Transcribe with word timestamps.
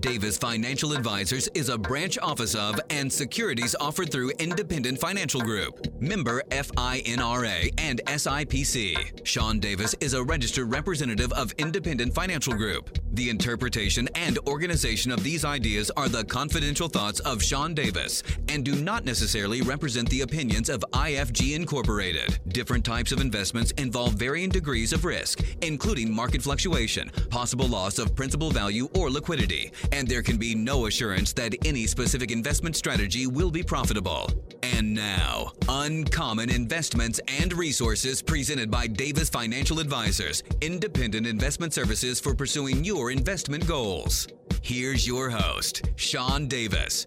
Davis 0.00 0.36
Financial 0.36 0.92
Advisors 0.92 1.48
is 1.54 1.70
a 1.70 1.78
branch 1.78 2.18
office 2.18 2.54
of 2.54 2.78
and 2.90 3.10
securities 3.10 3.74
offered 3.80 4.12
through 4.12 4.30
Independent 4.38 5.00
Financial 5.00 5.40
Group, 5.40 5.86
member 6.00 6.42
FINRA 6.50 7.72
and 7.78 8.02
SIPC. 8.06 9.26
Sean 9.26 9.58
Davis 9.60 9.94
is 10.00 10.12
a 10.12 10.22
registered 10.22 10.70
representative 10.70 11.32
of 11.32 11.52
Independent 11.58 12.14
Financial 12.14 12.52
Group. 12.52 12.98
The 13.14 13.30
interpretation 13.30 14.08
and 14.16 14.40
organization 14.48 15.12
of 15.12 15.22
these 15.22 15.44
ideas 15.44 15.88
are 15.96 16.08
the 16.08 16.24
confidential 16.24 16.88
thoughts 16.88 17.20
of 17.20 17.40
Sean 17.40 17.72
Davis 17.72 18.24
and 18.48 18.64
do 18.64 18.74
not 18.74 19.04
necessarily 19.04 19.62
represent 19.62 20.10
the 20.10 20.22
opinions 20.22 20.68
of 20.68 20.84
IFG 20.92 21.54
Incorporated. 21.54 22.40
Different 22.48 22.84
types 22.84 23.12
of 23.12 23.20
investments 23.20 23.70
involve 23.72 24.14
varying 24.14 24.48
degrees 24.48 24.92
of 24.92 25.04
risk, 25.04 25.44
including 25.62 26.12
market 26.12 26.42
fluctuation, 26.42 27.08
possible 27.30 27.68
loss 27.68 28.00
of 28.00 28.16
principal 28.16 28.50
value 28.50 28.88
or 28.96 29.08
liquidity, 29.10 29.70
and 29.92 30.08
there 30.08 30.22
can 30.22 30.36
be 30.36 30.56
no 30.56 30.86
assurance 30.86 31.32
that 31.34 31.54
any 31.64 31.86
specific 31.86 32.32
investment 32.32 32.74
strategy 32.74 33.28
will 33.28 33.52
be 33.52 33.62
profitable. 33.62 34.28
And 34.60 34.92
now, 34.92 35.52
Uncommon 35.68 36.50
Investments 36.50 37.20
and 37.28 37.52
Resources 37.52 38.22
presented 38.22 38.72
by 38.72 38.88
Davis 38.88 39.28
Financial 39.28 39.78
Advisors, 39.78 40.42
independent 40.60 41.28
investment 41.28 41.72
services 41.72 42.18
for 42.18 42.34
pursuing 42.34 42.82
your 42.82 43.03
investment 43.10 43.66
goals. 43.66 44.28
Here's 44.62 45.06
your 45.06 45.30
host, 45.30 45.82
Sean 45.96 46.48
Davis. 46.48 47.06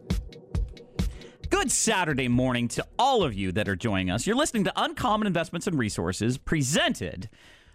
Good 1.49 1.71
Saturday 1.71 2.27
morning 2.27 2.67
to 2.69 2.85
all 2.99 3.23
of 3.23 3.33
you 3.33 3.51
that 3.53 3.69
are 3.69 3.75
joining 3.75 4.11
us. 4.11 4.27
You're 4.27 4.35
listening 4.35 4.65
to 4.65 4.73
Uncommon 4.75 5.27
Investments 5.27 5.65
and 5.65 5.79
Resources 5.79 6.37
presented 6.37 7.29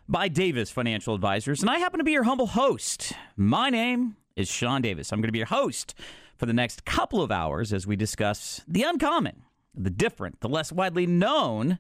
by 0.09 0.29
Davis 0.29 0.71
Financial 0.71 1.15
Advisors, 1.15 1.63
and 1.63 1.71
I 1.71 1.79
happen 1.79 1.99
to 1.99 2.05
be 2.05 2.13
your 2.13 2.25
humble 2.25 2.49
host. 2.49 3.13
My 3.37 3.71
name 3.71 4.17
is 4.37 4.49
Sean 4.49 4.83
Davis. 4.83 5.13
I'm 5.13 5.21
going 5.21 5.29
to 5.29 5.33
be 5.33 5.39
your 5.39 5.47
host 5.47 5.95
for 6.37 6.47
the 6.47 6.53
next 6.53 6.85
couple 6.85 7.23
of 7.23 7.31
hours 7.31 7.73
as 7.73 7.87
we 7.87 7.97
discuss 7.97 8.63
the 8.69 8.83
uncommon, 8.83 9.43
the 9.75 9.91
different, 9.91 10.41
the 10.41 10.49
less 10.49 10.71
widely 10.71 11.07
known 11.07 11.79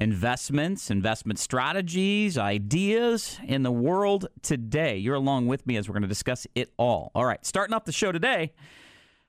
investments, 0.00 0.90
investment 0.90 1.38
strategies, 1.38 2.38
ideas 2.38 3.38
in 3.46 3.62
the 3.62 3.70
world 3.70 4.26
today. 4.40 4.96
You're 4.96 5.14
along 5.14 5.46
with 5.46 5.66
me 5.66 5.76
as 5.76 5.88
we're 5.88 5.92
going 5.92 6.02
to 6.02 6.08
discuss 6.08 6.46
it 6.54 6.72
all. 6.78 7.12
All 7.14 7.26
right, 7.26 7.44
starting 7.44 7.74
off 7.74 7.84
the 7.84 7.92
show 7.92 8.10
today. 8.10 8.52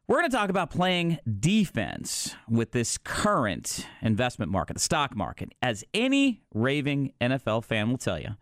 We're 0.08 0.19
going 0.19 0.31
to 0.31 0.36
talk 0.36 0.49
about 0.49 0.72
playing 0.72 1.19
defense 1.39 2.36
with 2.49 2.72
this 2.72 2.97
current 2.97 3.88
investment 4.02 4.52
market, 4.52 4.73
the 4.73 4.80
stock 4.80 5.16
market. 5.16 5.53
As 5.61 5.83
any 5.94 6.42
raving 6.53 7.14
NFL 7.22 7.64
fan 7.64 7.89
will 7.89 7.97
tell 7.97 8.19
you, 8.19 8.36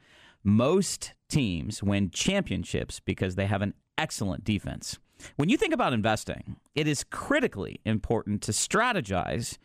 most 0.44 1.14
teams 1.28 1.84
win 1.84 2.10
championships 2.12 3.00
because 3.00 3.36
they 3.36 3.46
have 3.46 3.62
an 3.62 3.74
excellent 3.98 4.44
defense. 4.44 4.98
When 5.36 5.50
you 5.50 5.58
think 5.58 5.74
about 5.74 5.94
investing, 5.94 6.56
it 6.76 6.88
is 6.88 7.04
critically 7.04 7.82
important 7.86 8.42
to 8.44 8.52
strategize 8.52 9.58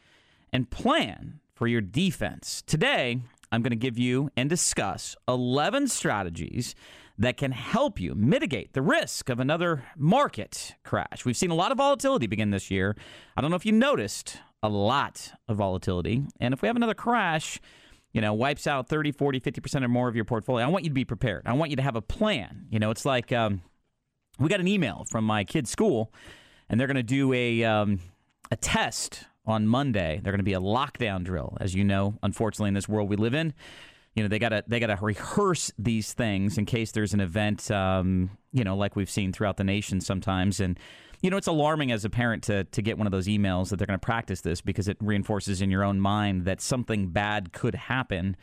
and 0.52 0.70
plan 0.70 1.40
for 1.54 1.66
your 1.66 1.80
defense. 1.80 2.62
Today, 2.66 3.20
I'm 3.52 3.62
going 3.62 3.70
to 3.70 3.76
give 3.76 3.98
you 3.98 4.30
and 4.36 4.50
discuss 4.50 5.16
11 5.28 5.88
strategies 5.88 6.74
that 7.16 7.36
can 7.36 7.52
help 7.52 8.00
you 8.00 8.14
mitigate 8.14 8.72
the 8.72 8.82
risk 8.82 9.28
of 9.28 9.38
another 9.38 9.84
market 9.96 10.74
crash. 10.82 11.24
We've 11.24 11.36
seen 11.36 11.50
a 11.50 11.54
lot 11.54 11.70
of 11.70 11.78
volatility 11.78 12.26
begin 12.26 12.50
this 12.50 12.70
year. 12.70 12.96
I 13.36 13.40
don't 13.40 13.50
know 13.50 13.56
if 13.56 13.64
you 13.64 13.72
noticed 13.72 14.38
a 14.62 14.68
lot 14.68 15.32
of 15.46 15.58
volatility. 15.58 16.24
And 16.40 16.52
if 16.52 16.62
we 16.62 16.66
have 16.66 16.76
another 16.76 16.94
crash, 16.94 17.60
you 18.12 18.20
know, 18.20 18.34
wipes 18.34 18.66
out 18.66 18.88
30, 18.88 19.12
40, 19.12 19.40
50% 19.40 19.84
or 19.84 19.88
more 19.88 20.08
of 20.08 20.16
your 20.16 20.24
portfolio, 20.24 20.66
I 20.66 20.68
want 20.68 20.84
you 20.84 20.90
to 20.90 20.94
be 20.94 21.04
prepared. 21.04 21.42
I 21.46 21.52
want 21.52 21.70
you 21.70 21.76
to 21.76 21.82
have 21.82 21.96
a 21.96 22.02
plan. 22.02 22.66
You 22.70 22.80
know, 22.80 22.90
it's 22.90 23.04
like 23.04 23.30
um, 23.30 23.62
we 24.38 24.48
got 24.48 24.60
an 24.60 24.68
email 24.68 25.04
from 25.10 25.24
my 25.24 25.44
kid's 25.44 25.70
school, 25.70 26.12
and 26.68 26.80
they're 26.80 26.88
going 26.88 26.96
to 26.96 27.02
do 27.02 27.32
a, 27.32 27.62
um, 27.62 28.00
a 28.50 28.56
test 28.56 29.26
on 29.46 29.66
Monday. 29.66 30.20
They're 30.22 30.32
going 30.32 30.38
to 30.38 30.44
be 30.44 30.54
a 30.54 30.60
lockdown 30.60 31.24
drill, 31.24 31.56
as 31.60 31.74
you 31.74 31.84
know, 31.84 32.18
unfortunately, 32.22 32.68
in 32.68 32.74
this 32.74 32.88
world 32.88 33.08
we 33.08 33.16
live 33.16 33.34
in 33.34 33.54
you 34.14 34.22
know 34.22 34.28
they 34.28 34.38
gotta 34.38 34.64
they 34.66 34.80
gotta 34.80 34.98
rehearse 35.00 35.72
these 35.78 36.12
things 36.12 36.56
in 36.56 36.64
case 36.64 36.92
there's 36.92 37.14
an 37.14 37.20
event 37.20 37.70
um, 37.70 38.30
you 38.52 38.64
know 38.64 38.76
like 38.76 38.96
we've 38.96 39.10
seen 39.10 39.32
throughout 39.32 39.56
the 39.56 39.64
nation 39.64 40.00
sometimes 40.00 40.60
and 40.60 40.78
you 41.20 41.30
know 41.30 41.36
it's 41.36 41.46
alarming 41.46 41.90
as 41.90 42.04
a 42.04 42.10
parent 42.10 42.42
to 42.44 42.64
to 42.64 42.82
get 42.82 42.96
one 42.96 43.06
of 43.06 43.10
those 43.10 43.26
emails 43.26 43.70
that 43.70 43.76
they're 43.76 43.86
going 43.86 43.98
to 43.98 44.04
practice 44.04 44.40
this 44.40 44.60
because 44.60 44.88
it 44.88 44.96
reinforces 45.00 45.60
in 45.60 45.70
your 45.70 45.84
own 45.84 46.00
mind 46.00 46.44
that 46.44 46.60
something 46.60 47.08
bad 47.08 47.52
could 47.52 47.74
happen 47.74 48.36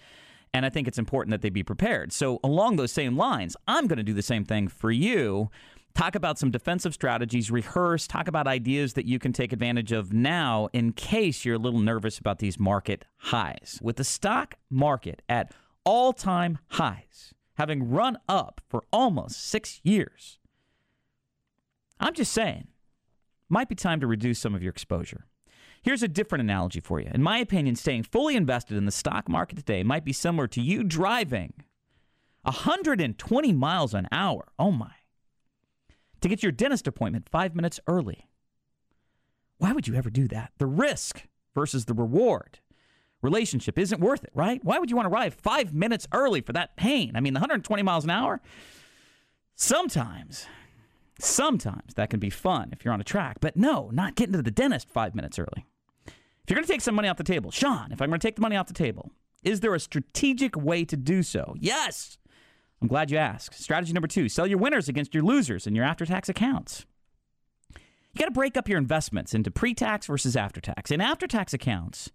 and 0.54 0.66
I 0.66 0.70
think 0.70 0.88
it's 0.88 1.00
important 1.00 1.32
that 1.32 1.42
they 1.42 1.50
be 1.50 1.64
prepared. 1.64 2.12
So, 2.12 2.42
along 2.44 2.76
those 2.76 2.92
same 2.92 3.16
lines, 3.16 3.56
I'm 3.70 3.88
going 3.88 3.98
to 3.98 4.04
do 4.04 4.14
the 4.14 4.22
same 4.22 4.44
thing 4.44 4.68
for 4.68 4.92
you 4.92 5.50
talk 5.94 6.16
about 6.16 6.40
some 6.40 6.52
defensive 6.52 6.94
strategies, 6.94 7.52
rehearse, 7.52 8.08
talk 8.08 8.28
about 8.28 8.48
ideas 8.48 8.94
that 8.94 9.06
you 9.06 9.20
can 9.20 9.34
take 9.34 9.54
advantage 9.54 9.92
of 9.92 10.14
now 10.14 10.70
in 10.74 10.94
case 10.94 11.46
you're 11.46 11.56
a 11.56 11.60
little 11.60 11.80
nervous 11.80 12.18
about 12.18 12.40
these 12.40 12.60
market 12.60 13.06
highs. 13.18 13.80
With 13.82 13.98
the 13.98 14.04
stock 14.04 14.56
market 14.70 15.22
at 15.28 15.54
all 15.84 16.14
time 16.14 16.60
highs, 16.70 17.34
having 17.56 17.90
run 17.90 18.18
up 18.28 18.62
for 18.68 18.84
almost 18.92 19.44
six 19.44 19.80
years, 19.84 20.40
I'm 22.00 22.14
just 22.14 22.32
saying, 22.32 22.68
might 23.50 23.70
be 23.70 23.76
time 23.76 24.00
to 24.00 24.08
reduce 24.08 24.40
some 24.40 24.56
of 24.56 24.64
your 24.64 24.72
exposure. 24.72 25.26
Here's 25.84 26.04
a 26.04 26.08
different 26.08 26.44
analogy 26.44 26.80
for 26.80 27.00
you. 27.00 27.10
In 27.14 27.24
my 27.24 27.40
opinion, 27.40 27.76
staying 27.76 28.04
fully 28.04 28.36
invested 28.36 28.78
in 28.78 28.86
the 28.86 28.92
stock 28.92 29.28
market 29.28 29.58
today 29.58 29.84
might 29.84 30.06
be 30.06 30.14
similar 30.14 30.48
to 30.48 30.62
you 30.62 30.84
driving 30.84 31.54
120 32.44 33.54
miles 33.54 33.94
an 33.94 34.08
hour. 34.12 34.48
Oh 34.58 34.72
my 34.72 34.92
to 36.22 36.30
get 36.30 36.44
your 36.44 36.52
dentist 36.52 36.88
appointment 36.88 37.28
five 37.30 37.56
minutes 37.56 37.80
early. 37.88 38.28
Why 39.58 39.74
would 39.74 39.88
you 39.88 39.96
ever 39.96 40.10
do 40.10 40.28
that? 40.30 40.52
The 40.58 40.66
risk 40.66 41.28
versus 41.54 41.86
the 41.86 41.94
reward 41.94 42.60
relationship 43.22 43.78
isn't 43.78 44.02
worth 44.02 44.24
it, 44.24 44.32
right? 44.34 44.64
Why 44.64 44.80
would 44.80 44.90
you 44.90 44.96
want 44.96 45.08
to 45.08 45.14
arrive 45.14 45.36
five 45.36 45.74
minutes 45.74 46.08
early 46.12 46.42
for 46.42 46.54
that 46.54 46.76
pain? 46.76 47.16
I 47.16 47.20
mean, 47.20 47.34
the 47.34 47.40
120 47.40 47.84
miles 47.84 48.04
an 48.04 48.10
hour, 48.10 48.42
sometimes, 49.56 50.48
sometimes 51.20 51.94
that 51.96 52.10
can 52.10 52.20
be 52.20 52.30
fun 52.30 52.70
if 52.72 52.84
you're 52.84 52.94
on 52.94 53.02
a 53.02 53.06
track, 53.06 53.38
but 53.40 53.56
no, 53.56 53.90
not 53.92 54.16
getting 54.16 54.34
to 54.34 54.42
the 54.42 54.52
dentist 54.52 54.90
five 54.90 55.14
minutes 55.14 55.38
early. 55.38 55.66
If 56.08 56.50
you're 56.50 56.56
going 56.56 56.66
to 56.66 56.74
take 56.74 56.82
some 56.82 56.96
money 56.96 57.08
off 57.08 57.18
the 57.18 57.24
table, 57.24 57.52
Sean, 57.52 57.92
if 57.92 58.02
I'm 58.02 58.10
going 58.10 58.20
to 58.20 58.28
take 58.28 58.36
the 58.36 58.42
money 58.42 58.56
off 58.56 58.68
the 58.68 58.74
table, 58.74 59.12
is 59.44 59.60
there 59.60 59.76
a 59.76 59.80
strategic 59.80 60.56
way 60.56 60.84
to 60.86 60.98
do 60.98 61.22
so? 61.22 61.56
Yes. 61.60 62.18
I'm 62.82 62.88
glad 62.88 63.12
you 63.12 63.18
asked. 63.18 63.62
Strategy 63.62 63.94
number 63.94 64.08
two 64.08 64.28
sell 64.28 64.48
your 64.48 64.58
winners 64.58 64.90
against 64.90 65.14
your 65.14 65.24
losers 65.24 65.68
in 65.68 65.76
your 65.76 65.86
after 65.86 66.06
tax 66.06 66.30
accounts. 66.30 66.86
You 67.76 68.20
got 68.20 68.26
to 68.26 68.32
break 68.32 68.58
up 68.58 68.68
your 68.68 68.78
investments 68.78 69.34
into 69.34 69.52
pre 69.52 69.74
tax 69.74 70.08
versus 70.08 70.36
after 70.36 70.60
tax. 70.60 70.92
In 70.92 71.00
after 71.00 71.28
tax 71.28 71.54
accounts, 71.54 72.12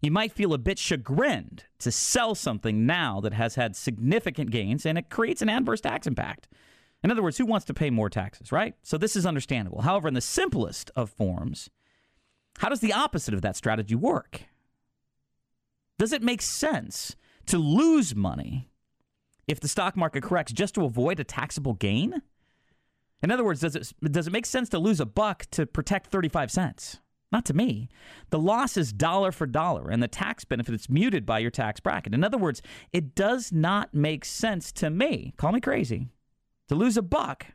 you 0.00 0.10
might 0.10 0.32
feel 0.32 0.54
a 0.54 0.58
bit 0.58 0.78
chagrined 0.78 1.64
to 1.80 1.90
sell 1.90 2.34
something 2.34 2.86
now 2.86 3.20
that 3.20 3.32
has 3.32 3.56
had 3.56 3.74
significant 3.74 4.50
gains 4.50 4.86
and 4.86 4.96
it 4.96 5.10
creates 5.10 5.42
an 5.42 5.48
adverse 5.48 5.80
tax 5.80 6.06
impact. 6.06 6.48
In 7.02 7.10
other 7.10 7.22
words, 7.22 7.36
who 7.36 7.46
wants 7.46 7.66
to 7.66 7.74
pay 7.74 7.90
more 7.90 8.08
taxes, 8.08 8.52
right? 8.52 8.74
So 8.82 8.96
this 8.96 9.16
is 9.16 9.26
understandable. 9.26 9.82
However, 9.82 10.08
in 10.08 10.14
the 10.14 10.20
simplest 10.20 10.90
of 10.96 11.10
forms, 11.10 11.68
how 12.58 12.68
does 12.68 12.80
the 12.80 12.92
opposite 12.92 13.34
of 13.34 13.42
that 13.42 13.56
strategy 13.56 13.94
work? 13.94 14.42
Does 15.98 16.12
it 16.12 16.22
make 16.22 16.40
sense 16.40 17.16
to 17.46 17.58
lose 17.58 18.14
money 18.14 18.70
if 19.46 19.60
the 19.60 19.68
stock 19.68 19.96
market 19.96 20.22
corrects 20.22 20.52
just 20.52 20.74
to 20.74 20.84
avoid 20.84 21.20
a 21.20 21.24
taxable 21.24 21.74
gain? 21.74 22.22
In 23.22 23.30
other 23.30 23.44
words, 23.44 23.60
does 23.60 23.76
it, 23.76 23.92
does 24.02 24.26
it 24.26 24.32
make 24.32 24.46
sense 24.46 24.68
to 24.70 24.78
lose 24.78 25.00
a 25.00 25.06
buck 25.06 25.46
to 25.52 25.66
protect 25.66 26.08
35 26.08 26.50
cents? 26.50 27.00
Not 27.32 27.44
to 27.46 27.54
me. 27.54 27.88
The 28.30 28.38
loss 28.38 28.76
is 28.76 28.92
dollar 28.92 29.32
for 29.32 29.46
dollar, 29.46 29.90
and 29.90 30.02
the 30.02 30.08
tax 30.08 30.44
benefit 30.44 30.74
is 30.74 30.88
muted 30.88 31.26
by 31.26 31.40
your 31.40 31.50
tax 31.50 31.80
bracket. 31.80 32.14
In 32.14 32.22
other 32.22 32.38
words, 32.38 32.62
it 32.92 33.14
does 33.14 33.50
not 33.50 33.92
make 33.92 34.24
sense 34.24 34.70
to 34.72 34.90
me, 34.90 35.34
call 35.36 35.52
me 35.52 35.60
crazy, 35.60 36.08
to 36.68 36.74
lose 36.74 36.96
a 36.96 37.02
buck 37.02 37.46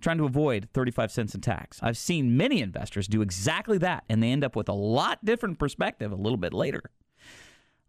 trying 0.00 0.18
to 0.18 0.24
avoid 0.24 0.68
35 0.74 1.10
cents 1.10 1.34
in 1.34 1.40
tax. 1.40 1.78
I've 1.82 1.96
seen 1.96 2.36
many 2.36 2.60
investors 2.60 3.08
do 3.08 3.22
exactly 3.22 3.78
that, 3.78 4.04
and 4.08 4.22
they 4.22 4.30
end 4.30 4.44
up 4.44 4.54
with 4.54 4.68
a 4.68 4.74
lot 4.74 5.24
different 5.24 5.58
perspective 5.58 6.12
a 6.12 6.16
little 6.16 6.36
bit 6.36 6.52
later. 6.52 6.90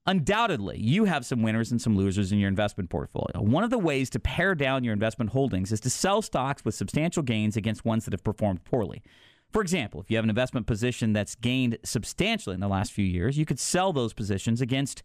Undoubtedly, 0.07 0.79
you 0.79 1.03
have 1.03 1.25
some 1.25 1.41
winners 1.41 1.69
and 1.69 1.81
some 1.81 1.97
losers 1.97 2.31
in 2.31 2.39
your 2.39 2.47
investment 2.47 2.89
portfolio. 2.89 3.41
One 3.41 3.65
of 3.65 3.69
the 3.69 3.77
ways 3.77 4.09
to 4.11 4.19
pare 4.19 4.55
down 4.55 4.85
your 4.85 4.93
investment 4.93 5.31
holdings 5.31 5.73
is 5.73 5.81
to 5.81 5.89
sell 5.89 6.21
stocks 6.21 6.63
with 6.63 6.75
substantial 6.75 7.23
gains 7.23 7.57
against 7.57 7.83
ones 7.83 8.05
that 8.05 8.13
have 8.13 8.23
performed 8.23 8.63
poorly. 8.63 9.03
For 9.51 9.61
example, 9.61 9.99
if 9.99 10.09
you 10.09 10.15
have 10.15 10.23
an 10.23 10.29
investment 10.29 10.65
position 10.65 11.11
that's 11.11 11.35
gained 11.35 11.77
substantially 11.83 12.53
in 12.53 12.61
the 12.61 12.69
last 12.69 12.93
few 12.93 13.03
years, 13.03 13.37
you 13.37 13.45
could 13.45 13.59
sell 13.59 13.91
those 13.91 14.13
positions 14.13 14.61
against 14.61 15.03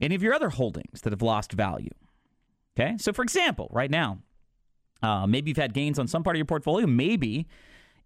any 0.00 0.14
of 0.14 0.22
your 0.22 0.32
other 0.32 0.48
holdings 0.48 1.02
that 1.02 1.12
have 1.12 1.22
lost 1.22 1.52
value. 1.52 1.92
Okay? 2.74 2.96
So, 2.98 3.12
for 3.12 3.22
example, 3.22 3.68
right 3.70 3.90
now, 3.90 4.18
uh, 5.02 5.26
maybe 5.26 5.50
you've 5.50 5.58
had 5.58 5.74
gains 5.74 5.98
on 5.98 6.08
some 6.08 6.22
part 6.22 6.36
of 6.36 6.38
your 6.38 6.46
portfolio. 6.46 6.86
Maybe 6.86 7.46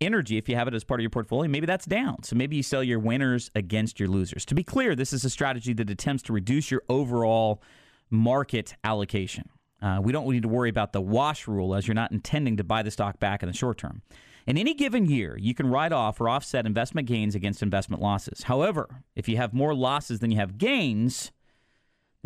energy, 0.01 0.37
if 0.37 0.49
you 0.49 0.57
have 0.57 0.69
it 0.69 0.75
as 0.75 0.85
part 0.85 1.01
of 1.01 1.03
your 1.03 1.11
portfolio, 1.11 1.51
maybe 1.51 1.67
that's 1.67 1.87
down. 1.87 2.23
So 2.23 2.37
maybe 2.37 2.57
you 2.57 2.63
sell 2.63 2.83
your 2.83 2.99
winners 2.99 3.51
against 3.55 3.99
your 3.99 4.09
losers. 4.09 4.45
To 4.47 4.55
be 4.55 4.63
clear, 4.63 4.95
this 4.95 5.13
is 5.13 5.25
a 5.25 5.31
strategy 5.31 5.73
that 5.75 5.91
attempts 5.91 6.23
to 6.25 6.33
reduce 6.33 6.71
your 6.71 6.83
overall 6.89 7.63
market 8.11 8.75
allocation. 8.85 9.49
Uh, 9.81 10.01
we 10.03 10.13
don't 10.13 10.29
need 10.29 10.43
to 10.43 10.49
worry 10.49 10.71
about 10.71 10.93
the 10.93 11.01
wash 11.01 11.47
rule 11.47 11.75
as 11.75 11.87
you're 11.87 11.95
not 11.95 12.13
intending 12.13 12.57
to 12.57 12.65
buy 12.65 12.83
the 12.83 12.91
stock 12.91 13.21
back 13.21 13.43
in 13.43 13.49
the 13.49 13.55
short 13.55 13.79
term. 13.79 14.03
In 14.47 14.57
any 14.57 14.75
given 14.75 15.07
year, 15.07 15.37
you 15.37 15.55
can 15.55 15.69
write 15.69 15.93
off 15.93 16.21
or 16.21 16.29
offset 16.29 16.67
investment 16.67 17.09
gains 17.09 17.35
against 17.35 17.63
investment 17.63 18.01
losses. 18.01 18.45
However, 18.45 19.03
if 19.17 19.29
you 19.29 19.37
have 19.39 19.53
more 19.53 19.75
losses 19.75 20.21
than 20.21 20.31
you 20.31 20.39
have 20.39 20.57
gains, 20.57 21.33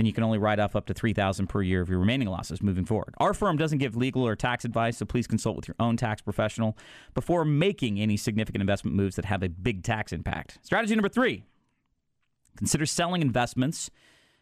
then 0.00 0.06
you 0.06 0.14
can 0.14 0.24
only 0.24 0.38
write 0.38 0.58
off 0.58 0.74
up 0.74 0.86
to 0.86 0.94
3000 0.94 1.46
per 1.46 1.60
year 1.60 1.82
of 1.82 1.90
your 1.90 1.98
remaining 1.98 2.26
losses 2.26 2.62
moving 2.62 2.86
forward. 2.86 3.12
Our 3.18 3.34
firm 3.34 3.58
doesn't 3.58 3.76
give 3.76 3.96
legal 3.96 4.26
or 4.26 4.34
tax 4.34 4.64
advice, 4.64 4.96
so 4.96 5.04
please 5.04 5.26
consult 5.26 5.56
with 5.56 5.68
your 5.68 5.74
own 5.78 5.98
tax 5.98 6.22
professional 6.22 6.78
before 7.12 7.44
making 7.44 8.00
any 8.00 8.16
significant 8.16 8.62
investment 8.62 8.96
moves 8.96 9.16
that 9.16 9.26
have 9.26 9.42
a 9.42 9.50
big 9.50 9.82
tax 9.82 10.10
impact. 10.14 10.58
Strategy 10.62 10.94
number 10.94 11.10
3. 11.10 11.44
Consider 12.56 12.86
selling 12.86 13.20
investments 13.20 13.90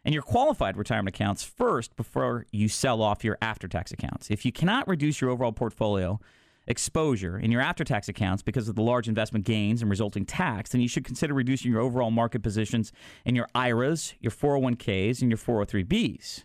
and 0.04 0.14
your 0.14 0.22
qualified 0.22 0.76
retirement 0.76 1.16
accounts 1.16 1.42
first 1.42 1.96
before 1.96 2.46
you 2.52 2.68
sell 2.68 3.02
off 3.02 3.24
your 3.24 3.36
after 3.42 3.66
tax 3.66 3.90
accounts. 3.90 4.30
If 4.30 4.44
you 4.44 4.52
cannot 4.52 4.86
reduce 4.86 5.20
your 5.20 5.30
overall 5.30 5.50
portfolio 5.50 6.20
exposure 6.68 7.38
in 7.38 7.50
your 7.50 7.60
after 7.60 7.82
tax 7.82 8.08
accounts 8.08 8.42
because 8.42 8.68
of 8.68 8.76
the 8.76 8.82
large 8.82 9.08
investment 9.08 9.44
gains 9.44 9.82
and 9.82 9.90
resulting 9.90 10.24
tax, 10.24 10.70
then 10.70 10.80
you 10.80 10.88
should 10.88 11.04
consider 11.04 11.34
reducing 11.34 11.72
your 11.72 11.80
overall 11.80 12.10
market 12.10 12.42
positions 12.42 12.92
in 13.24 13.34
your 13.34 13.48
IRAs, 13.54 14.14
your 14.20 14.30
401ks, 14.30 15.20
and 15.20 15.30
your 15.30 15.38
403bs. 15.38 16.44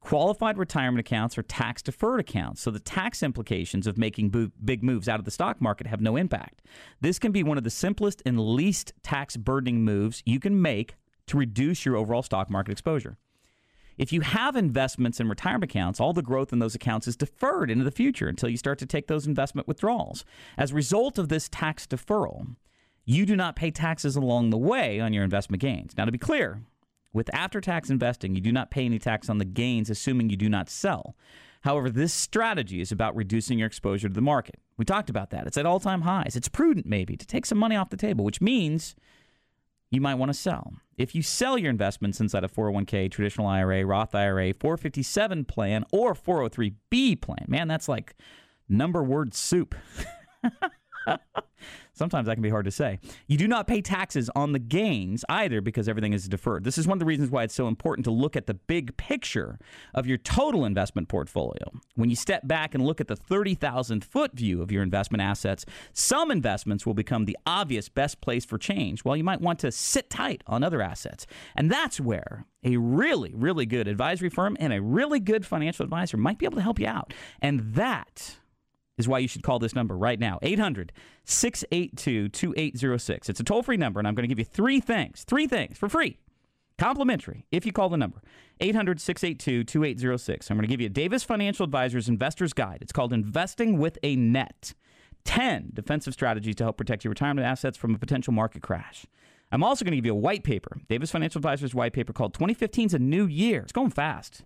Qualified 0.00 0.58
retirement 0.58 0.98
accounts 0.98 1.38
are 1.38 1.44
tax 1.44 1.80
deferred 1.80 2.18
accounts, 2.18 2.60
so 2.60 2.72
the 2.72 2.80
tax 2.80 3.22
implications 3.22 3.86
of 3.86 3.96
making 3.96 4.30
bo- 4.30 4.50
big 4.64 4.82
moves 4.82 5.08
out 5.08 5.20
of 5.20 5.24
the 5.24 5.30
stock 5.30 5.60
market 5.60 5.86
have 5.86 6.00
no 6.00 6.16
impact. 6.16 6.60
This 7.00 7.20
can 7.20 7.30
be 7.30 7.44
one 7.44 7.56
of 7.56 7.64
the 7.64 7.70
simplest 7.70 8.20
and 8.26 8.38
least 8.38 8.92
tax 9.04 9.36
burdening 9.36 9.84
moves 9.84 10.22
you 10.26 10.40
can 10.40 10.60
make 10.60 10.96
to 11.28 11.38
reduce 11.38 11.86
your 11.86 11.96
overall 11.96 12.22
stock 12.22 12.50
market 12.50 12.72
exposure. 12.72 13.16
If 13.98 14.12
you 14.12 14.22
have 14.22 14.56
investments 14.56 15.20
in 15.20 15.28
retirement 15.28 15.70
accounts, 15.70 16.00
all 16.00 16.12
the 16.12 16.22
growth 16.22 16.52
in 16.52 16.58
those 16.58 16.74
accounts 16.74 17.06
is 17.06 17.16
deferred 17.16 17.70
into 17.70 17.84
the 17.84 17.90
future 17.90 18.28
until 18.28 18.48
you 18.48 18.56
start 18.56 18.78
to 18.78 18.86
take 18.86 19.06
those 19.06 19.26
investment 19.26 19.68
withdrawals. 19.68 20.24
As 20.56 20.72
a 20.72 20.74
result 20.74 21.18
of 21.18 21.28
this 21.28 21.48
tax 21.48 21.86
deferral, 21.86 22.56
you 23.04 23.26
do 23.26 23.36
not 23.36 23.56
pay 23.56 23.70
taxes 23.70 24.16
along 24.16 24.50
the 24.50 24.58
way 24.58 25.00
on 25.00 25.12
your 25.12 25.24
investment 25.24 25.60
gains. 25.60 25.96
Now, 25.96 26.04
to 26.04 26.12
be 26.12 26.18
clear, 26.18 26.62
with 27.12 27.32
after 27.34 27.60
tax 27.60 27.90
investing, 27.90 28.34
you 28.34 28.40
do 28.40 28.52
not 28.52 28.70
pay 28.70 28.84
any 28.84 28.98
tax 28.98 29.28
on 29.28 29.38
the 29.38 29.44
gains, 29.44 29.90
assuming 29.90 30.30
you 30.30 30.36
do 30.36 30.48
not 30.48 30.70
sell. 30.70 31.14
However, 31.62 31.90
this 31.90 32.12
strategy 32.12 32.80
is 32.80 32.90
about 32.90 33.14
reducing 33.14 33.58
your 33.58 33.66
exposure 33.66 34.08
to 34.08 34.14
the 34.14 34.20
market. 34.20 34.56
We 34.76 34.84
talked 34.84 35.10
about 35.10 35.30
that. 35.30 35.46
It's 35.46 35.58
at 35.58 35.66
all 35.66 35.78
time 35.78 36.02
highs. 36.02 36.34
It's 36.34 36.48
prudent, 36.48 36.86
maybe, 36.86 37.16
to 37.16 37.26
take 37.26 37.46
some 37.46 37.58
money 37.58 37.76
off 37.76 37.90
the 37.90 37.96
table, 37.96 38.24
which 38.24 38.40
means 38.40 38.96
you 39.92 40.00
might 40.00 40.14
want 40.14 40.30
to 40.30 40.34
sell. 40.38 40.72
If 40.96 41.14
you 41.14 41.22
sell 41.22 41.58
your 41.58 41.70
investments 41.70 42.18
inside 42.18 42.44
a 42.44 42.48
401k, 42.48 43.10
traditional 43.10 43.46
IRA, 43.46 43.84
Roth 43.84 44.14
IRA, 44.14 44.54
457 44.54 45.44
plan, 45.44 45.84
or 45.92 46.14
403b 46.14 47.20
plan, 47.20 47.44
man, 47.46 47.68
that's 47.68 47.88
like 47.88 48.16
number 48.68 49.02
word 49.02 49.34
soup. 49.34 49.74
Sometimes 51.94 52.26
that 52.26 52.34
can 52.34 52.42
be 52.42 52.50
hard 52.50 52.64
to 52.64 52.70
say. 52.70 52.98
You 53.26 53.36
do 53.36 53.46
not 53.46 53.66
pay 53.66 53.82
taxes 53.82 54.30
on 54.34 54.52
the 54.52 54.58
gains 54.58 55.24
either 55.28 55.60
because 55.60 55.88
everything 55.88 56.12
is 56.12 56.26
deferred. 56.26 56.64
This 56.64 56.78
is 56.78 56.86
one 56.86 56.96
of 56.96 57.00
the 57.00 57.06
reasons 57.06 57.30
why 57.30 57.42
it's 57.42 57.54
so 57.54 57.68
important 57.68 58.04
to 58.06 58.10
look 58.10 58.34
at 58.34 58.46
the 58.46 58.54
big 58.54 58.96
picture 58.96 59.58
of 59.94 60.06
your 60.06 60.18
total 60.18 60.64
investment 60.64 61.08
portfolio. 61.08 61.70
When 61.94 62.08
you 62.08 62.16
step 62.16 62.46
back 62.46 62.74
and 62.74 62.84
look 62.84 63.00
at 63.00 63.08
the 63.08 63.16
30,000 63.16 64.04
foot 64.04 64.32
view 64.32 64.62
of 64.62 64.72
your 64.72 64.82
investment 64.82 65.22
assets, 65.22 65.66
some 65.92 66.30
investments 66.30 66.86
will 66.86 66.94
become 66.94 67.26
the 67.26 67.36
obvious 67.46 67.88
best 67.88 68.20
place 68.20 68.44
for 68.44 68.58
change, 68.58 69.04
while 69.04 69.16
you 69.16 69.24
might 69.24 69.40
want 69.40 69.58
to 69.60 69.70
sit 69.70 70.08
tight 70.08 70.42
on 70.46 70.64
other 70.64 70.80
assets. 70.80 71.26
And 71.56 71.70
that's 71.70 72.00
where 72.00 72.46
a 72.64 72.76
really, 72.76 73.32
really 73.34 73.66
good 73.66 73.88
advisory 73.88 74.30
firm 74.30 74.56
and 74.60 74.72
a 74.72 74.80
really 74.80 75.20
good 75.20 75.44
financial 75.44 75.84
advisor 75.84 76.16
might 76.16 76.38
be 76.38 76.46
able 76.46 76.56
to 76.56 76.62
help 76.62 76.78
you 76.78 76.86
out. 76.86 77.12
And 77.40 77.74
that 77.74 78.36
is 79.02 79.08
why 79.08 79.18
you 79.18 79.28
should 79.28 79.42
call 79.42 79.58
this 79.58 79.74
number 79.74 79.96
right 79.96 80.18
now 80.18 80.38
800 80.42 80.92
682 81.24 82.28
2806. 82.28 83.28
It's 83.28 83.40
a 83.40 83.44
toll 83.44 83.62
free 83.62 83.76
number, 83.76 84.00
and 84.00 84.08
I'm 84.08 84.14
going 84.14 84.24
to 84.24 84.28
give 84.28 84.38
you 84.38 84.44
three 84.44 84.80
things, 84.80 85.24
three 85.24 85.46
things 85.46 85.76
for 85.76 85.88
free, 85.88 86.18
complimentary, 86.78 87.46
if 87.50 87.66
you 87.66 87.72
call 87.72 87.88
the 87.88 87.96
number 87.96 88.22
800 88.60 89.00
682 89.00 89.64
2806. 89.64 90.50
I'm 90.50 90.56
going 90.56 90.62
to 90.62 90.68
give 90.68 90.80
you 90.80 90.86
a 90.86 90.90
Davis 90.90 91.24
Financial 91.24 91.64
Advisors 91.64 92.08
Investor's 92.08 92.52
Guide. 92.52 92.78
It's 92.80 92.92
called 92.92 93.12
Investing 93.12 93.78
with 93.78 93.98
a 94.02 94.16
Net 94.16 94.74
10 95.24 95.70
defensive 95.74 96.14
strategies 96.14 96.56
to 96.56 96.64
help 96.64 96.76
protect 96.76 97.04
your 97.04 97.10
retirement 97.10 97.46
assets 97.46 97.76
from 97.76 97.94
a 97.94 97.98
potential 97.98 98.32
market 98.32 98.62
crash. 98.62 99.06
I'm 99.50 99.62
also 99.62 99.84
going 99.84 99.92
to 99.92 99.96
give 99.96 100.06
you 100.06 100.12
a 100.12 100.16
white 100.16 100.44
paper, 100.44 100.78
Davis 100.88 101.10
Financial 101.10 101.38
Advisors 101.38 101.74
white 101.74 101.92
paper 101.92 102.12
called 102.12 102.32
2015 102.34 102.86
is 102.86 102.94
a 102.94 102.98
New 102.98 103.26
Year. 103.26 103.60
It's 103.60 103.72
going 103.72 103.90
fast. 103.90 104.42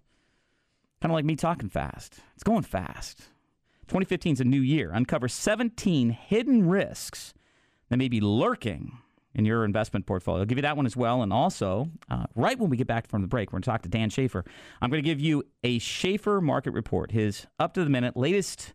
Kind 1.00 1.12
of 1.12 1.14
like 1.14 1.24
me 1.24 1.36
talking 1.36 1.68
fast. 1.68 2.16
It's 2.34 2.42
going 2.42 2.62
fast. 2.62 3.28
2015 3.88 4.34
is 4.34 4.40
a 4.40 4.44
new 4.44 4.60
year. 4.60 4.90
Uncover 4.92 5.28
17 5.28 6.10
hidden 6.10 6.68
risks 6.68 7.34
that 7.88 7.96
may 7.96 8.08
be 8.08 8.20
lurking 8.20 8.98
in 9.34 9.44
your 9.44 9.64
investment 9.64 10.06
portfolio. 10.06 10.40
I'll 10.40 10.46
give 10.46 10.58
you 10.58 10.62
that 10.62 10.76
one 10.76 10.86
as 10.86 10.96
well. 10.96 11.22
And 11.22 11.32
also, 11.32 11.90
uh, 12.10 12.24
right 12.34 12.58
when 12.58 12.70
we 12.70 12.76
get 12.76 12.86
back 12.86 13.06
from 13.06 13.22
the 13.22 13.28
break, 13.28 13.50
we're 13.50 13.58
going 13.58 13.62
to 13.62 13.70
talk 13.70 13.82
to 13.82 13.88
Dan 13.88 14.08
Shaffer. 14.08 14.44
I'm 14.80 14.90
going 14.90 15.02
to 15.02 15.08
give 15.08 15.20
you 15.20 15.44
a 15.62 15.78
Shaffer 15.78 16.40
market 16.40 16.72
report, 16.72 17.12
his 17.12 17.46
up 17.58 17.74
to 17.74 17.84
the 17.84 17.90
minute 17.90 18.16
latest 18.16 18.72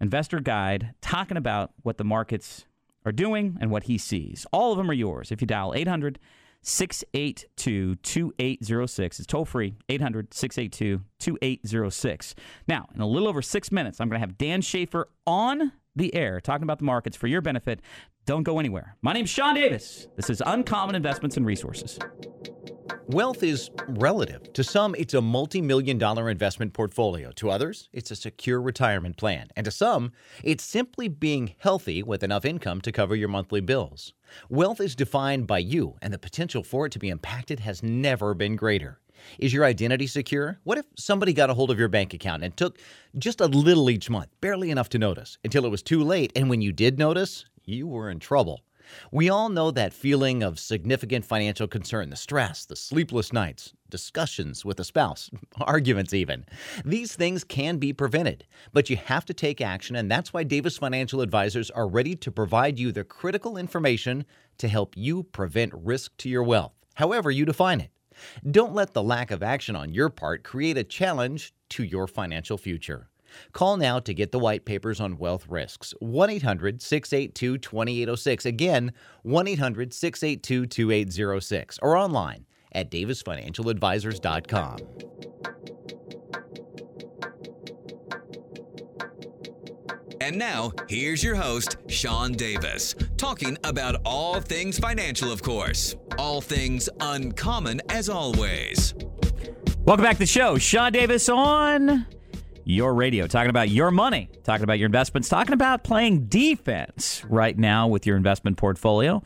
investor 0.00 0.40
guide, 0.40 0.94
talking 1.00 1.36
about 1.36 1.72
what 1.82 1.96
the 1.96 2.04
markets 2.04 2.64
are 3.06 3.12
doing 3.12 3.56
and 3.60 3.70
what 3.70 3.84
he 3.84 3.96
sees. 3.96 4.46
All 4.52 4.72
of 4.72 4.78
them 4.78 4.90
are 4.90 4.94
yours 4.94 5.30
if 5.30 5.40
you 5.40 5.46
dial 5.46 5.72
800 5.74 6.18
682 6.62 7.96
2806. 7.96 9.18
It's 9.18 9.26
toll 9.26 9.44
free, 9.44 9.74
800 9.88 10.34
682 10.34 11.02
2806. 11.18 12.34
Now, 12.68 12.86
in 12.94 13.00
a 13.00 13.06
little 13.06 13.28
over 13.28 13.42
six 13.42 13.72
minutes, 13.72 14.00
I'm 14.00 14.08
going 14.08 14.20
to 14.20 14.26
have 14.26 14.38
Dan 14.38 14.60
Shaffer 14.60 15.08
on 15.26 15.72
the 15.96 16.14
air 16.14 16.40
talking 16.40 16.62
about 16.62 16.78
the 16.78 16.84
markets 16.84 17.16
for 17.16 17.26
your 17.26 17.40
benefit. 17.40 17.80
Don't 18.26 18.42
go 18.42 18.58
anywhere. 18.58 18.96
My 19.02 19.12
name's 19.12 19.30
Sean 19.30 19.54
Davis. 19.54 20.06
This 20.16 20.30
is 20.30 20.42
Uncommon 20.44 20.94
Investments 20.94 21.36
and 21.36 21.46
Resources. 21.46 21.98
Wealth 23.06 23.42
is 23.42 23.70
relative. 23.88 24.52
To 24.52 24.62
some, 24.62 24.94
it's 24.96 25.14
a 25.14 25.20
multi 25.20 25.60
million 25.60 25.98
dollar 25.98 26.30
investment 26.30 26.72
portfolio. 26.74 27.32
To 27.32 27.50
others, 27.50 27.88
it's 27.92 28.12
a 28.12 28.16
secure 28.16 28.60
retirement 28.62 29.16
plan. 29.16 29.48
And 29.56 29.64
to 29.64 29.72
some, 29.72 30.12
it's 30.44 30.62
simply 30.62 31.08
being 31.08 31.54
healthy 31.58 32.04
with 32.04 32.22
enough 32.22 32.44
income 32.44 32.80
to 32.82 32.92
cover 32.92 33.16
your 33.16 33.28
monthly 33.28 33.60
bills. 33.60 34.14
Wealth 34.48 34.80
is 34.80 34.94
defined 34.94 35.48
by 35.48 35.58
you, 35.58 35.96
and 36.00 36.12
the 36.12 36.18
potential 36.18 36.62
for 36.62 36.86
it 36.86 36.92
to 36.92 37.00
be 37.00 37.08
impacted 37.08 37.60
has 37.60 37.82
never 37.82 38.32
been 38.32 38.54
greater. 38.54 39.00
Is 39.38 39.52
your 39.52 39.64
identity 39.64 40.06
secure? 40.06 40.58
What 40.64 40.78
if 40.78 40.86
somebody 40.96 41.32
got 41.32 41.50
a 41.50 41.54
hold 41.54 41.70
of 41.70 41.78
your 41.78 41.88
bank 41.88 42.14
account 42.14 42.42
and 42.42 42.56
took 42.56 42.78
just 43.18 43.40
a 43.40 43.46
little 43.46 43.90
each 43.90 44.10
month, 44.10 44.28
barely 44.40 44.70
enough 44.70 44.88
to 44.90 44.98
notice, 44.98 45.38
until 45.44 45.64
it 45.64 45.70
was 45.70 45.82
too 45.82 46.02
late, 46.02 46.32
and 46.36 46.48
when 46.50 46.62
you 46.62 46.72
did 46.72 46.98
notice, 46.98 47.44
you 47.64 47.86
were 47.86 48.10
in 48.10 48.18
trouble? 48.18 48.60
We 49.12 49.28
all 49.28 49.48
know 49.48 49.70
that 49.70 49.92
feeling 49.92 50.42
of 50.42 50.58
significant 50.58 51.24
financial 51.24 51.68
concern, 51.68 52.10
the 52.10 52.16
stress, 52.16 52.64
the 52.64 52.76
sleepless 52.76 53.32
nights, 53.32 53.72
discussions 53.88 54.64
with 54.64 54.80
a 54.80 54.84
spouse, 54.84 55.30
arguments 55.60 56.12
even. 56.12 56.44
These 56.84 57.14
things 57.14 57.44
can 57.44 57.78
be 57.78 57.92
prevented, 57.92 58.46
but 58.72 58.90
you 58.90 58.96
have 58.96 59.24
to 59.26 59.34
take 59.34 59.60
action, 59.60 59.96
and 59.96 60.10
that's 60.10 60.32
why 60.32 60.44
Davis 60.44 60.78
Financial 60.78 61.20
Advisors 61.20 61.70
are 61.70 61.88
ready 61.88 62.16
to 62.16 62.32
provide 62.32 62.78
you 62.78 62.92
the 62.92 63.04
critical 63.04 63.56
information 63.56 64.24
to 64.58 64.68
help 64.68 64.96
you 64.96 65.22
prevent 65.22 65.72
risk 65.74 66.16
to 66.18 66.28
your 66.28 66.42
wealth, 66.42 66.72
however 66.94 67.30
you 67.30 67.44
define 67.44 67.80
it. 67.80 67.90
Don't 68.50 68.74
let 68.74 68.94
the 68.94 69.02
lack 69.02 69.30
of 69.30 69.42
action 69.42 69.76
on 69.76 69.92
your 69.92 70.08
part 70.08 70.42
create 70.42 70.76
a 70.76 70.84
challenge 70.84 71.52
to 71.70 71.84
your 71.84 72.06
financial 72.06 72.58
future. 72.58 73.08
Call 73.52 73.76
now 73.76 74.00
to 74.00 74.12
get 74.14 74.32
the 74.32 74.38
white 74.38 74.64
papers 74.64 75.00
on 75.00 75.18
wealth 75.18 75.46
risks. 75.48 75.94
1 76.00 76.30
800 76.30 76.82
682 76.82 77.58
2806. 77.58 78.46
Again, 78.46 78.92
1 79.22 79.48
800 79.48 79.92
682 79.94 80.66
2806. 80.66 81.78
Or 81.82 81.96
online 81.96 82.46
at 82.72 82.90
davisfinancialadvisors.com. 82.90 84.78
And 90.22 90.36
now, 90.36 90.70
here's 90.86 91.24
your 91.24 91.34
host, 91.34 91.78
Sean 91.88 92.32
Davis, 92.32 92.94
talking 93.16 93.56
about 93.64 93.96
all 94.04 94.38
things 94.38 94.78
financial, 94.78 95.32
of 95.32 95.42
course. 95.42 95.96
All 96.18 96.42
things 96.42 96.90
uncommon, 97.00 97.80
as 97.88 98.10
always. 98.10 98.92
Welcome 99.86 100.04
back 100.04 100.16
to 100.16 100.18
the 100.18 100.26
show. 100.26 100.58
Sean 100.58 100.92
Davis 100.92 101.30
on 101.30 102.06
your 102.64 102.92
radio, 102.92 103.26
talking 103.26 103.48
about 103.48 103.70
your 103.70 103.90
money, 103.90 104.28
talking 104.44 104.62
about 104.62 104.78
your 104.78 104.84
investments, 104.84 105.30
talking 105.30 105.54
about 105.54 105.84
playing 105.84 106.26
defense 106.26 107.24
right 107.26 107.56
now 107.56 107.88
with 107.88 108.06
your 108.06 108.18
investment 108.18 108.58
portfolio. 108.58 109.22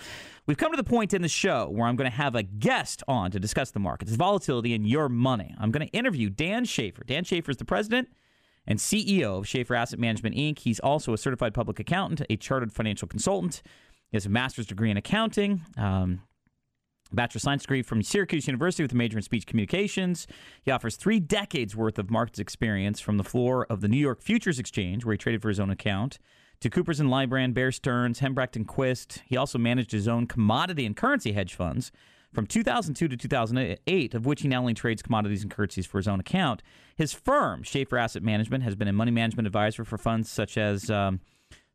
We've 0.47 0.57
come 0.57 0.71
to 0.71 0.77
the 0.77 0.85
point 0.85 1.13
in 1.13 1.23
the 1.23 1.29
show 1.29 1.69
where 1.71 1.89
I'm 1.89 1.97
going 1.97 2.09
to 2.09 2.17
have 2.17 2.37
a 2.37 2.45
guest 2.45 3.03
on 3.09 3.33
to 3.33 3.41
discuss 3.41 3.73
the 3.73 3.81
markets, 3.81 4.13
volatility, 4.13 4.75
and 4.75 4.87
your 4.87 5.09
money. 5.09 5.57
I'm 5.59 5.73
going 5.73 5.89
to 5.89 5.93
interview 5.93 6.31
Dan 6.31 6.65
Shaffer. 6.65 7.03
Dan 7.03 7.25
Shaffer 7.25 7.51
is 7.51 7.57
the 7.57 7.65
president 7.65 8.11
and 8.67 8.79
CEO 8.79 9.39
of 9.39 9.49
Shaffer 9.49 9.75
Asset 9.75 9.99
Management 9.99 10.37
Inc. 10.37 10.61
He's 10.61 10.81
also 10.81 11.13
a 11.13 11.19
certified 11.19 11.55
public 11.55 11.79
accountant, 11.79 12.23
a 12.31 12.37
chartered 12.37 12.73
financial 12.73 13.09
consultant. 13.09 13.63
He 14.11 14.17
has 14.17 14.27
a 14.27 14.31
master's 14.31 14.67
degree 14.67 14.91
in 14.91 14.97
accounting. 14.97 15.63
Um, 15.77 16.23
Bachelor 17.13 17.39
of 17.39 17.43
Science 17.43 17.63
degree 17.63 17.83
from 17.83 18.03
Syracuse 18.03 18.47
University 18.47 18.83
with 18.83 18.93
a 18.93 18.97
major 18.97 19.19
in 19.19 19.23
speech 19.23 19.47
communications. 19.47 20.27
He 20.63 20.71
offers 20.71 20.97
three 20.97 21.21
decades 21.21 21.77
worth 21.77 21.99
of 21.99 22.11
markets 22.11 22.39
experience 22.39 23.01
from 23.01 23.19
the 23.19 23.25
floor 23.25 23.67
of 23.71 23.81
the 23.81 23.89
New 23.89 23.99
York 23.99 24.23
Futures 24.23 24.59
Exchange, 24.59 25.05
where 25.05 25.13
he 25.13 25.19
traded 25.19 25.43
for 25.43 25.49
his 25.49 25.61
own 25.61 25.71
account, 25.71 26.19
to 26.61 26.71
Coopers 26.71 27.01
and 27.01 27.11
Lybrand, 27.11 27.55
Bear 27.55 27.71
Stearns, 27.71 28.21
Hambrecht 28.21 28.57
and 28.57 28.67
Quist. 28.67 29.23
He 29.27 29.37
also 29.37 29.59
managed 29.59 29.93
his 29.93 30.09
own 30.09 30.27
commodity 30.27 30.87
and 30.87 30.97
currency 30.97 31.33
hedge 31.33 31.55
funds 31.55 31.93
from 32.35 32.47
2002 32.47 33.09
to 33.09 33.17
2008, 33.17 34.15
of 34.15 34.27
which 34.27 34.43
he 34.43 34.49
now 34.49 34.61
only 34.61 34.75
trades 34.75 35.03
commodities 35.03 35.43
and 35.43 35.51
currencies 35.51 35.87
for 35.87 35.99
his 35.99 36.09
own 36.09 36.21
account. 36.21 36.63
His 36.97 37.13
firm, 37.13 37.63
Shaffer 37.63 37.97
Asset 37.97 38.23
Management, 38.23 38.65
has 38.65 38.75
been 38.75 38.89
a 38.89 38.93
money 38.93 39.11
management 39.11 39.47
advisor 39.47 39.85
for 39.85 39.97
funds 39.97 40.29
such 40.29 40.59
as 40.59 40.91
um, 40.91 41.21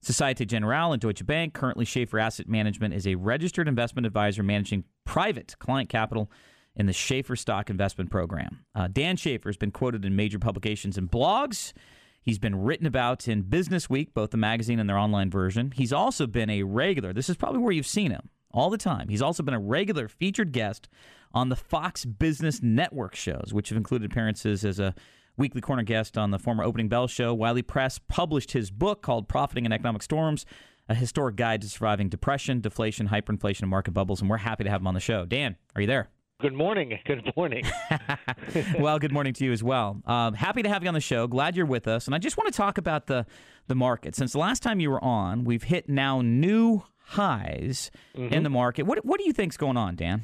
Societe 0.01 0.45
Generale 0.45 0.93
and 0.93 1.01
Deutsche 1.01 1.25
Bank. 1.25 1.53
Currently, 1.53 1.85
Shaffer 1.85 2.19
Asset 2.19 2.47
Management 2.47 2.93
is 2.93 3.07
a 3.07 3.15
registered 3.15 3.67
investment 3.67 4.05
advisor 4.05 4.43
managing 4.43 4.83
private 5.05 5.55
client 5.59 5.89
capital 5.89 6.29
in 6.75 6.85
the 6.85 6.93
Shaffer 6.93 7.35
Stock 7.35 7.69
Investment 7.69 8.09
Program. 8.11 8.65
Uh, 8.75 8.87
Dan 8.87 9.15
Shaffer 9.15 9.49
has 9.49 9.57
been 9.57 9.71
quoted 9.71 10.05
in 10.05 10.15
major 10.15 10.39
publications 10.39 10.97
and 10.97 11.09
blogs. 11.09 11.73
He's 12.21 12.39
been 12.39 12.61
written 12.61 12.85
about 12.85 13.27
in 13.27 13.41
Business 13.43 13.89
Week, 13.89 14.13
both 14.13 14.31
the 14.31 14.37
magazine 14.37 14.79
and 14.79 14.89
their 14.89 14.97
online 14.97 15.31
version. 15.31 15.71
He's 15.71 15.93
also 15.93 16.27
been 16.27 16.49
a 16.49 16.63
regular, 16.63 17.13
this 17.13 17.29
is 17.29 17.37
probably 17.37 17.59
where 17.59 17.71
you've 17.71 17.87
seen 17.87 18.11
him 18.11 18.29
all 18.51 18.69
the 18.69 18.77
time. 18.77 19.09
He's 19.09 19.21
also 19.21 19.43
been 19.43 19.53
a 19.53 19.59
regular 19.59 20.07
featured 20.07 20.51
guest 20.51 20.89
on 21.33 21.49
the 21.49 21.55
Fox 21.55 22.05
Business 22.05 22.61
Network 22.61 23.15
shows, 23.15 23.51
which 23.51 23.69
have 23.69 23.77
included 23.77 24.11
appearances 24.11 24.65
as 24.65 24.79
a 24.79 24.95
weekly 25.37 25.61
corner 25.61 25.83
guest 25.83 26.17
on 26.17 26.31
the 26.31 26.39
former 26.39 26.63
Opening 26.63 26.89
Bell 26.89 27.07
show. 27.07 27.33
Wiley 27.33 27.61
Press 27.61 27.99
published 27.99 28.51
his 28.51 28.71
book 28.71 29.01
called 29.01 29.27
Profiting 29.27 29.65
in 29.65 29.71
Economic 29.71 30.01
Storms, 30.01 30.45
a 30.87 30.95
historic 30.95 31.35
guide 31.35 31.61
to 31.61 31.69
surviving 31.69 32.09
depression, 32.09 32.61
deflation, 32.61 33.07
hyperinflation, 33.09 33.61
and 33.61 33.69
market 33.69 33.91
bubbles. 33.91 34.21
And 34.21 34.29
we're 34.29 34.37
happy 34.37 34.63
to 34.63 34.69
have 34.69 34.81
him 34.81 34.87
on 34.87 34.95
the 34.95 34.99
show. 34.99 35.25
Dan, 35.25 35.55
are 35.75 35.81
you 35.81 35.87
there? 35.87 36.09
Good 36.41 36.53
morning. 36.53 36.97
Good 37.05 37.31
morning. 37.35 37.65
well, 38.79 38.97
good 38.97 39.11
morning 39.11 39.33
to 39.33 39.45
you 39.45 39.51
as 39.51 39.61
well. 39.61 40.01
Um, 40.05 40.33
happy 40.33 40.63
to 40.63 40.69
have 40.69 40.83
you 40.83 40.87
on 40.87 40.93
the 40.93 41.01
show. 41.01 41.27
Glad 41.27 41.57
you're 41.57 41.65
with 41.65 41.87
us. 41.87 42.05
And 42.05 42.15
I 42.15 42.17
just 42.17 42.37
want 42.37 42.51
to 42.51 42.55
talk 42.55 42.77
about 42.77 43.07
the 43.07 43.25
the 43.67 43.75
market. 43.75 44.15
Since 44.15 44.31
the 44.31 44.39
last 44.39 44.63
time 44.63 44.79
you 44.79 44.89
were 44.89 45.03
on, 45.03 45.43
we've 45.43 45.63
hit 45.63 45.89
now 45.89 46.21
new 46.21 46.81
highs 47.09 47.91
mm-hmm. 48.15 48.33
in 48.33 48.43
the 48.43 48.49
market. 48.49 48.83
What 48.83 49.03
what 49.05 49.19
do 49.19 49.25
you 49.25 49.33
think's 49.33 49.57
going 49.57 49.77
on, 49.77 49.95
Dan? 49.95 50.23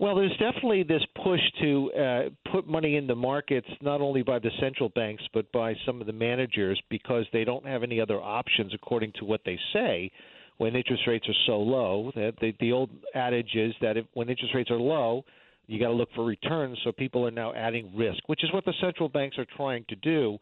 Well, 0.00 0.16
there's 0.16 0.36
definitely 0.38 0.82
this 0.82 1.02
push 1.22 1.40
to 1.62 1.92
uh, 1.92 2.50
put 2.50 2.66
money 2.66 2.96
in 2.96 3.06
the 3.06 3.14
markets, 3.14 3.68
not 3.80 4.00
only 4.00 4.22
by 4.22 4.40
the 4.40 4.50
central 4.60 4.88
banks, 4.88 5.22
but 5.32 5.50
by 5.52 5.74
some 5.86 6.00
of 6.00 6.08
the 6.08 6.12
managers, 6.12 6.80
because 6.90 7.26
they 7.32 7.44
don't 7.44 7.64
have 7.64 7.84
any 7.84 8.00
other 8.00 8.20
options, 8.20 8.74
according 8.74 9.12
to 9.20 9.24
what 9.24 9.42
they 9.46 9.58
say, 9.72 10.10
when 10.56 10.74
interest 10.74 11.04
rates 11.06 11.28
are 11.28 11.40
so 11.46 11.58
low. 11.60 12.10
That 12.16 12.34
the, 12.40 12.52
the 12.58 12.72
old 12.72 12.90
adage 13.14 13.54
is 13.54 13.72
that 13.82 13.96
if, 13.96 14.04
when 14.14 14.28
interest 14.28 14.52
rates 14.54 14.70
are 14.70 14.80
low, 14.80 15.24
you 15.68 15.78
got 15.78 15.88
to 15.88 15.94
look 15.94 16.10
for 16.14 16.24
returns. 16.24 16.76
So 16.82 16.90
people 16.90 17.24
are 17.26 17.30
now 17.30 17.54
adding 17.54 17.92
risk, 17.96 18.18
which 18.26 18.42
is 18.42 18.52
what 18.52 18.64
the 18.64 18.74
central 18.80 19.08
banks 19.08 19.38
are 19.38 19.46
trying 19.56 19.84
to 19.90 19.96
do, 19.96 20.38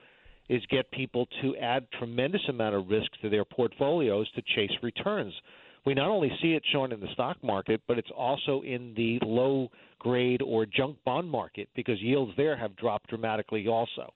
is 0.49 0.63
get 0.71 0.91
people 0.91 1.27
to 1.41 1.57
add 1.57 1.87
tremendous 1.99 2.43
amount 2.49 2.75
of 2.75 2.89
risk 2.89 3.11
to 3.23 3.31
their 3.31 3.45
portfolios 3.45 4.31
to 4.33 4.43
chase 4.55 4.73
returns 4.83 5.33
we 5.85 5.95
not 5.95 6.09
only 6.09 6.31
see 6.41 6.53
it 6.53 6.63
shown 6.73 6.93
in 6.93 7.01
the 7.01 7.09
stock 7.13 7.43
market, 7.43 7.81
but 7.89 7.99
it's 7.99 8.11
also 8.17 8.63
in 8.63 8.95
the 8.97 9.19
low 9.25 9.69
grade 9.99 10.43
or 10.43 10.65
junk 10.65 10.97
bond 11.05 11.29
market 11.29 11.69
because 11.75 12.01
yields 12.01 12.33
there 12.37 12.57
have 12.57 12.77
dropped 12.77 13.09
dramatically 13.09 13.67
also. 13.67 14.13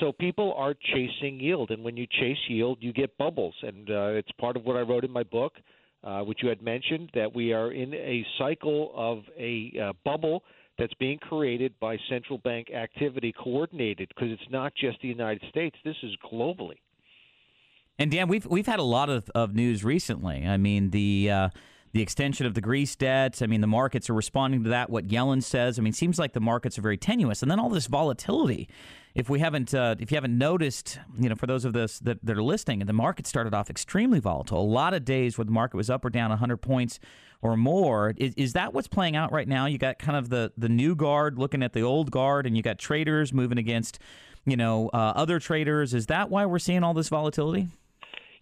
So 0.00 0.12
people 0.12 0.52
are 0.56 0.74
chasing 0.92 1.40
yield, 1.40 1.70
and 1.70 1.82
when 1.82 1.96
you 1.96 2.06
chase 2.20 2.36
yield, 2.48 2.78
you 2.80 2.92
get 2.92 3.16
bubbles, 3.16 3.54
and 3.62 3.88
uh, 3.88 4.06
it's 4.08 4.30
part 4.32 4.56
of 4.56 4.64
what 4.64 4.76
I 4.76 4.80
wrote 4.80 5.04
in 5.04 5.10
my 5.10 5.22
book, 5.22 5.54
uh, 6.04 6.20
which 6.20 6.40
you 6.42 6.48
had 6.48 6.60
mentioned 6.60 7.10
that 7.14 7.34
we 7.34 7.52
are 7.52 7.72
in 7.72 7.94
a 7.94 8.26
cycle 8.38 8.92
of 8.94 9.22
a 9.38 9.72
uh, 9.82 9.92
bubble 10.04 10.42
that's 10.78 10.94
being 10.94 11.18
created 11.18 11.74
by 11.80 11.98
central 12.08 12.38
bank 12.38 12.70
activity 12.70 13.32
coordinated 13.32 14.08
because 14.08 14.30
it's 14.30 14.50
not 14.50 14.72
just 14.74 15.00
the 15.02 15.08
United 15.08 15.42
States. 15.50 15.76
This 15.84 15.96
is 16.02 16.12
globally. 16.32 16.76
And 17.98 18.10
Dan, 18.12 18.28
we've 18.28 18.46
we've 18.46 18.66
had 18.66 18.78
a 18.78 18.84
lot 18.84 19.10
of, 19.10 19.28
of 19.34 19.54
news 19.54 19.84
recently. 19.84 20.46
I 20.46 20.56
mean 20.56 20.90
the 20.90 21.30
uh, 21.30 21.48
the 21.92 22.02
extension 22.02 22.46
of 22.46 22.54
the 22.54 22.60
Greece 22.60 22.94
debt. 22.96 23.40
I 23.42 23.46
mean 23.46 23.60
the 23.60 23.66
markets 23.66 24.10
are 24.10 24.14
responding 24.14 24.64
to 24.64 24.70
that. 24.70 24.90
What 24.90 25.08
Yellen 25.08 25.42
says. 25.42 25.78
I 25.78 25.82
mean, 25.82 25.92
it 25.92 25.96
seems 25.96 26.18
like 26.18 26.32
the 26.32 26.40
markets 26.40 26.78
are 26.78 26.82
very 26.82 26.98
tenuous, 26.98 27.42
and 27.42 27.50
then 27.50 27.58
all 27.58 27.70
this 27.70 27.86
volatility. 27.86 28.68
If 29.14 29.28
we 29.28 29.40
haven't, 29.40 29.74
uh, 29.74 29.96
if 29.98 30.12
you 30.12 30.16
haven't 30.16 30.38
noticed, 30.38 31.00
you 31.18 31.28
know, 31.28 31.34
for 31.34 31.46
those 31.48 31.64
of 31.64 31.74
us 31.74 31.98
that, 32.00 32.24
that 32.24 32.36
are 32.36 32.42
listening, 32.42 32.78
the 32.80 32.92
market 32.92 33.26
started 33.26 33.52
off 33.52 33.68
extremely 33.68 34.20
volatile. 34.20 34.60
A 34.60 34.62
lot 34.62 34.94
of 34.94 35.04
days 35.04 35.36
where 35.36 35.44
the 35.44 35.50
market 35.50 35.76
was 35.76 35.90
up 35.90 36.04
or 36.04 36.10
down 36.10 36.30
100 36.30 36.58
points 36.58 37.00
or 37.42 37.56
more. 37.56 38.14
Is, 38.16 38.34
is 38.34 38.52
that 38.52 38.74
what's 38.74 38.88
playing 38.88 39.16
out 39.16 39.32
right 39.32 39.48
now? 39.48 39.66
You 39.66 39.78
got 39.78 39.98
kind 39.98 40.16
of 40.16 40.28
the 40.28 40.52
the 40.56 40.68
new 40.68 40.94
guard 40.94 41.38
looking 41.38 41.62
at 41.62 41.72
the 41.72 41.82
old 41.82 42.10
guard, 42.10 42.46
and 42.46 42.56
you 42.56 42.62
got 42.62 42.78
traders 42.78 43.32
moving 43.32 43.58
against, 43.58 43.98
you 44.44 44.56
know, 44.56 44.88
uh, 44.92 45.12
other 45.16 45.38
traders. 45.38 45.94
Is 45.94 46.06
that 46.06 46.30
why 46.30 46.46
we're 46.46 46.58
seeing 46.58 46.82
all 46.82 46.94
this 46.94 47.08
volatility? 47.08 47.68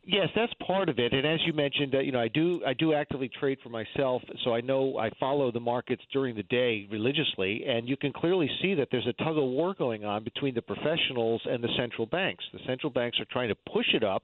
Yes, 0.08 0.28
that's 0.36 0.52
part 0.64 0.88
of 0.88 1.00
it. 1.00 1.12
And 1.12 1.26
as 1.26 1.40
you 1.44 1.52
mentioned, 1.52 1.96
uh, 1.96 1.98
you 1.98 2.12
know, 2.12 2.20
I 2.20 2.28
do 2.28 2.60
I 2.64 2.74
do 2.74 2.94
actively 2.94 3.28
trade 3.40 3.58
for 3.60 3.70
myself, 3.70 4.22
so 4.44 4.54
I 4.54 4.60
know 4.60 4.96
I 4.98 5.10
follow 5.18 5.50
the 5.50 5.58
markets 5.58 6.02
during 6.12 6.36
the 6.36 6.44
day 6.44 6.86
religiously, 6.92 7.64
and 7.66 7.88
you 7.88 7.96
can 7.96 8.12
clearly 8.12 8.48
see 8.62 8.74
that 8.74 8.86
there's 8.92 9.06
a 9.08 9.24
tug 9.24 9.36
of 9.36 9.42
war 9.42 9.74
going 9.74 10.04
on 10.04 10.22
between 10.22 10.54
the 10.54 10.62
professionals 10.62 11.42
and 11.44 11.62
the 11.62 11.68
central 11.76 12.06
banks. 12.06 12.44
The 12.52 12.60
central 12.68 12.90
banks 12.90 13.18
are 13.18 13.24
trying 13.32 13.48
to 13.48 13.56
push 13.72 13.86
it 13.94 14.04
up, 14.04 14.22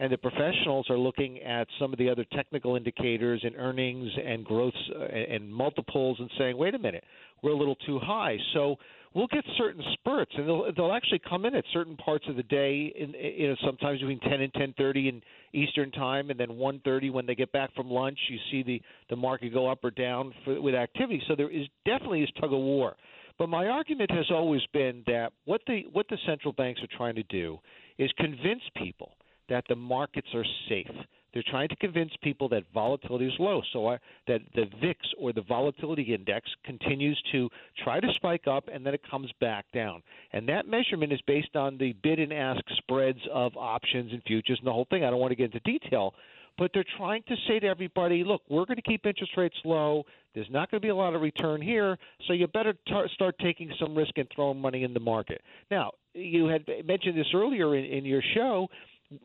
and 0.00 0.10
the 0.10 0.16
professionals 0.16 0.88
are 0.88 0.96
looking 0.96 1.42
at 1.42 1.68
some 1.78 1.92
of 1.92 1.98
the 1.98 2.08
other 2.08 2.24
technical 2.32 2.76
indicators 2.76 3.42
and 3.44 3.54
earnings 3.56 4.10
and 4.24 4.46
growths 4.46 4.78
uh, 4.98 5.04
and 5.04 5.52
multiples 5.52 6.16
and 6.20 6.30
saying, 6.38 6.56
"Wait 6.56 6.74
a 6.74 6.78
minute, 6.78 7.04
we're 7.42 7.52
a 7.52 7.56
little 7.58 7.76
too 7.86 7.98
high." 7.98 8.38
So 8.54 8.76
we'll 9.14 9.26
get 9.28 9.44
certain 9.56 9.82
spurts, 9.94 10.32
and 10.36 10.46
they'll 10.46 10.72
they'll 10.76 10.92
actually 10.92 11.20
come 11.28 11.44
in 11.44 11.54
at 11.54 11.64
certain 11.72 11.96
parts 11.96 12.24
of 12.28 12.36
the 12.36 12.42
day. 12.44 12.92
In 12.96 13.14
you 13.14 13.48
know 13.48 13.56
sometimes 13.64 14.00
between 14.00 14.20
10 14.20 14.40
and 14.40 14.52
10:30 14.52 15.08
in 15.08 15.22
Eastern 15.52 15.90
time, 15.90 16.30
and 16.30 16.38
then 16.38 16.48
1:30 16.50 17.10
when 17.10 17.26
they 17.26 17.34
get 17.34 17.52
back 17.52 17.74
from 17.74 17.90
lunch. 17.90 18.18
You 18.28 18.38
see 18.50 18.62
the 18.62 18.82
the 19.10 19.16
market 19.16 19.52
go 19.52 19.68
up 19.68 19.84
or 19.84 19.90
down 19.90 20.34
for, 20.44 20.60
with 20.60 20.74
activity. 20.74 21.22
So 21.28 21.34
there 21.34 21.50
is 21.50 21.66
definitely 21.84 22.22
is 22.22 22.30
tug 22.40 22.52
of 22.52 22.60
war. 22.60 22.96
But 23.38 23.48
my 23.48 23.68
argument 23.68 24.10
has 24.10 24.26
always 24.30 24.62
been 24.72 25.02
that 25.06 25.32
what 25.44 25.60
the 25.66 25.82
what 25.92 26.06
the 26.08 26.18
central 26.26 26.52
banks 26.52 26.80
are 26.82 26.96
trying 26.96 27.14
to 27.14 27.22
do 27.24 27.58
is 27.98 28.10
convince 28.18 28.62
people 28.76 29.12
that 29.48 29.64
the 29.68 29.76
markets 29.76 30.28
are 30.34 30.44
safe 30.68 30.86
they're 31.32 31.44
trying 31.50 31.68
to 31.68 31.76
convince 31.76 32.10
people 32.22 32.48
that 32.48 32.64
volatility 32.72 33.26
is 33.26 33.34
low, 33.38 33.60
so 33.72 33.88
I, 33.88 33.98
that 34.26 34.40
the 34.54 34.64
VIX 34.80 34.98
or 35.18 35.32
the 35.32 35.42
volatility 35.42 36.14
index 36.14 36.48
continues 36.64 37.20
to 37.32 37.48
try 37.84 38.00
to 38.00 38.08
spike 38.16 38.46
up 38.46 38.68
and 38.72 38.84
then 38.84 38.94
it 38.94 39.02
comes 39.10 39.30
back 39.40 39.66
down. 39.72 40.02
And 40.32 40.48
that 40.48 40.66
measurement 40.66 41.12
is 41.12 41.20
based 41.26 41.54
on 41.54 41.76
the 41.78 41.94
bid 42.02 42.18
and 42.18 42.32
ask 42.32 42.60
spreads 42.78 43.20
of 43.32 43.52
options 43.56 44.12
and 44.12 44.22
futures 44.26 44.58
and 44.58 44.66
the 44.66 44.72
whole 44.72 44.86
thing. 44.88 45.04
I 45.04 45.10
don't 45.10 45.20
want 45.20 45.32
to 45.32 45.36
get 45.36 45.54
into 45.54 45.60
detail, 45.60 46.14
but 46.56 46.70
they're 46.72 46.84
trying 46.96 47.22
to 47.28 47.36
say 47.46 47.58
to 47.60 47.66
everybody, 47.66 48.24
look, 48.24 48.42
we're 48.48 48.64
going 48.64 48.76
to 48.76 48.82
keep 48.82 49.06
interest 49.06 49.32
rates 49.36 49.56
low. 49.64 50.04
There's 50.34 50.50
not 50.50 50.70
going 50.70 50.80
to 50.80 50.84
be 50.84 50.90
a 50.90 50.96
lot 50.96 51.14
of 51.14 51.20
return 51.20 51.60
here, 51.60 51.98
so 52.26 52.32
you 52.32 52.46
better 52.46 52.74
tar- 52.88 53.08
start 53.08 53.36
taking 53.38 53.70
some 53.78 53.94
risk 53.94 54.12
and 54.16 54.28
throwing 54.34 54.60
money 54.60 54.82
in 54.82 54.94
the 54.94 55.00
market. 55.00 55.42
Now, 55.70 55.92
you 56.14 56.46
had 56.46 56.64
mentioned 56.84 57.16
this 57.16 57.28
earlier 57.34 57.76
in, 57.76 57.84
in 57.84 58.04
your 58.04 58.22
show 58.34 58.68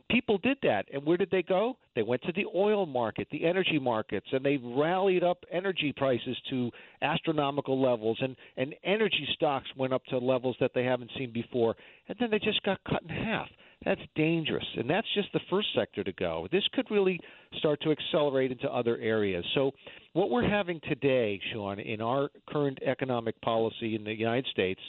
people 0.09 0.37
did 0.37 0.57
that. 0.63 0.85
And 0.93 1.05
where 1.05 1.17
did 1.17 1.29
they 1.31 1.43
go? 1.43 1.77
They 1.95 2.03
went 2.03 2.21
to 2.23 2.31
the 2.31 2.45
oil 2.55 2.85
market, 2.85 3.27
the 3.31 3.45
energy 3.45 3.79
markets, 3.79 4.27
and 4.31 4.43
they 4.43 4.57
rallied 4.57 5.23
up 5.23 5.43
energy 5.51 5.93
prices 5.95 6.37
to 6.49 6.71
astronomical 7.01 7.81
levels. 7.81 8.17
And, 8.21 8.35
and 8.57 8.75
energy 8.83 9.27
stocks 9.33 9.67
went 9.77 9.93
up 9.93 10.03
to 10.05 10.17
levels 10.17 10.55
that 10.59 10.71
they 10.73 10.83
haven't 10.83 11.11
seen 11.17 11.31
before. 11.31 11.75
And 12.07 12.17
then 12.19 12.31
they 12.31 12.39
just 12.39 12.63
got 12.63 12.79
cut 12.89 13.03
in 13.03 13.09
half. 13.09 13.47
That's 13.85 14.01
dangerous. 14.15 14.65
And 14.77 14.89
that's 14.89 15.07
just 15.13 15.27
the 15.33 15.41
first 15.49 15.67
sector 15.75 16.03
to 16.03 16.13
go. 16.13 16.47
This 16.51 16.63
could 16.73 16.89
really 16.89 17.19
start 17.57 17.81
to 17.81 17.91
accelerate 17.91 18.51
into 18.51 18.69
other 18.69 18.97
areas. 18.97 19.45
So, 19.55 19.71
what 20.13 20.29
we're 20.29 20.47
having 20.47 20.79
today, 20.87 21.41
Sean, 21.51 21.79
in 21.79 21.99
our 21.99 22.29
current 22.47 22.79
economic 22.85 23.39
policy 23.41 23.95
in 23.95 24.03
the 24.03 24.13
United 24.13 24.45
States 24.51 24.79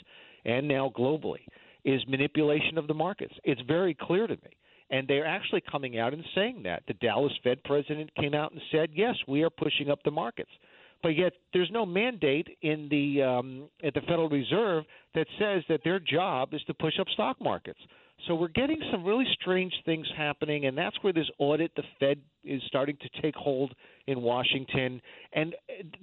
and 0.45 0.67
now 0.67 0.93
globally, 0.95 1.41
is 1.83 2.01
manipulation 2.07 2.77
of 2.77 2.87
the 2.87 2.93
markets. 2.93 3.33
It's 3.43 3.61
very 3.67 3.97
clear 3.99 4.27
to 4.27 4.33
me 4.33 4.51
and 4.95 5.07
they're 5.07 5.25
actually 5.25 5.61
coming 5.69 5.99
out 5.99 6.13
and 6.13 6.23
saying 6.33 6.61
that. 6.63 6.83
The 6.87 6.93
Dallas 6.95 7.33
Fed 7.43 7.61
president 7.65 8.09
came 8.15 8.33
out 8.33 8.53
and 8.53 8.61
said, 8.71 8.89
"Yes, 8.93 9.15
we 9.27 9.43
are 9.43 9.49
pushing 9.49 9.89
up 9.89 10.01
the 10.03 10.11
markets." 10.11 10.51
But 11.03 11.09
yet, 11.09 11.33
there's 11.53 11.69
no 11.71 11.85
mandate 11.85 12.47
in 12.61 12.87
the 12.89 13.21
um, 13.21 13.69
at 13.83 13.93
the 13.93 14.01
Federal 14.01 14.29
Reserve 14.29 14.85
that 15.13 15.27
says 15.37 15.63
that 15.67 15.81
their 15.83 15.99
job 15.99 16.53
is 16.53 16.63
to 16.63 16.73
push 16.73 16.97
up 16.99 17.07
stock 17.09 17.39
markets. 17.41 17.79
So 18.27 18.33
we're 18.33 18.47
getting 18.47 18.79
some 18.91 19.03
really 19.03 19.25
strange 19.39 19.73
things 19.85 20.07
happening, 20.17 20.65
and 20.65 20.77
that's 20.77 20.95
where 21.01 21.13
this 21.13 21.29
audit, 21.37 21.71
the 21.75 21.83
Fed 21.99 22.19
is 22.43 22.61
starting 22.67 22.97
to 23.01 23.21
take 23.21 23.35
hold 23.35 23.73
in 24.07 24.21
Washington. 24.21 25.01
And, 25.33 25.55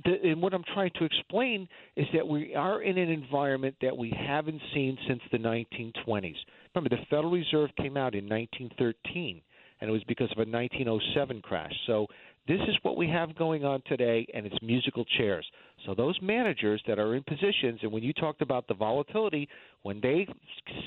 the, 0.04 0.30
and 0.30 0.42
what 0.42 0.54
I'm 0.54 0.64
trying 0.72 0.90
to 0.98 1.04
explain 1.04 1.68
is 1.96 2.06
that 2.14 2.26
we 2.26 2.54
are 2.54 2.82
in 2.82 2.98
an 2.98 3.10
environment 3.10 3.76
that 3.82 3.96
we 3.96 4.12
haven't 4.16 4.60
seen 4.74 4.96
since 5.08 5.20
the 5.32 5.38
1920s. 5.38 6.36
Remember, 6.74 6.90
the 6.90 7.02
Federal 7.10 7.32
Reserve 7.32 7.70
came 7.76 7.96
out 7.96 8.14
in 8.14 8.28
1913, 8.28 9.40
and 9.80 9.90
it 9.90 9.92
was 9.92 10.04
because 10.04 10.30
of 10.32 10.38
a 10.38 10.48
1907 10.48 11.42
crash. 11.42 11.72
So 11.86 12.06
This 12.48 12.60
is 12.68 12.76
what 12.82 12.96
we 12.96 13.06
have 13.08 13.36
going 13.36 13.64
on 13.64 13.82
today, 13.86 14.26
and 14.34 14.44
it's 14.46 14.56
musical 14.62 15.04
chairs. 15.16 15.46
So 15.86 15.94
those 15.94 16.18
managers 16.20 16.82
that 16.88 16.98
are 16.98 17.14
in 17.14 17.22
positions, 17.22 17.78
and 17.82 17.92
when 17.92 18.02
you 18.02 18.12
talked 18.12 18.42
about 18.42 18.66
the 18.66 18.74
volatility, 18.74 19.48
when 19.82 20.00
they 20.00 20.26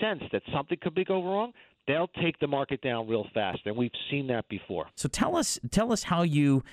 sense 0.02 0.22
that 0.34 0.42
something 0.54 0.78
could 0.82 0.94
be 0.94 1.06
go 1.06 1.24
wrong, 1.24 1.54
they'll 1.88 2.10
take 2.22 2.38
the 2.40 2.48
market 2.48 2.82
down 2.82 3.08
real 3.08 3.26
fast, 3.34 3.60
and 3.66 3.76
we've 3.78 3.92
seen 4.12 4.28
that 4.28 4.48
before. 4.50 4.88
So 4.96 5.08
tell 5.08 5.38
us, 5.38 5.58
tell 5.72 5.94
us 5.94 6.04
how 6.04 6.24
you 6.24 6.64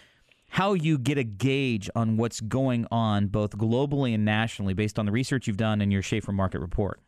how 0.48 0.74
you 0.74 0.98
get 0.98 1.16
a 1.16 1.24
gauge 1.24 1.88
on 1.96 2.18
what's 2.18 2.42
going 2.42 2.86
on 2.90 3.26
both 3.28 3.56
globally 3.56 4.14
and 4.14 4.22
nationally 4.22 4.74
based 4.74 4.98
on 4.98 5.06
the 5.06 5.12
research 5.12 5.46
you've 5.46 5.56
done 5.56 5.80
in 5.80 5.90
your 5.90 6.02
Shaffer 6.02 6.30
Market 6.30 6.60
Report. 6.60 7.00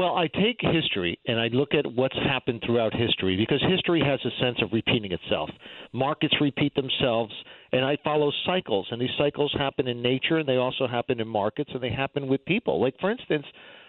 Well, 0.00 0.16
I 0.16 0.28
take 0.28 0.56
history 0.62 1.20
and 1.26 1.38
I 1.38 1.48
look 1.48 1.74
at 1.74 1.84
what's 1.92 2.16
happened 2.16 2.62
throughout 2.64 2.94
history 2.94 3.36
because 3.36 3.62
history 3.68 4.00
has 4.02 4.18
a 4.24 4.42
sense 4.42 4.56
of 4.62 4.72
repeating 4.72 5.12
itself. 5.12 5.50
Markets 5.92 6.32
repeat 6.40 6.74
themselves, 6.74 7.34
and 7.72 7.84
I 7.84 7.98
follow 8.02 8.32
cycles, 8.46 8.86
and 8.90 8.98
these 8.98 9.10
cycles 9.18 9.54
happen 9.58 9.88
in 9.88 10.00
nature 10.00 10.38
and 10.38 10.48
they 10.48 10.56
also 10.56 10.88
happen 10.88 11.20
in 11.20 11.28
markets 11.28 11.68
and 11.74 11.82
they 11.82 11.90
happen 11.90 12.28
with 12.28 12.42
people. 12.46 12.80
Like, 12.80 12.94
for 12.98 13.10
instance, 13.10 13.44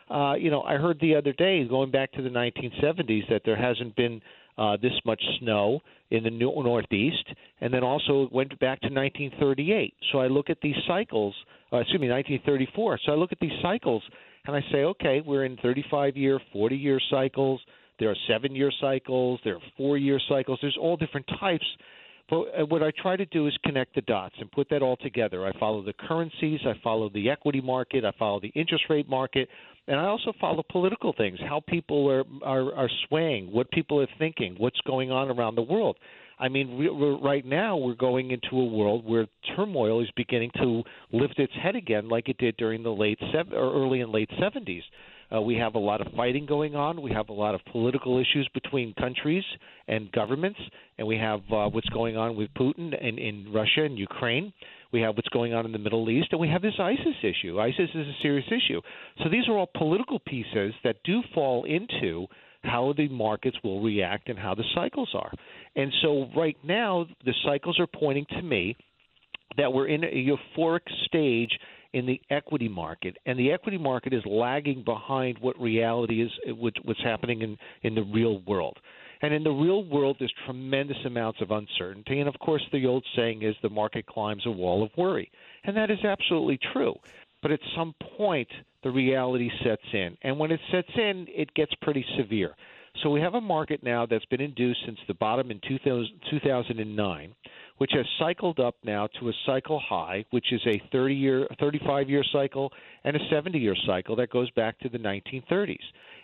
uh, 0.10 0.34
you 0.34 0.52
know, 0.52 0.64
I 0.64 0.76
heard 0.76 1.00
the 1.00 1.16
other 1.16 1.32
day, 1.32 1.64
going 1.64 1.92
back 1.92 2.12
to 2.12 2.22
the 2.22 2.28
1970s, 2.28 3.30
that 3.30 3.44
there 3.46 3.56
hasn't 3.56 3.96
been 3.96 4.22
uh, 4.58 4.76
this 4.82 4.92
much 5.06 5.24
snow 5.40 5.80
in 6.10 6.24
the 6.24 6.30
Northeast, 6.30 7.24
and 7.62 7.74
then 7.74 7.86
also 7.86 8.28
went 8.34 8.50
back 8.60 8.82
to 8.82 8.90
1938. 8.90 9.94
So 10.12 10.20
I 10.20 10.28
look 10.28 10.50
at 10.50 10.58
these 10.62 10.76
cycles, 10.86 11.34
uh, 11.72 11.78
excuse 11.78 12.02
me, 12.02 12.10
1934. 12.10 13.00
So 13.06 13.14
I 13.14 13.16
look 13.16 13.32
at 13.32 13.40
these 13.40 13.58
cycles 13.62 14.04
and 14.46 14.56
I 14.56 14.62
say, 14.72 14.80
okay, 14.80 15.22
we're 15.26 15.46
in 15.46 15.58
35 15.58 16.18
year, 16.18 16.40
40 16.54 16.76
year 16.76 17.00
cycles. 17.10 17.62
There 18.00 18.10
are 18.10 18.16
seven 18.28 18.56
year 18.56 18.72
cycles. 18.82 19.40
There 19.44 19.56
are 19.56 19.62
four 19.78 19.98
year 19.98 20.20
cycles. 20.28 20.60
There's 20.62 20.78
all 20.80 20.98
different 20.98 21.28
types. 21.40 21.66
But 22.32 22.38
uh, 22.38 22.66
what 22.66 22.82
I 22.82 22.92
try 23.00 23.18
to 23.18 23.26
do 23.26 23.48
is 23.48 23.54
connect 23.64 23.94
the 23.94 24.02
dots 24.02 24.36
and 24.40 24.50
put 24.52 24.70
that 24.70 24.82
all 24.82 24.96
together. 24.96 25.46
I 25.46 25.52
follow 25.60 25.84
the 25.84 25.94
currencies, 25.94 26.62
I 26.66 26.74
follow 26.82 27.10
the 27.10 27.30
equity 27.30 27.60
market, 27.60 28.06
I 28.06 28.14
follow 28.18 28.40
the 28.40 28.52
interest 28.56 28.86
rate 28.90 29.10
market, 29.10 29.50
and 29.88 30.00
I 30.00 30.06
also 30.06 30.32
follow 30.40 30.64
political 30.72 31.14
things, 31.16 31.40
how 31.42 31.62
people 31.68 32.10
are 32.10 32.24
are, 32.44 32.74
are 32.74 32.90
swaying, 33.08 33.52
what 33.52 33.70
people 33.72 34.00
are 34.00 34.08
thinking, 34.18 34.56
what's 34.58 34.80
going 34.88 35.12
on 35.12 35.30
around 35.30 35.56
the 35.56 35.62
world. 35.62 35.98
I 36.42 36.50
mean, 36.50 36.76
we, 36.76 36.90
we're, 36.90 37.20
right 37.20 37.46
now 37.46 37.78
we're 37.78 37.94
going 37.94 38.32
into 38.32 38.58
a 38.60 38.66
world 38.66 39.06
where 39.06 39.28
turmoil 39.56 40.02
is 40.02 40.10
beginning 40.18 40.50
to 40.56 40.82
lift 41.14 41.38
its 41.38 41.54
head 41.62 41.76
again, 41.76 42.10
like 42.10 42.30
it 42.30 42.40
did 42.40 42.58
during 42.58 42.82
the 42.82 42.90
late 42.90 43.20
sev- 43.32 43.54
or 43.54 43.74
early 43.76 44.02
and 44.02 44.12
late 44.12 44.30
70s. 44.42 44.82
Uh, 45.34 45.40
we 45.40 45.56
have 45.56 45.76
a 45.76 45.80
lot 45.80 46.02
of 46.02 46.12
fighting 46.14 46.48
going 46.48 46.76
on. 46.76 47.02
We 47.02 47.12
have 47.12 47.30
a 47.30 47.34
lot 47.34 47.54
of 47.54 47.62
political 47.72 48.18
issues 48.18 48.50
between 48.56 48.94
countries 48.96 49.44
and 49.88 50.12
governments, 50.12 50.60
and 50.98 51.08
we 51.08 51.16
have 51.18 51.42
uh, 51.52 51.70
what's 51.70 51.88
going 51.90 52.18
on 52.18 52.36
with 52.36 52.50
Putin 52.58 52.94
and 53.00 53.20
in 53.20 53.54
Russia 53.54 53.84
and 53.86 53.98
Ukraine. 53.98 54.52
We 54.92 55.00
have 55.02 55.16
what's 55.16 55.30
going 55.30 55.54
on 55.54 55.66
in 55.66 55.72
the 55.72 55.80
Middle 55.80 56.10
East, 56.10 56.30
and 56.32 56.42
we 56.42 56.50
have 56.50 56.64
this 56.64 56.74
ISIS 56.80 57.16
issue. 57.24 57.62
ISIS 57.62 57.90
is 57.94 58.08
a 58.08 58.16
serious 58.22 58.48
issue. 58.48 58.82
So 59.24 59.30
these 59.30 59.48
are 59.48 59.58
all 59.58 59.70
political 59.74 60.20
pieces 60.20 60.74
that 60.84 60.98
do 61.06 61.22
fall 61.34 61.64
into 61.64 62.28
how 62.64 62.94
the 62.96 63.08
markets 63.10 63.58
will 63.64 63.82
react 63.82 64.30
and 64.30 64.38
how 64.38 64.56
the 64.56 64.64
cycles 64.76 65.10
are. 65.14 65.32
And 65.76 65.92
so 66.02 66.28
right 66.36 66.58
now, 66.64 67.06
the 67.26 67.34
cycles 67.46 67.80
are 67.80 67.88
pointing 67.88 68.26
to 68.32 68.42
me 68.42 68.76
that 69.58 69.72
we're 69.72 69.88
in 69.88 70.04
a 70.04 70.08
euphoric 70.08 70.82
stage 71.06 71.52
in 71.94 72.06
the 72.06 72.22
equity 72.30 72.70
market, 72.70 73.18
and 73.26 73.38
the 73.38 73.52
equity 73.52 73.78
market 73.78 74.14
is 74.14 74.24
lagging 74.26 74.82
behind 74.84 75.38
what 75.42 75.60
reality 75.60 76.22
is, 76.22 76.32
what's 76.58 77.04
happening 77.04 77.42
in, 77.42 77.58
in 77.84 77.96
the 77.96 78.04
real 78.04 78.40
world. 78.48 78.78
And 79.22 79.34
in 79.34 79.44
the 79.44 79.52
real 79.52 79.84
world, 79.84 80.16
there's 80.18 80.34
tremendous 80.46 80.98
amounts 81.06 81.42
of 81.42 81.52
uncertainty. 81.52 82.20
And 82.22 82.28
of 82.28 82.40
course, 82.40 82.64
the 82.72 82.88
old 82.88 83.06
saying 83.16 83.44
is 83.44 83.56
the 83.62 83.70
market 83.70 84.08
climbs 84.08 84.44
a 84.46 84.52
wall 84.52 84.84
of 84.84 84.90
worry. 84.98 85.30
And 85.64 85.78
that 85.78 85.92
is 85.92 86.00
absolutely 86.04 86.60
true. 86.74 86.96
But 87.42 87.52
at 87.52 87.60
some 87.76 87.96
point, 88.18 88.50
the 88.84 88.92
reality 88.92 89.50
sets 89.64 89.82
in. 89.94 90.18
And 90.22 90.38
when 90.38 90.52
it 90.52 90.60
sets 90.72 90.92
in, 90.96 91.26
it 91.30 91.54
gets 91.54 91.74
pretty 91.82 92.06
severe. 92.18 92.56
So 93.02 93.10
we 93.10 93.22
have 93.22 93.36
a 93.36 93.42
market 93.42 93.84
now 93.84 94.06
that's 94.06 94.26
been 94.26 94.42
induced 94.42 94.82
since 94.86 95.00
the 95.08 95.14
bottom 95.14 95.50
in 95.50 95.62
2000, 95.68 96.10
2009, 96.30 97.36
which 97.78 97.92
has 97.94 98.06
cycled 98.20 98.60
up 98.60 98.76
now 98.84 99.08
to 99.20 99.30
a 99.30 99.34
cycle 99.46 99.80
high, 99.80 100.26
which 100.32 100.52
is 100.52 100.62
a 100.68 100.82
30 100.92 101.16
year, 101.16 101.48
35 101.60 102.10
year 102.10 102.24
cycle 102.34 102.72
and 103.04 103.16
a 103.16 103.20
70 103.32 103.58
year 103.58 103.76
cycle 103.88 104.16
that 104.18 104.30
goes 104.30 104.52
back 104.52 104.78
to 104.80 104.90
the 104.90 104.98
1930s. 104.98 105.78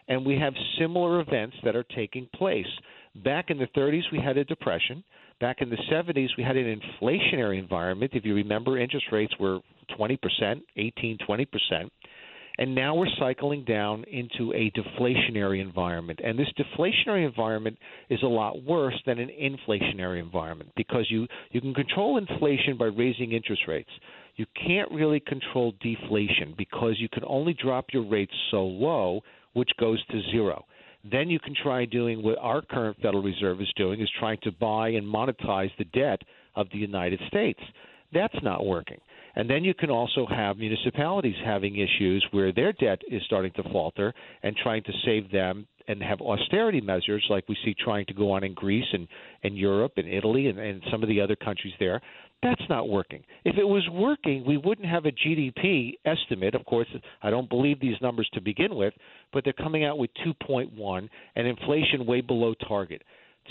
And 0.09 0.25
we 0.25 0.37
have 0.37 0.53
similar 0.79 1.21
events 1.21 1.55
that 1.63 1.75
are 1.75 1.85
taking 1.95 2.27
place. 2.35 2.67
Back 3.15 3.49
in 3.49 3.57
the 3.57 3.67
30s, 3.75 4.03
we 4.11 4.19
had 4.19 4.37
a 4.37 4.43
depression. 4.43 5.03
Back 5.39 5.57
in 5.61 5.69
the 5.69 5.77
70s, 5.91 6.29
we 6.37 6.43
had 6.43 6.57
an 6.57 6.79
inflationary 6.79 7.59
environment. 7.59 8.11
If 8.13 8.25
you 8.25 8.35
remember, 8.35 8.77
interest 8.77 9.07
rates 9.11 9.33
were 9.39 9.59
20%, 9.97 10.17
18, 10.75 11.17
20%. 11.27 11.47
And 12.59 12.73
now 12.73 12.95
we're 12.95 13.05
cycling 13.19 13.63
down 13.65 14.03
into 14.05 14.51
a 14.53 14.71
deflationary 14.71 15.61
environment. 15.61 16.19
And 16.23 16.39
this 16.39 16.47
deflationary 16.57 17.25
environment 17.25 17.77
is 18.09 18.19
a 18.23 18.27
lot 18.27 18.63
worse 18.63 18.99
than 19.05 19.19
an 19.19 19.29
inflationary 19.29 20.19
environment 20.19 20.71
because 20.75 21.05
you, 21.09 21.27
you 21.51 21.61
can 21.61 21.75
control 21.75 22.17
inflation 22.17 22.75
by 22.77 22.85
raising 22.85 23.33
interest 23.33 23.63
rates. 23.67 23.89
You 24.37 24.45
can't 24.55 24.91
really 24.91 25.19
control 25.19 25.73
deflation 25.81 26.55
because 26.57 26.95
you 26.97 27.09
can 27.09 27.23
only 27.27 27.53
drop 27.53 27.85
your 27.93 28.07
rates 28.07 28.33
so 28.49 28.65
low, 28.65 29.21
which 29.53 29.69
goes 29.79 30.03
to 30.07 30.21
zero. 30.31 30.65
Then 31.11 31.29
you 31.29 31.39
can 31.39 31.53
try 31.61 31.85
doing 31.85 32.23
what 32.23 32.37
our 32.39 32.61
current 32.61 32.97
Federal 32.97 33.23
Reserve 33.23 33.61
is 33.61 33.71
doing 33.75 34.01
is 34.01 34.09
trying 34.19 34.39
to 34.43 34.51
buy 34.51 34.89
and 34.89 35.05
monetize 35.05 35.69
the 35.77 35.85
debt 35.85 36.21
of 36.55 36.67
the 36.71 36.77
United 36.77 37.19
States. 37.27 37.59
That's 38.13 38.35
not 38.43 38.65
working. 38.65 38.99
And 39.35 39.47
then 39.47 39.63
you 39.63 39.75
can 39.75 39.91
also 39.91 40.25
have 40.25 40.57
municipalities 40.57 41.35
having 41.45 41.75
issues 41.75 42.25
where 42.31 42.51
their 42.51 42.73
debt 42.73 42.99
is 43.09 43.21
starting 43.27 43.51
to 43.57 43.63
falter 43.71 44.13
and 44.41 44.55
trying 44.55 44.83
to 44.83 44.91
save 45.05 45.31
them 45.31 45.67
and 45.87 46.01
have 46.01 46.21
austerity 46.21 46.81
measures 46.81 47.25
like 47.29 47.47
we 47.47 47.55
see 47.63 47.75
trying 47.83 48.05
to 48.07 48.13
go 48.13 48.31
on 48.31 48.43
in 48.43 48.53
Greece 48.53 48.87
and, 48.91 49.07
and 49.43 49.57
Europe 49.57 49.93
and 49.97 50.07
Italy 50.07 50.47
and, 50.47 50.57
and 50.57 50.81
some 50.91 51.03
of 51.03 51.09
the 51.09 51.21
other 51.21 51.35
countries 51.35 51.73
there. 51.79 52.01
That's 52.43 52.61
not 52.69 52.87
working. 52.87 53.23
If 53.45 53.57
it 53.57 53.63
was 53.63 53.87
working, 53.91 54.45
we 54.45 54.57
wouldn't 54.57 54.87
have 54.87 55.05
a 55.05 55.11
GDP 55.11 55.93
estimate. 56.05 56.53
Of 56.53 56.65
course, 56.65 56.87
I 57.23 57.29
don't 57.29 57.49
believe 57.49 57.79
these 57.79 57.99
numbers 58.01 58.29
to 58.33 58.41
begin 58.41 58.75
with, 58.75 58.93
but 59.33 59.43
they're 59.43 59.53
coming 59.53 59.83
out 59.83 59.97
with 59.97 60.11
2.1 60.25 61.09
and 61.35 61.47
inflation 61.47 62.05
way 62.05 62.21
below 62.21 62.53
target. 62.67 63.01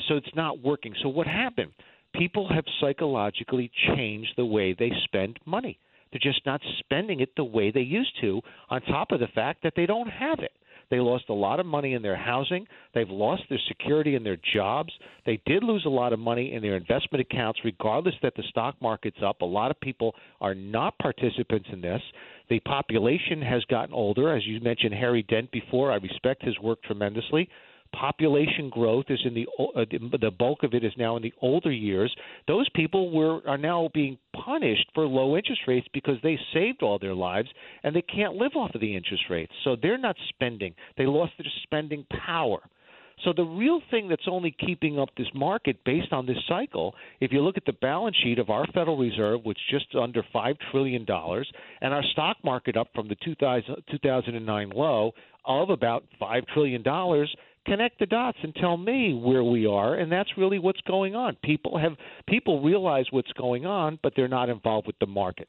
So 0.08 0.14
it's 0.14 0.34
not 0.36 0.62
working. 0.62 0.94
So 1.02 1.08
what 1.08 1.26
happened? 1.26 1.72
people 2.18 2.48
have 2.52 2.64
psychologically 2.80 3.70
changed 3.88 4.32
the 4.36 4.44
way 4.44 4.74
they 4.78 4.90
spend 5.04 5.38
money. 5.44 5.78
They're 6.10 6.32
just 6.32 6.44
not 6.46 6.60
spending 6.78 7.20
it 7.20 7.30
the 7.36 7.44
way 7.44 7.70
they 7.70 7.80
used 7.80 8.12
to, 8.20 8.40
on 8.70 8.80
top 8.82 9.10
of 9.10 9.20
the 9.20 9.26
fact 9.34 9.62
that 9.62 9.74
they 9.76 9.86
don't 9.86 10.08
have 10.08 10.38
it. 10.40 10.52
They 10.90 11.00
lost 11.00 11.24
a 11.28 11.34
lot 11.34 11.60
of 11.60 11.66
money 11.66 11.94
in 11.94 12.02
their 12.02 12.16
housing. 12.16 12.66
They've 12.94 13.08
lost 13.08 13.42
their 13.48 13.60
security 13.68 14.14
in 14.14 14.22
their 14.22 14.38
jobs. 14.54 14.92
They 15.24 15.40
did 15.46 15.62
lose 15.62 15.84
a 15.84 15.90
lot 15.90 16.12
of 16.12 16.18
money 16.18 16.54
in 16.54 16.62
their 16.62 16.76
investment 16.76 17.20
accounts, 17.20 17.60
regardless 17.64 18.14
that 18.22 18.34
the 18.36 18.44
stock 18.50 18.76
market's 18.80 19.18
up. 19.24 19.40
A 19.40 19.44
lot 19.44 19.70
of 19.70 19.80
people 19.80 20.14
are 20.40 20.54
not 20.54 20.98
participants 20.98 21.68
in 21.72 21.80
this. 21.80 22.02
The 22.48 22.60
population 22.60 23.42
has 23.42 23.64
gotten 23.64 23.94
older. 23.94 24.34
As 24.34 24.46
you 24.46 24.60
mentioned 24.60 24.94
Harry 24.94 25.24
Dent 25.24 25.50
before, 25.50 25.90
I 25.90 25.96
respect 25.96 26.44
his 26.44 26.58
work 26.60 26.82
tremendously 26.82 27.48
population 27.92 28.68
growth 28.68 29.06
is 29.08 29.20
in 29.24 29.34
the 29.34 29.46
uh, 29.58 29.84
the 30.20 30.30
bulk 30.30 30.62
of 30.62 30.74
it 30.74 30.84
is 30.84 30.92
now 30.96 31.16
in 31.16 31.22
the 31.22 31.32
older 31.40 31.72
years. 31.72 32.14
Those 32.46 32.68
people 32.74 33.10
were 33.10 33.40
are 33.46 33.58
now 33.58 33.88
being 33.94 34.18
punished 34.46 34.86
for 34.94 35.04
low 35.06 35.36
interest 35.36 35.62
rates 35.66 35.88
because 35.92 36.16
they 36.22 36.38
saved 36.54 36.82
all 36.82 36.98
their 36.98 37.14
lives 37.14 37.48
and 37.82 37.94
they 37.94 38.02
can't 38.02 38.34
live 38.34 38.52
off 38.54 38.74
of 38.74 38.80
the 38.80 38.96
interest 38.96 39.24
rates. 39.28 39.52
So 39.64 39.76
they're 39.80 39.98
not 39.98 40.16
spending. 40.28 40.74
They 40.96 41.06
lost 41.06 41.32
their 41.38 41.50
spending 41.64 42.06
power. 42.26 42.60
So 43.24 43.32
the 43.34 43.44
real 43.44 43.80
thing 43.90 44.08
that's 44.08 44.28
only 44.30 44.54
keeping 44.64 44.98
up 44.98 45.08
this 45.16 45.26
market 45.34 45.78
based 45.84 46.12
on 46.12 46.26
this 46.26 46.36
cycle, 46.46 46.94
if 47.20 47.32
you 47.32 47.40
look 47.40 47.56
at 47.56 47.64
the 47.64 47.72
balance 47.72 48.16
sheet 48.22 48.38
of 48.38 48.50
our 48.50 48.66
Federal 48.66 48.98
Reserve, 48.98 49.40
which 49.44 49.56
is 49.56 49.80
just 49.80 49.94
under 49.96 50.22
five 50.32 50.56
trillion 50.70 51.04
dollars, 51.06 51.50
and 51.80 51.94
our 51.94 52.02
stock 52.12 52.36
market 52.44 52.76
up 52.76 52.88
from 52.94 53.08
the 53.08 53.16
2000, 53.24 53.74
2009 53.90 54.70
low 54.70 55.12
of 55.46 55.70
about 55.70 56.04
five 56.20 56.44
trillion 56.52 56.82
dollars, 56.82 57.34
connect 57.66 57.98
the 57.98 58.06
dots 58.06 58.38
and 58.42 58.54
tell 58.54 58.76
me 58.76 59.12
where 59.14 59.44
we 59.44 59.66
are 59.66 59.94
and 59.94 60.10
that's 60.10 60.30
really 60.36 60.58
what's 60.58 60.80
going 60.82 61.14
on. 61.14 61.36
People 61.42 61.78
have 61.78 61.92
people 62.28 62.62
realize 62.62 63.06
what's 63.10 63.32
going 63.32 63.66
on 63.66 63.98
but 64.02 64.12
they're 64.16 64.28
not 64.28 64.48
involved 64.48 64.86
with 64.86 64.98
the 65.00 65.06
market. 65.06 65.48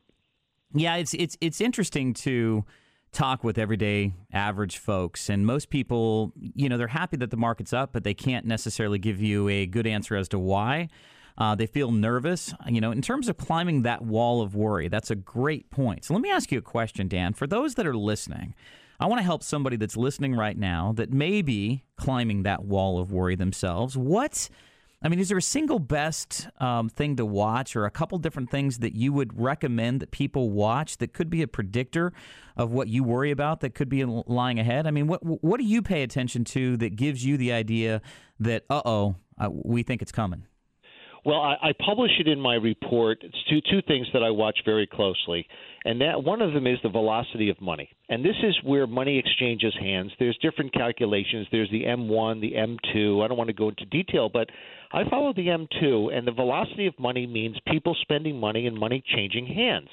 Yeah 0.73 0.95
it's 0.95 1.13
it's 1.13 1.37
it's 1.39 1.61
interesting 1.61 2.13
to 2.15 2.65
talk 3.13 3.43
with 3.43 3.57
everyday 3.57 4.13
average 4.33 4.77
folks 4.77 5.29
and 5.29 5.45
most 5.45 5.69
people 5.69 6.33
you 6.35 6.67
know 6.67 6.77
they're 6.77 6.87
happy 6.87 7.15
that 7.17 7.31
the 7.31 7.37
market's 7.37 7.71
up 7.71 7.93
but 7.93 8.03
they 8.03 8.13
can't 8.13 8.45
necessarily 8.45 8.99
give 8.99 9.21
you 9.21 9.47
a 9.47 9.65
good 9.65 9.87
answer 9.87 10.15
as 10.15 10.27
to 10.29 10.39
why. 10.39 10.89
Uh, 11.39 11.53
they 11.53 11.67
feel 11.67 11.91
nervous 11.91 12.51
you 12.67 12.81
know. 12.81 12.91
In 12.91 13.01
terms 13.01 13.29
of 13.29 13.37
climbing 13.37 13.83
that 13.83 14.01
wall 14.01 14.41
of 14.41 14.55
worry 14.55 14.87
that's 14.87 15.11
a 15.11 15.15
great 15.15 15.69
point. 15.69 16.05
So 16.05 16.13
let 16.13 16.21
me 16.21 16.31
ask 16.31 16.51
you 16.51 16.57
a 16.57 16.63
question 16.63 17.07
dan. 17.07 17.33
For 17.33 17.47
those 17.47 17.75
that 17.75 17.85
are 17.85 17.95
listening 17.95 18.55
I 18.99 19.05
want 19.05 19.19
to 19.19 19.23
help 19.23 19.43
somebody 19.43 19.77
that's 19.77 19.95
listening 19.95 20.35
right 20.35 20.57
now 20.57 20.93
that 20.97 21.13
may 21.13 21.41
be 21.41 21.83
climbing 21.97 22.43
that 22.43 22.65
wall 22.65 22.99
of 22.99 23.11
worry 23.11 23.35
themselves. 23.35 23.95
What 23.95 24.49
I 25.01 25.09
mean, 25.09 25.19
is 25.19 25.29
there 25.29 25.37
a 25.37 25.43
single 25.43 25.77
best 25.77 26.47
um, 26.59 26.89
thing 26.89 27.17
to 27.17 27.25
watch, 27.25 27.75
or 27.75 27.85
a 27.85 27.91
couple 27.91 28.17
different 28.17 28.49
things 28.49 28.79
that 28.79 28.95
you 28.95 29.13
would 29.13 29.39
recommend 29.39 29.99
that 29.99 30.09
people 30.09 30.49
watch 30.49 30.97
that 30.97 31.13
could 31.13 31.29
be 31.29 31.43
a 31.43 31.47
predictor 31.47 32.13
of 32.55 32.71
what 32.71 32.87
you 32.87 33.03
worry 33.03 33.29
about 33.29 33.59
that 33.59 33.75
could 33.75 33.89
be 33.89 34.03
lying 34.03 34.59
ahead? 34.59 34.87
I 34.87 34.91
mean, 34.91 35.05
what 35.05 35.23
what 35.23 35.59
do 35.59 35.65
you 35.65 35.83
pay 35.83 36.01
attention 36.01 36.43
to 36.45 36.77
that 36.77 36.95
gives 36.95 37.23
you 37.23 37.37
the 37.37 37.51
idea 37.51 38.01
that 38.39 38.65
uh 38.69 38.81
oh, 38.85 39.15
we 39.51 39.83
think 39.83 40.01
it's 40.01 40.11
coming? 40.11 40.47
Well, 41.27 41.41
I, 41.41 41.57
I 41.61 41.73
publish 41.85 42.11
it 42.21 42.29
in 42.29 42.39
my 42.39 42.55
report. 42.55 43.17
It's 43.21 43.35
two 43.49 43.59
two 43.69 43.81
things 43.85 44.07
that 44.13 44.23
I 44.23 44.29
watch 44.29 44.59
very 44.63 44.87
closely, 44.87 45.45
and 45.83 45.99
that 45.99 46.23
one 46.23 46.41
of 46.41 46.53
them 46.53 46.65
is 46.65 46.77
the 46.83 46.89
velocity 46.89 47.49
of 47.49 47.59
money. 47.59 47.89
And 48.07 48.23
this 48.23 48.37
is 48.43 48.55
where 48.63 48.87
money 48.87 49.19
exchanges 49.19 49.73
hands. 49.77 50.13
There's 50.19 50.37
different 50.41 50.71
calculations. 50.71 51.45
There's 51.51 51.69
the 51.69 51.83
M1, 51.83 52.39
the 52.39 52.53
M2. 52.53 53.25
I 53.25 53.27
don't 53.27 53.37
want 53.37 53.49
to 53.49 53.53
go 53.53 53.67
into 53.67 53.83
detail, 53.87 54.29
but 54.31 54.47
I 54.93 55.03
follow 55.09 55.33
the 55.33 55.47
M2, 55.47 56.17
and 56.17 56.25
the 56.25 56.31
velocity 56.31 56.87
of 56.87 56.97
money 56.97 57.27
means 57.27 57.57
people 57.67 57.93
spending 58.03 58.39
money 58.39 58.65
and 58.65 58.77
money 58.77 59.03
changing 59.13 59.47
hands 59.47 59.89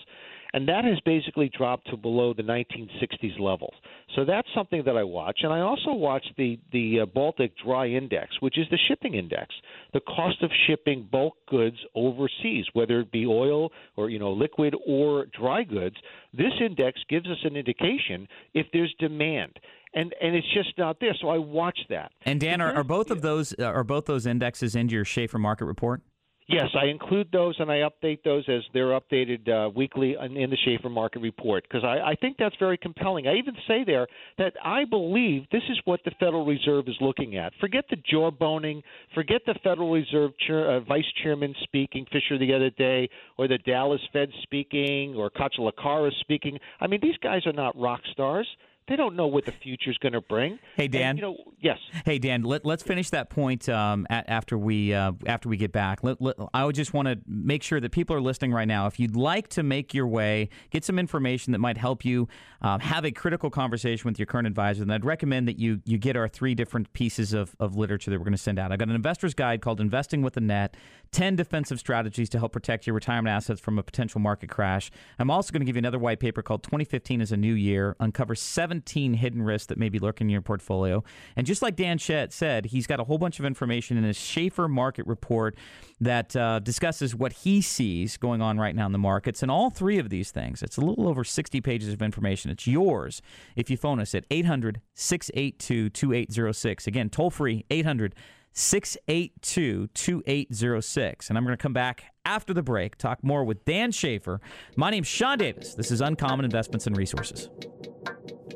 and 0.55 0.69
that 0.69 0.85
has 0.85 0.99
basically 1.05 1.51
dropped 1.55 1.91
to 1.91 1.97
below 1.97 2.33
the 2.33 2.43
1960s 2.45 3.39
levels. 3.41 3.75
So 4.15 4.25
that's 4.25 4.47
something 4.55 4.85
that 4.87 4.97
I 4.97 5.03
watch, 5.03 5.41
and 5.43 5.53
I 5.53 5.61
also 5.61 5.93
watch 5.93 6.25
the 6.39 6.59
the 6.73 7.01
uh, 7.01 7.07
Baltic 7.07 7.53
Dry 7.63 7.89
Index, 7.89 8.41
which 8.41 8.57
is 8.57 8.67
the 8.71 8.79
shipping 8.89 9.15
index, 9.15 9.53
the 9.93 10.01
cost 10.01 10.43
of 10.43 10.51
shipping 10.67 11.09
bulk 11.11 11.35
goods 11.49 11.77
overseas, 11.97 12.65
whether 12.73 13.01
it 13.01 13.11
be 13.11 13.27
oil 13.27 13.71
or 13.97 14.09
you 14.09 14.21
know 14.21 14.33
liquid 14.33 14.75
or 14.87 15.27
dry 15.39 15.65
goods. 15.65 15.97
This 16.33 16.53
index 16.65 17.01
gives 17.11 17.27
us 17.27 17.39
an 17.43 17.57
indication 17.57 18.29
if 18.55 18.67
there's 18.73 18.95
demand 19.01 19.59
and 19.93 20.15
and 20.21 20.37
it's 20.37 20.53
just 20.55 20.77
not 20.79 20.99
there. 21.01 21.15
So 21.21 21.29
I 21.29 21.39
watch 21.39 21.79
that. 21.89 22.13
And 22.23 22.41
Dan, 22.41 22.61
are, 22.61 22.73
are 22.75 22.85
both 22.85 23.11
of 23.11 23.23
those 23.23 23.53
are 23.55 23.85
both 23.85 24.05
those 24.05 24.25
indexes 24.25 24.77
into 24.77 24.95
your 24.95 25.05
Shaffer 25.05 25.39
market 25.39 25.65
report? 25.65 26.03
Yes, 26.47 26.69
I 26.75 26.87
include 26.87 27.29
those 27.33 27.57
and 27.59 27.71
I 27.71 27.89
update 27.89 28.23
those 28.23 28.45
as 28.49 28.61
they're 28.75 29.01
updated 29.01 29.49
uh, 29.49 29.71
weekly 29.71 30.15
in 30.21 30.51
the 30.51 30.59
Shaffer 30.65 30.91
Market 30.91 31.21
Report 31.21 31.63
because 31.63 31.85
I, 31.85 32.11
I 32.11 32.15
think 32.21 32.37
that's 32.39 32.55
very 32.59 32.77
compelling. 32.77 33.27
I 33.27 33.37
even 33.37 33.55
say 33.67 33.83
there 33.85 34.07
that 34.37 34.53
I 34.63 34.85
believe 34.85 35.45
this 35.51 35.63
is 35.71 35.79
what 35.87 36.01
the 36.05 36.11
Federal 36.21 36.45
Reserve 36.45 36.87
is 36.87 36.97
looking 37.01 37.39
at. 37.39 37.55
Forget 37.61 37.87
the 37.89 37.97
jawboning, 37.97 38.83
forget 39.15 39.41
the 39.47 39.55
Federal 39.65 39.91
Reserve 39.91 40.33
chair, 40.47 40.71
uh, 40.77 40.81
Vice 40.81 41.11
Chairman 41.23 41.55
speaking, 41.63 42.05
Fischer 42.13 42.39
the 42.39 42.53
other 42.53 42.71
day, 42.71 43.09
or 43.39 43.49
the 43.49 43.59
Dallas 43.59 44.03
Fed 44.13 44.29
speaking, 44.43 45.15
or 45.15 45.31
Kocherlakota 45.31 46.11
speaking. 46.21 46.59
I 46.79 46.89
mean, 46.89 47.01
these 47.03 47.17
guys 47.23 47.47
are 47.47 47.55
not 47.55 47.75
rock 47.79 48.01
stars. 48.13 48.47
They 48.87 48.97
don't 48.97 49.17
know 49.17 49.27
what 49.27 49.47
the 49.47 49.53
future 49.63 49.91
is 49.91 49.97
going 49.97 50.13
to 50.13 50.21
bring. 50.21 50.59
Hey 50.77 50.89
Dan, 50.89 51.11
and, 51.11 51.19
you 51.19 51.25
know, 51.25 51.37
yes. 51.59 51.79
Hey 52.05 52.19
Dan, 52.19 52.43
let, 52.43 52.67
us 52.67 52.83
finish 52.83 53.09
that 53.11 53.31
point 53.31 53.67
um, 53.71 54.07
at, 54.11 54.29
after 54.29 54.59
we 54.59 54.93
uh, 54.93 55.13
after 55.25 55.49
we 55.49 55.57
get 55.57 55.73
back. 55.73 56.05
Let, 56.05 56.21
let, 56.21 56.37
I 56.53 56.67
would 56.67 56.75
just 56.75 56.93
want 56.93 57.09
to 57.09 57.19
make 57.27 57.63
sure 57.63 57.81
that 57.81 57.93
people 57.93 58.15
are 58.15 58.21
listening 58.21 58.53
right 58.53 58.69
now. 58.69 58.87
If 58.87 59.01
you'd 59.01 59.17
like 59.17 59.49
to 59.51 59.63
make 59.63 59.95
your 59.95 60.07
way, 60.07 60.51
get 60.71 60.85
some 60.85 60.99
information 60.99 61.53
that 61.53 61.61
might 61.61 61.79
help 61.79 62.05
you 62.05 62.29
um, 62.61 62.81
have 62.81 63.07
a 63.07 63.11
critical 63.11 63.49
conversation 63.49 64.07
with 64.07 64.19
your 64.19 64.27
current 64.27 64.47
advisor, 64.47 64.85
then 64.85 64.91
I'd 64.91 65.05
recommend 65.05 65.49
that 65.49 65.59
you 65.59 65.81
you 65.87 65.97
get 65.97 66.15
our 66.15 66.29
three 66.29 66.55
different 66.55 66.93
pieces 66.93 67.33
of, 67.33 67.57
of 67.61 67.77
literature 67.77 68.11
that 68.11 68.19
we're 68.19 68.25
going 68.25 68.33
to 68.33 68.39
send 68.39 68.59
out. 68.59 68.71
I've 68.71 68.79
got 68.79 68.89
an 68.89 68.95
investor's 68.95 69.33
guide 69.33 69.63
called 69.63 69.81
"Investing 69.81 70.21
with 70.21 70.35
the 70.35 70.43
Net: 70.43 70.77
10 71.13 71.37
Defensive 71.37 71.79
Strategies 71.79 72.29
to 72.31 72.39
Help 72.39 72.53
Protect 72.53 72.87
Your 72.87 72.95
Retirement 72.95 73.35
Assets 73.35 73.61
from 73.61 73.79
a 73.79 73.83
Potential 73.83 74.21
Market 74.21 74.51
Crash." 74.51 74.91
I'm 75.19 75.31
also 75.31 75.53
going 75.53 75.61
to 75.61 75.67
give 75.67 75.77
you 75.77 75.81
another 75.81 75.99
white 75.99 76.21
paper 76.21 76.43
called 76.43 76.63
"2015 76.65 77.23
is 77.23 77.33
a 77.33 77.37
New 77.39 77.55
Year: 77.55 77.97
Uncover 77.99 78.35
17 78.75 79.15
Hidden 79.15 79.43
risks 79.43 79.67
that 79.67 79.79
may 79.79 79.89
be 79.89 79.99
lurking 79.99 80.27
in 80.27 80.31
your 80.33 80.43
portfolio. 80.43 81.05
And 81.37 81.47
just 81.47 81.63
like 81.63 81.77
Dan 81.77 81.99
Shett 81.99 82.33
said, 82.33 82.67
he's 82.67 82.87
got 82.87 82.99
a 82.99 83.05
whole 83.05 83.19
bunch 83.19 83.39
of 83.39 83.45
information 83.45 83.97
in 83.97 84.05
his 84.05 84.17
Shaffer 84.17 84.67
market 84.69 85.07
report 85.07 85.57
that 86.01 86.35
uh, 86.35 86.59
discusses 86.59 87.15
what 87.15 87.33
he 87.33 87.63
sees 87.63 88.17
going 88.17 88.43
on 88.43 88.59
right 88.59 88.75
now 88.75 88.87
in 88.87 88.93
the 88.93 88.99
markets. 88.99 89.43
And 89.43 89.51
all 89.51 89.71
three 89.71 89.99
of 89.99 90.11
these 90.11 90.33
things, 90.33 90.63
it's 90.63 90.77
a 90.77 90.81
little 90.81 91.07
over 91.09 91.23
60 91.23 91.61
pages 91.61 91.93
of 91.93 92.03
information. 92.03 92.51
It's 92.51 92.67
yours 92.67 93.23
if 93.55 93.71
you 93.71 93.77
phone 93.77 94.01
us 94.01 94.15
at 94.15 94.25
800 94.31 94.81
682 94.95 95.91
2806. 95.91 96.87
Again, 96.87 97.11
toll 97.11 97.31
free 97.31 97.65
800 97.71 98.15
682 98.55 99.89
2806. 99.89 101.29
And 101.29 101.39
I'm 101.39 101.45
going 101.45 101.57
to 101.57 101.63
come 101.63 101.73
back 101.73 102.05
after 102.25 102.55
the 102.55 102.63
break, 102.63 102.97
talk 102.97 103.23
more 103.23 103.45
with 103.45 103.65
Dan 103.65 103.93
Shaffer. 103.93 104.41
My 104.77 104.91
name's 104.91 105.09
Sean 105.09 105.39
Davis. 105.39 105.75
This 105.75 105.91
is 105.91 106.01
Uncommon 106.01 106.45
Investments 106.45 106.87
and 106.87 106.97
Resources. 106.97 107.51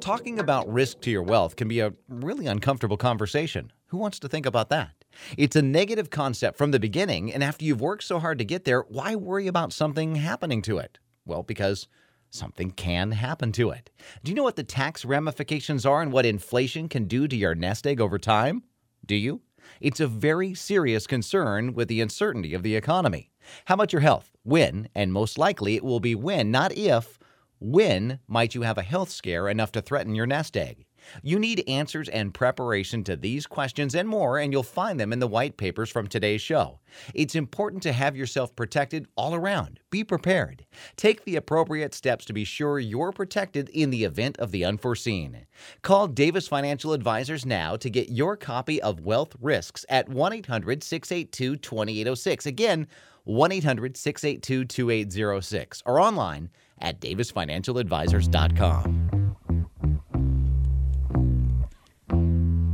Talking 0.01 0.39
about 0.39 0.73
risk 0.73 1.01
to 1.03 1.11
your 1.11 1.23
wealth 1.23 1.57
can 1.57 1.69
be 1.69 1.81
a 1.81 1.93
really 2.09 2.47
uncomfortable 2.47 2.97
conversation. 2.97 3.73
Who 3.89 3.99
wants 3.99 4.19
to 4.21 4.29
think 4.29 4.47
about 4.47 4.71
that? 4.71 4.93
It's 5.37 5.57
a 5.57 5.63
negative 5.63 6.11
concept 6.11 6.57
from 6.57 6.71
the 6.71 6.81
beginning, 6.81 7.33
and 7.33 7.43
after 7.43 7.65
you've 7.65 7.81
worked 7.81 8.05
so 8.05 8.19
hard 8.19 8.39
to 8.39 8.45
get 8.45 8.65
there, 8.65 8.83
why 8.83 9.17
worry 9.17 9.47
about 9.47 9.73
something 9.73 10.15
happening 10.15 10.63
to 10.63 10.79
it? 10.79 10.99
Well, 11.27 11.43
because 11.43 11.89
something 12.31 12.71
can 12.71 13.13
happen 13.13 13.53
to 13.53 13.71
it. 13.71 13.91
Do 14.23 14.31
you 14.31 14.37
know 14.37 14.43
what 14.43 14.57
the 14.57 14.63
tax 14.63 15.05
ramifications 15.05 15.85
are 15.85 16.01
and 16.01 16.13
what 16.13 16.27
inflation 16.27 16.89
can 16.89 17.05
do 17.05 17.27
to 17.27 17.37
your 17.37 17.55
nest 17.55 17.87
egg 17.87 18.01
over 18.01 18.19
time? 18.19 18.63
Do 19.05 19.17
you? 19.17 19.43
It's 19.81 20.01
a 20.01 20.07
very 20.07 20.55
serious 20.55 21.07
concern 21.07 21.75
with 21.75 21.89
the 21.89 22.01
uncertainty 22.01 22.55
of 22.55 22.63
the 22.63 22.77
economy. 22.77 23.31
How 23.67 23.75
about 23.75 23.93
your 23.93 24.01
health? 24.01 24.31
When, 24.43 24.89
and 24.95 25.13
most 25.13 25.39
likely 25.39 25.75
it 25.77 25.85
will 25.85 26.01
be 26.01 26.15
when, 26.15 26.51
not 26.51 26.73
if, 26.73 27.19
when 27.61 28.21
might 28.27 28.55
you 28.55 28.63
have 28.63 28.79
a 28.79 28.83
health 28.83 29.11
scare 29.11 29.49
enough 29.49 29.73
to 29.73 29.83
threaten 29.83 30.15
your 30.15 30.27
nest 30.27 30.57
egg? 30.57 30.85
You 31.23 31.39
need 31.39 31.65
answers 31.69 32.09
and 32.09 32.35
preparation 32.35 33.05
to 33.05 33.17
these 33.17 33.47
questions 33.47 33.95
and 33.95 34.09
more, 34.09 34.39
and 34.39 34.53
you'll 34.53 34.63
find 34.63 34.99
them 34.99 35.13
in 35.13 35.19
the 35.19 35.27
white 35.27 35.57
papers 35.57 35.91
from 35.91 36.07
today's 36.07 36.43
show. 36.43 36.81
It's 37.15 37.35
important 37.35 37.83
to 37.85 37.93
have 37.93 38.17
yourself 38.17 38.55
protected 38.55 39.07
all 39.17 39.35
around. 39.35 39.81
Be 39.91 40.05
prepared. 40.05 40.67
Take 40.97 41.25
the 41.25 41.37
appropriate 41.37 41.95
steps 41.95 42.25
to 42.27 42.33
be 42.33 42.45
sure 42.45 42.79
you're 42.79 43.13
protected 43.13 43.69
in 43.71 43.91
the 43.91 44.05
event 44.05 44.39
of 44.39 44.51
the 44.51 44.65
unforeseen. 44.65 45.47
Call 45.83 46.09
Davis 46.09 46.49
Financial 46.49 46.93
Advisors 46.93 47.47
now 47.47 47.77
to 47.77 47.91
get 47.91 48.11
your 48.11 48.37
copy 48.37 48.81
of 48.83 49.01
Wealth 49.01 49.35
Risks 49.41 49.85
at 49.89 50.09
1 50.09 50.33
800 50.33 50.83
682 50.83 51.57
2806. 51.57 52.47
Again, 52.47 52.87
1 53.25 53.53
800 53.53 53.97
682 53.97 54.65
2806 54.65 55.83
or 55.85 56.01
online 56.01 56.51
at 56.81 57.01
davisfinancialadvisors.com. 57.01 59.09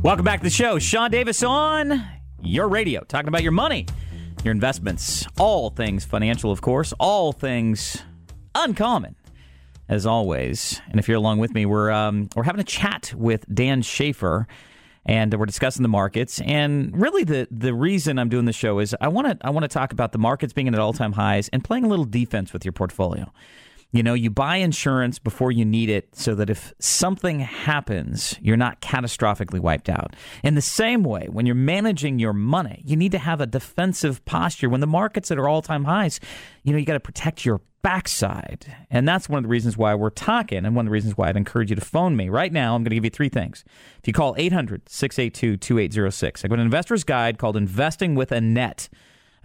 Welcome 0.05 0.23
back 0.23 0.41
to 0.41 0.43
the 0.43 0.51
show. 0.51 0.77
Sean 0.77 1.09
Davis 1.09 1.41
on 1.41 2.05
your 2.43 2.67
radio, 2.67 3.01
talking 3.01 3.27
about 3.27 3.41
your 3.41 3.51
money, 3.51 3.87
your 4.43 4.51
investments, 4.51 5.25
all 5.39 5.71
things 5.71 6.05
financial, 6.05 6.51
of 6.51 6.61
course, 6.61 6.93
all 6.99 7.31
things 7.31 8.03
uncommon, 8.53 9.15
as 9.89 10.05
always. 10.05 10.79
And 10.89 10.99
if 10.99 11.07
you're 11.07 11.17
along 11.17 11.39
with 11.39 11.55
me, 11.55 11.65
we're 11.65 11.89
um, 11.89 12.29
we're 12.35 12.43
having 12.43 12.61
a 12.61 12.65
chat 12.65 13.15
with 13.17 13.51
Dan 13.51 13.81
Shaffer, 13.81 14.45
and 15.07 15.33
we're 15.33 15.47
discussing 15.47 15.81
the 15.81 15.89
markets. 15.89 16.39
And 16.41 16.95
really, 17.01 17.23
the 17.23 17.47
the 17.49 17.73
reason 17.73 18.19
I'm 18.19 18.29
doing 18.29 18.45
the 18.45 18.53
show 18.53 18.77
is 18.77 18.95
I 19.01 19.07
want 19.07 19.27
to 19.27 19.45
I 19.45 19.49
want 19.49 19.63
to 19.63 19.69
talk 19.69 19.91
about 19.91 20.11
the 20.11 20.19
markets 20.19 20.53
being 20.53 20.67
at 20.67 20.77
all 20.77 20.93
time 20.93 21.13
highs 21.13 21.49
and 21.49 21.63
playing 21.63 21.83
a 21.83 21.87
little 21.87 22.05
defense 22.05 22.53
with 22.53 22.63
your 22.63 22.73
portfolio. 22.73 23.33
You 23.95 24.03
know, 24.03 24.13
you 24.13 24.29
buy 24.29 24.57
insurance 24.57 25.19
before 25.19 25.53
you 25.53 25.63
need 25.63 25.89
it 25.89 26.13
so 26.17 26.35
that 26.35 26.49
if 26.49 26.73
something 26.79 27.39
happens, 27.39 28.37
you're 28.41 28.57
not 28.57 28.81
catastrophically 28.81 29.61
wiped 29.61 29.87
out. 29.87 30.17
In 30.43 30.55
the 30.55 30.61
same 30.61 31.01
way, 31.01 31.29
when 31.31 31.45
you're 31.45 31.55
managing 31.55 32.19
your 32.19 32.33
money, 32.33 32.81
you 32.83 32.97
need 32.97 33.13
to 33.13 33.17
have 33.17 33.39
a 33.39 33.45
defensive 33.45 34.25
posture. 34.25 34.67
When 34.67 34.81
the 34.81 34.85
market's 34.85 35.31
at 35.31 35.39
all 35.39 35.61
time 35.61 35.85
highs, 35.85 36.19
you 36.63 36.73
know, 36.73 36.77
you 36.77 36.85
got 36.85 36.95
to 36.95 36.99
protect 36.99 37.45
your 37.45 37.61
backside. 37.83 38.65
And 38.91 39.07
that's 39.07 39.29
one 39.29 39.37
of 39.37 39.43
the 39.43 39.49
reasons 39.49 39.77
why 39.77 39.95
we're 39.95 40.09
talking 40.09 40.65
and 40.65 40.75
one 40.75 40.87
of 40.87 40.89
the 40.89 40.93
reasons 40.93 41.15
why 41.15 41.29
I'd 41.29 41.37
encourage 41.37 41.69
you 41.69 41.77
to 41.77 41.85
phone 41.85 42.17
me. 42.17 42.27
Right 42.27 42.51
now, 42.51 42.75
I'm 42.75 42.81
going 42.81 42.89
to 42.89 42.95
give 42.95 43.05
you 43.05 43.11
three 43.11 43.29
things. 43.29 43.63
If 43.99 44.07
you 44.07 44.11
call 44.11 44.35
800 44.37 44.89
682 44.89 45.55
2806, 45.55 46.43
I 46.43 46.47
got 46.49 46.55
an 46.55 46.65
investor's 46.65 47.05
guide 47.05 47.37
called 47.37 47.55
Investing 47.55 48.13
with 48.15 48.33
a 48.33 48.41
Net. 48.41 48.89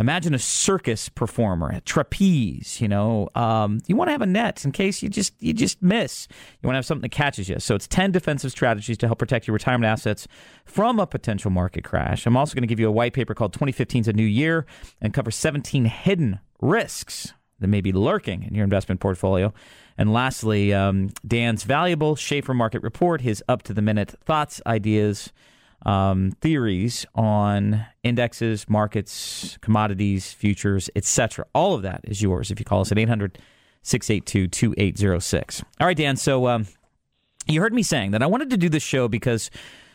Imagine 0.00 0.32
a 0.32 0.38
circus 0.38 1.10
performer, 1.10 1.68
a 1.68 1.82
trapeze. 1.82 2.80
You 2.80 2.88
know, 2.88 3.28
um, 3.34 3.80
you 3.86 3.94
want 3.94 4.08
to 4.08 4.12
have 4.12 4.22
a 4.22 4.26
net 4.26 4.64
in 4.64 4.72
case 4.72 5.02
you 5.02 5.10
just 5.10 5.34
you 5.40 5.52
just 5.52 5.82
miss. 5.82 6.26
You 6.62 6.66
want 6.66 6.74
to 6.74 6.78
have 6.78 6.86
something 6.86 7.02
that 7.02 7.10
catches 7.10 7.50
you. 7.50 7.60
So 7.60 7.74
it's 7.74 7.86
ten 7.86 8.10
defensive 8.10 8.50
strategies 8.50 8.96
to 8.98 9.06
help 9.06 9.18
protect 9.18 9.46
your 9.46 9.52
retirement 9.52 9.90
assets 9.90 10.26
from 10.64 10.98
a 10.98 11.06
potential 11.06 11.50
market 11.50 11.84
crash. 11.84 12.24
I'm 12.24 12.34
also 12.34 12.54
going 12.54 12.62
to 12.62 12.66
give 12.66 12.80
you 12.80 12.88
a 12.88 12.92
white 12.92 13.12
paper 13.12 13.34
called 13.34 13.52
2015 13.52 14.00
is 14.00 14.08
a 14.08 14.14
New 14.14 14.22
Year 14.22 14.64
and 15.02 15.12
cover 15.12 15.30
17 15.30 15.84
hidden 15.84 16.40
risks 16.62 17.34
that 17.58 17.68
may 17.68 17.82
be 17.82 17.92
lurking 17.92 18.42
in 18.42 18.54
your 18.54 18.64
investment 18.64 19.02
portfolio. 19.02 19.52
And 19.98 20.14
lastly, 20.14 20.72
um, 20.72 21.10
Dan's 21.26 21.64
valuable 21.64 22.16
Shaffer 22.16 22.54
Market 22.54 22.82
Report, 22.82 23.20
his 23.20 23.44
up 23.48 23.62
to 23.64 23.74
the 23.74 23.82
minute 23.82 24.14
thoughts, 24.24 24.62
ideas 24.66 25.30
um, 25.86 26.32
theories 26.40 27.06
on 27.14 27.86
indexes, 28.02 28.68
markets, 28.68 29.58
commodities, 29.60 30.32
futures, 30.32 30.90
etc. 30.94 31.46
All 31.54 31.74
of 31.74 31.82
that 31.82 32.00
is 32.04 32.22
yours 32.22 32.50
if 32.50 32.58
you 32.58 32.64
call 32.64 32.80
us 32.80 32.92
at 32.92 32.98
800 32.98 33.38
682 33.82 34.48
2806. 34.48 35.62
All 35.80 35.86
right, 35.86 35.96
Dan. 35.96 36.16
So 36.16 36.48
um, 36.48 36.66
you 37.46 37.60
heard 37.60 37.72
me 37.72 37.82
saying 37.82 38.10
that 38.12 38.22
I 38.22 38.26
wanted 38.26 38.50
to 38.50 38.56
do 38.56 38.68
this 38.68 38.82
show 38.82 39.08
because 39.08 39.50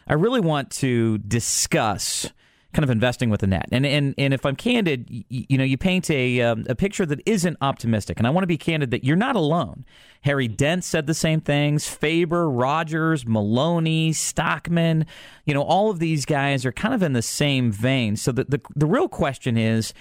I 0.08 0.14
really 0.14 0.42
want 0.42 0.72
to 0.72 1.18
discuss 1.20 2.32
kind 2.76 2.84
of 2.84 2.90
investing 2.90 3.30
with 3.30 3.40
the 3.40 3.48
net. 3.48 3.68
And 3.72 3.86
and 3.86 4.14
and 4.18 4.34
if 4.34 4.46
I'm 4.46 4.56
candid, 4.56 5.06
you, 5.10 5.24
you 5.30 5.58
know, 5.58 5.64
you 5.64 5.78
paint 5.78 6.10
a 6.12 6.42
um, 6.42 6.66
a 6.68 6.76
picture 6.76 7.06
that 7.06 7.22
isn't 7.26 7.58
optimistic. 7.62 8.20
And 8.20 8.28
I 8.28 8.30
want 8.30 8.44
to 8.44 8.48
be 8.48 8.58
candid 8.58 8.92
that 8.92 9.04
you're 9.04 9.16
not 9.16 9.36
alone. 9.36 9.86
Harry 10.22 10.48
Dent 10.48 10.84
said 10.84 11.08
the 11.08 11.14
same 11.14 11.40
things. 11.40 11.88
Faber, 11.88 12.50
Rogers, 12.50 13.26
Maloney, 13.26 14.12
Stockman, 14.12 15.06
you 15.46 15.54
know, 15.54 15.62
all 15.62 15.90
of 15.90 16.00
these 16.00 16.26
guys 16.26 16.66
are 16.66 16.72
kind 16.72 16.94
of 16.94 17.02
in 17.02 17.14
the 17.14 17.22
same 17.22 17.72
vein. 17.72 18.18
So 18.18 18.32
the 18.32 18.44
the, 18.44 18.62
the 18.76 18.86
real 18.86 19.08
question 19.08 19.58
is 19.58 19.94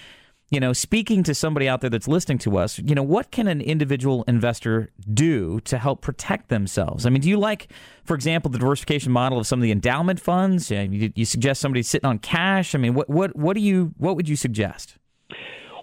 you 0.51 0.59
know, 0.59 0.73
speaking 0.73 1.23
to 1.23 1.33
somebody 1.33 1.67
out 1.67 1.81
there 1.81 1.89
that's 1.89 2.07
listening 2.07 2.37
to 2.39 2.57
us, 2.57 2.77
you 2.79 2.93
know, 2.93 3.01
what 3.01 3.31
can 3.31 3.47
an 3.47 3.61
individual 3.61 4.23
investor 4.27 4.91
do 5.11 5.59
to 5.61 5.77
help 5.77 6.01
protect 6.01 6.49
themselves? 6.49 7.05
I 7.05 7.09
mean, 7.09 7.21
do 7.21 7.29
you 7.29 7.37
like, 7.37 7.71
for 8.03 8.13
example, 8.13 8.51
the 8.51 8.59
diversification 8.59 9.11
model 9.11 9.39
of 9.39 9.47
some 9.47 9.59
of 9.59 9.63
the 9.63 9.71
endowment 9.71 10.19
funds? 10.19 10.69
You, 10.69 11.25
suggest 11.25 11.61
somebody 11.61 11.81
sitting 11.81 12.07
on 12.07 12.19
cash. 12.19 12.75
I 12.75 12.77
mean, 12.77 12.93
what 12.93 13.09
what 13.09 13.35
what 13.35 13.55
do 13.55 13.61
you 13.61 13.93
what 13.97 14.15
would 14.15 14.29
you 14.29 14.35
suggest? 14.35 14.97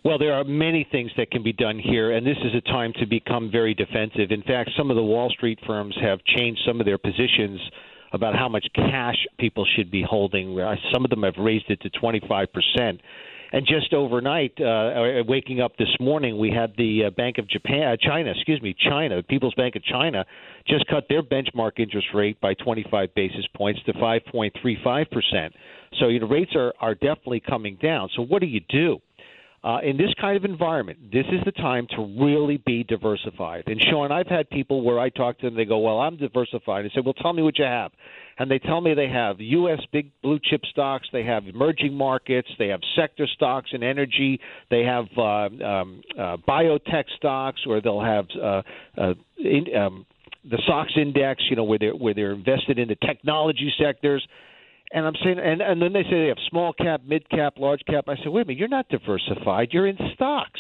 Well, 0.05 0.19
there 0.19 0.35
are 0.35 0.45
many 0.45 0.87
things 0.91 1.11
that 1.17 1.31
can 1.31 1.43
be 1.43 1.53
done 1.53 1.79
here, 1.79 2.13
and 2.13 2.27
this 2.27 2.39
is 2.45 2.55
a 2.55 2.61
time 2.61 2.93
to 2.99 3.07
become 3.07 3.51
very 3.51 3.75
defensive. 3.75 4.31
In 4.31 4.43
fact, 4.43 4.71
some 4.77 4.91
of 4.91 4.97
the 4.97 5.03
Wall 5.03 5.31
Street 5.31 5.59
firms 5.65 5.97
have 6.01 6.19
changed 6.25 6.61
some 6.67 6.81
of 6.81 6.87
their 6.87 6.99
positions 6.99 7.61
about 8.13 8.35
how 8.35 8.49
much 8.49 8.67
cash 8.75 9.17
people 9.39 9.65
should 9.77 9.91
be 9.91 10.05
holding. 10.09 10.57
Some 10.93 11.05
of 11.05 11.11
them 11.11 11.23
have 11.23 11.35
raised 11.39 11.69
it 11.69 11.81
to 11.83 11.91
25 11.91 12.49
percent 12.53 13.01
and 13.53 13.67
just 13.67 13.93
overnight, 13.93 14.59
uh, 14.61 15.23
waking 15.29 15.61
up 15.61 15.77
this 15.77 15.95
morning, 16.01 16.39
we 16.39 16.51
had 16.51 16.73
the 16.77 17.05
uh, 17.07 17.11
Bank 17.11 17.37
of 17.39 17.47
Japan, 17.49 17.83
uh, 17.83 17.97
China, 18.01 18.31
excuse 18.31 18.61
me, 18.63 18.75
China, 18.79 19.17
the 19.17 19.23
People's 19.23 19.55
Bank 19.55 19.77
of 19.77 19.85
China, 19.85 20.25
just 20.67 20.87
cut 20.87 21.05
their 21.09 21.23
benchmark 21.23 21.79
interest 21.79 22.09
rate 22.15 22.41
by 22.41 22.55
25 22.55 23.15
basis 23.15 23.47
points 23.55 23.81
to 23.85 23.93
5.35 23.93 25.11
percent. 25.11 25.55
So 26.01 26.09
you 26.09 26.21
know 26.21 26.27
rates 26.27 26.53
are 26.55 26.73
are 26.81 26.95
definitely 26.95 27.41
coming 27.41 27.77
down. 27.81 28.09
So 28.17 28.23
what 28.23 28.41
do 28.41 28.47
you 28.47 28.61
do? 28.69 28.99
Uh, 29.65 29.79
in 29.85 29.97
this 29.97 30.13
kind 30.21 30.37
of 30.37 30.45
environment, 30.45 30.99
this 31.13 31.27
is 31.31 31.41
the 31.45 31.53
time 31.53 31.87
to 31.91 32.21
really 32.21 32.61
be 32.67 32.83
diversified. 32.83 33.63
And 33.67 33.81
Sean, 33.81 34.11
I've 34.11 34.27
had 34.27 34.51
people 34.51 34.83
where 34.83 34.99
I 34.99 35.09
talk 35.09 35.39
to 35.39 35.47
them, 35.47 35.55
they 35.55 35.65
go, 35.65 35.79
"Well, 35.79 36.01
I'm 36.01 36.17
diversified." 36.17 36.85
I 36.85 36.89
say, 36.89 37.01
"Well, 37.01 37.15
tell 37.15 37.33
me 37.33 37.43
what 37.43 37.59
you 37.59 37.65
have." 37.65 37.93
And 38.43 38.51
they 38.51 38.59
tell 38.59 38.81
me 38.81 38.93
they 38.93 39.07
have 39.07 39.41
U.S. 39.41 39.79
big 39.93 40.11
blue 40.21 40.41
chip 40.43 40.63
stocks, 40.69 41.07
they 41.13 41.23
have 41.23 41.47
emerging 41.47 41.95
markets, 41.95 42.49
they 42.59 42.67
have 42.67 42.81
sector 42.97 43.29
stocks 43.33 43.71
in 43.73 43.85
energy, 43.85 44.41
they 44.69 44.83
have 44.83 45.05
uh, 45.17 45.23
um, 45.23 46.03
uh, 46.19 46.39
biotech 46.39 47.05
stocks, 47.17 47.61
or 47.69 47.81
they'll 47.81 48.03
have 48.03 48.27
uh, 48.37 48.63
uh, 49.01 49.15
in, 49.39 49.67
um, 49.77 50.07
the 50.51 50.61
SOX 50.67 50.91
index, 50.97 51.45
you 51.51 51.55
know, 51.55 51.63
where 51.63 51.79
they're 51.79 51.95
where 51.95 52.15
they're 52.15 52.33
invested 52.33 52.81
in 52.81 52.89
the 52.89 52.97
technology 53.07 53.73
sectors. 53.81 54.27
And 54.93 55.07
I'm 55.07 55.15
saying, 55.23 55.39
and, 55.39 55.63
and 55.63 55.81
then 55.81 55.93
they 55.93 56.03
say 56.03 56.23
they 56.23 56.27
have 56.27 56.39
small 56.51 56.73
cap, 56.73 57.03
mid 57.07 57.31
cap, 57.31 57.55
large 57.59 57.83
cap. 57.87 58.07
I 58.09 58.17
say, 58.17 58.23
wait 58.27 58.43
a 58.43 58.45
minute, 58.47 58.59
you're 58.59 58.67
not 58.67 58.89
diversified. 58.89 59.69
You're 59.71 59.87
in 59.87 59.99
stocks. 60.15 60.59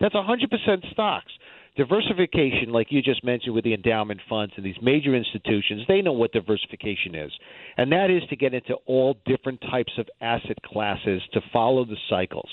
That's 0.00 0.14
100% 0.14 0.90
stocks. 0.92 1.30
Diversification, 1.74 2.70
like 2.70 2.88
you 2.90 3.00
just 3.00 3.24
mentioned 3.24 3.54
with 3.54 3.64
the 3.64 3.72
endowment 3.72 4.20
funds 4.28 4.52
and 4.56 4.66
these 4.66 4.76
major 4.82 5.14
institutions, 5.14 5.82
they 5.88 6.02
know 6.02 6.12
what 6.12 6.30
diversification 6.32 7.14
is. 7.14 7.32
And 7.78 7.90
that 7.92 8.10
is 8.10 8.22
to 8.28 8.36
get 8.36 8.52
into 8.52 8.74
all 8.84 9.16
different 9.24 9.58
types 9.62 9.92
of 9.96 10.06
asset 10.20 10.60
classes 10.66 11.22
to 11.32 11.40
follow 11.50 11.86
the 11.86 11.96
cycles. 12.10 12.50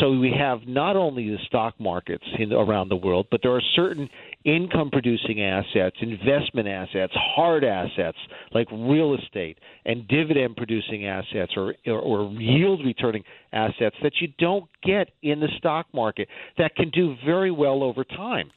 So 0.00 0.12
we 0.12 0.32
have 0.38 0.60
not 0.66 0.96
only 0.96 1.28
the 1.28 1.36
stock 1.46 1.78
markets 1.78 2.24
in, 2.38 2.50
around 2.50 2.88
the 2.88 2.96
world, 2.96 3.26
but 3.30 3.40
there 3.42 3.52
are 3.52 3.62
certain 3.76 4.08
income 4.44 4.90
producing 4.90 5.42
assets, 5.42 5.96
investment 6.00 6.68
assets, 6.68 7.12
hard 7.14 7.64
assets 7.64 8.18
like 8.52 8.66
real 8.70 9.14
estate, 9.14 9.58
and 9.84 10.06
dividend 10.08 10.56
producing 10.56 11.06
assets 11.06 11.52
or, 11.56 11.74
or, 11.86 11.98
or 11.98 12.32
yield 12.32 12.84
returning 12.84 13.22
assets 13.52 13.96
that 14.02 14.12
you 14.20 14.28
don't 14.38 14.64
get 14.82 15.10
in 15.22 15.40
the 15.40 15.48
stock 15.58 15.86
market 15.92 16.28
that 16.58 16.74
can 16.74 16.90
do 16.90 17.14
very 17.24 17.50
well 17.50 17.82
over 17.82 18.04
time. 18.04 18.50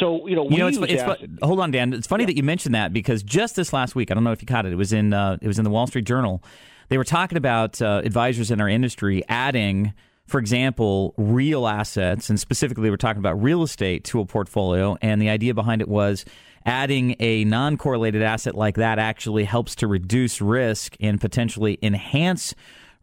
So 0.00 0.26
you 0.26 0.36
know, 0.36 0.48
you 0.48 0.58
know, 0.58 0.68
it's, 0.68 0.78
it's 0.78 1.02
fu- 1.02 1.46
hold 1.46 1.60
on, 1.60 1.70
Dan. 1.70 1.92
It's 1.92 2.06
funny 2.06 2.22
yeah. 2.24 2.28
that 2.28 2.36
you 2.36 2.42
mentioned 2.42 2.74
that 2.74 2.92
because 2.92 3.22
just 3.22 3.56
this 3.56 3.72
last 3.72 3.94
week, 3.94 4.10
I 4.10 4.14
don't 4.14 4.24
know 4.24 4.32
if 4.32 4.42
you 4.42 4.46
caught 4.46 4.66
it. 4.66 4.72
It 4.72 4.76
was 4.76 4.92
in 4.92 5.12
uh, 5.12 5.38
it 5.40 5.46
was 5.46 5.58
in 5.58 5.64
the 5.64 5.70
Wall 5.70 5.86
Street 5.86 6.04
Journal. 6.04 6.42
They 6.88 6.98
were 6.98 7.04
talking 7.04 7.38
about 7.38 7.80
uh, 7.80 8.02
advisors 8.04 8.50
in 8.50 8.60
our 8.60 8.68
industry 8.68 9.22
adding 9.28 9.94
for 10.26 10.38
example, 10.38 11.14
real 11.16 11.66
assets, 11.66 12.30
and 12.30 12.38
specifically, 12.38 12.90
we're 12.90 12.96
talking 12.96 13.20
about 13.20 13.42
real 13.42 13.62
estate 13.62 14.04
to 14.04 14.20
a 14.20 14.26
portfolio. 14.26 14.96
And 15.02 15.20
the 15.20 15.28
idea 15.28 15.54
behind 15.54 15.82
it 15.82 15.88
was 15.88 16.24
adding 16.64 17.16
a 17.20 17.44
non 17.44 17.76
correlated 17.76 18.22
asset 18.22 18.54
like 18.54 18.76
that 18.76 18.98
actually 18.98 19.44
helps 19.44 19.74
to 19.76 19.86
reduce 19.86 20.40
risk 20.40 20.96
and 21.00 21.20
potentially 21.20 21.78
enhance 21.82 22.54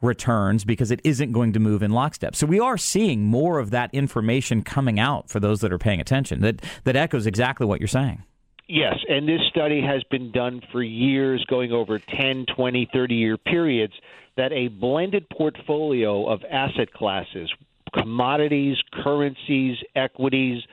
returns 0.02 0.64
because 0.64 0.92
it 0.92 1.02
isn't 1.04 1.34
going 1.34 1.54
to 1.54 1.60
move 1.60 1.84
in 1.84 1.92
lockstep. 1.92 2.36
So 2.36 2.48
we 2.48 2.60
are 2.60 2.78
seeing 2.78 3.24
more 3.26 3.60
of 3.60 3.72
that 3.72 3.94
information 3.94 4.64
coming 4.64 5.00
out 5.00 5.30
for 5.30 5.40
those 5.40 5.60
that 5.62 5.74
are 5.74 5.78
paying 5.78 6.00
attention. 6.00 6.42
That 6.42 6.62
that 6.86 6.96
echoes 6.96 7.28
exactly 7.28 7.66
what 7.66 7.80
you're 7.80 7.88
saying. 7.88 8.24
Yes, 8.68 8.98
and 9.10 9.28
this 9.28 9.42
study 9.50 9.82
has 9.82 10.04
been 10.12 10.32
done 10.32 10.62
for 10.72 10.84
years, 10.84 11.44
going 11.50 11.72
over 11.72 11.98
10, 11.98 12.46
20, 12.56 12.90
30 12.94 13.16
year 13.16 13.36
periods, 13.36 13.94
that 14.39 14.54
a 14.54 14.69
blended 14.69 15.28
portfolio 15.30 16.25
of 16.25 16.39
asset 16.49 16.93
classes, 16.93 17.52
commodities, 17.93 18.78
currencies, 19.04 19.75
equities, 19.97 20.63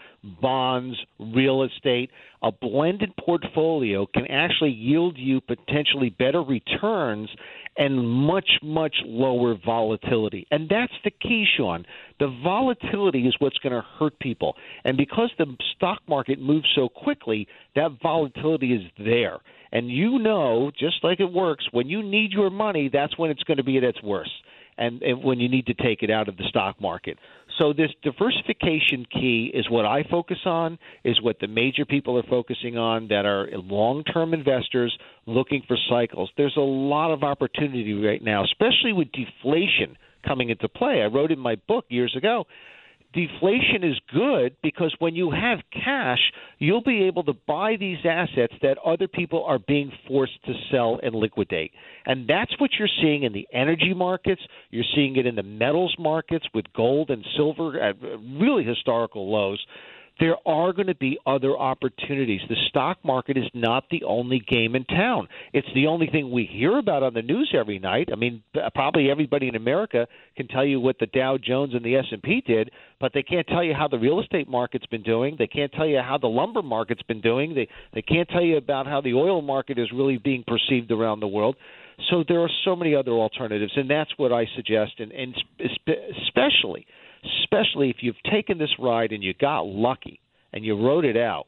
bonds, 0.40 0.96
real 1.18 1.64
estate, 1.64 2.12
a 2.44 2.52
blended 2.52 3.11
portfolio 3.16 4.07
can 4.07 4.24
actually 4.29 4.70
yield 4.70 5.18
you 5.18 5.40
potentially 5.40 6.11
better 6.11 6.42
returns 6.42 7.29
and 7.76 8.09
much, 8.09 8.48
much 8.62 8.94
lower 9.05 9.57
volatility. 9.64 10.46
And 10.52 10.68
that's 10.68 10.92
the 11.02 11.11
key, 11.11 11.44
Sean. 11.57 11.85
The 12.20 12.29
volatility 12.44 13.26
is 13.26 13.35
what's 13.40 13.59
going 13.59 13.72
to 13.74 13.85
hurt 13.98 14.16
people. 14.20 14.55
And 14.85 14.96
because 14.96 15.31
the 15.38 15.57
stock 15.74 16.02
market 16.09 16.38
moves 16.38 16.68
so 16.76 16.88
quickly, 16.88 17.48
that 17.74 17.90
volatility 18.00 18.74
is 18.74 18.83
there. 18.96 19.38
And 19.77 19.91
you 19.91 20.19
know, 20.19 20.71
just 20.79 21.05
like 21.05 21.21
it 21.21 21.31
works, 21.31 21.67
when 21.71 21.87
you 21.87 22.03
need 22.03 22.33
your 22.33 22.49
money, 22.49 22.89
that's 22.91 23.19
when 23.19 23.31
it's 23.31 23.43
going 23.43 23.59
to 23.59 23.62
be 23.62 23.77
at 23.77 23.85
its 23.85 24.03
worst. 24.03 24.31
And, 24.79 25.03
and 25.03 25.23
when 25.23 25.39
you 25.39 25.51
need 25.51 25.67
to 25.67 25.75
take 25.75 26.03
it 26.03 26.11
out 26.11 26.29
of 26.31 26.39
the 26.39 26.45
stock 26.49 26.81
market. 26.81 27.19
So 27.59 27.75
this 27.75 27.91
diversification 28.03 29.05
key 29.12 29.51
is 29.53 29.69
what 29.69 29.85
I 29.85 30.03
focus 30.11 30.39
on, 30.47 30.79
is 31.05 31.21
what 31.21 31.41
the 31.41 31.47
major 31.47 31.85
people 31.85 32.17
are 32.17 32.23
focusing 32.23 32.79
on 32.79 33.09
that 33.09 33.27
are 33.27 33.49
long-term 33.53 34.33
investors 34.33 34.97
looking 35.27 35.62
for 35.69 35.77
cycles. 35.91 36.31
There's 36.39 36.57
a 36.57 36.61
lot 36.61 37.12
of 37.12 37.23
opportunity 37.23 37.93
right 37.93 38.23
now, 38.23 38.45
especially 38.45 38.95
with 38.95 39.09
deflation 39.12 39.99
coming 40.27 40.49
into 40.49 40.69
play. 40.71 41.03
I 41.03 41.07
wrote 41.07 41.33
in 41.33 41.39
my 41.39 41.57
book 41.69 41.85
years 41.91 42.15
ago 42.17 42.47
deflation 43.12 43.83
is 43.83 43.99
good 44.12 44.57
because 44.62 44.95
when 44.99 45.14
you 45.14 45.31
have 45.31 45.59
cash, 45.73 46.21
you'll 46.59 46.83
be 46.83 47.05
able 47.05 47.25
to 47.25 47.33
buy 47.47 47.77
these 47.79 47.99
assets 48.05 48.55
that 48.62 48.79
other 48.85 49.09
people 49.09 49.45
are 49.45 49.59
being 49.59 49.90
forced 50.07 50.42
to 50.45 50.53
sell 50.71 51.01
and 51.03 51.14
liquidate. 51.14 51.73
And 52.05 52.29
that's 52.29 52.53
what 52.61 52.71
you're 52.79 52.88
seeing 53.01 53.23
in 53.23 53.33
the 53.33 53.47
energy 53.53 53.95
markets. 53.95 54.42
You're 54.71 54.85
seeing 54.95 55.16
it 55.16 55.27
in 55.27 55.35
the 55.35 55.42
metals 55.42 55.95
markets 55.99 56.47
with 56.55 56.66
gold 56.75 57.11
and 57.11 57.25
silver 57.37 57.81
at 57.81 57.97
really 58.01 58.64
historical 58.64 59.31
lows 59.31 59.64
there 60.18 60.37
are 60.46 60.72
going 60.72 60.87
to 60.87 60.94
be 60.94 61.18
other 61.26 61.57
opportunities. 61.57 62.40
The 62.48 62.57
stock 62.68 62.98
market 63.05 63.37
is 63.37 63.44
not 63.52 63.85
the 63.90 64.02
only 64.05 64.38
game 64.38 64.74
in 64.74 64.85
town. 64.85 65.29
It's 65.52 65.68
the 65.74 65.87
only 65.88 66.07
thing 66.07 66.31
we 66.31 66.48
hear 66.50 66.79
about 66.79 67.02
on 67.02 67.12
the 67.12 67.22
news 67.22 67.55
every 67.59 67.79
night. 67.79 68.09
I 68.11 68.16
mean, 68.16 68.42
probably 68.74 69.11
everybody 69.11 69.48
in 69.48 69.57
America 69.57 70.07
can 70.37 70.48
tell 70.48 70.64
you 70.64 70.81
what 70.81 70.98
the 70.98 71.07
Dow 71.07 71.37
Jones 71.37 71.74
and 71.74 71.85
the 71.85 71.96
S&P 71.96 72.42
did, 72.46 72.70
but 72.98 73.12
they 73.12 73.22
can't 73.22 73.46
tell 73.46 73.62
you 73.62 73.74
how 73.74 73.88
the 73.88 73.98
real 73.98 74.20
estate 74.20 74.48
market's 74.48 74.87
been 74.87 75.02
doing. 75.02 75.37
They 75.38 75.46
can't 75.46 75.72
tell 75.72 75.87
you 75.87 76.00
how 76.00 76.16
the 76.16 76.29
lumber 76.29 76.62
market's 76.62 77.02
been 77.02 77.20
doing. 77.20 77.55
They 77.55 77.68
they 77.92 78.02
can't 78.02 78.29
tell 78.29 78.42
you 78.42 78.57
about 78.57 78.87
how 78.87 79.00
the 79.02 79.14
oil 79.14 79.42
market 79.42 79.79
is 79.79 79.88
really 79.92 80.16
being 80.16 80.44
perceived 80.46 80.90
around 80.90 81.20
the 81.20 81.26
world. 81.26 81.57
So 82.11 82.24
there 82.26 82.40
are 82.40 82.50
so 82.64 82.76
many 82.76 82.94
other 82.94 83.12
alternatives, 83.12 83.72
and 83.76 83.88
that's 83.88 84.11
what 84.18 84.33
I 84.33 84.46
suggest, 84.55 84.92
and, 84.98 85.12
and 85.12 85.35
especially– 85.59 86.87
especially 87.24 87.90
if 87.90 87.96
you've 88.00 88.22
taken 88.31 88.59
this 88.59 88.74
ride 88.79 89.12
and 89.12 89.22
you 89.22 89.35
got 89.35 89.66
lucky 89.66 90.20
and 90.52 90.64
you 90.64 90.76
wrote 90.76 91.05
it 91.05 91.16
out. 91.16 91.46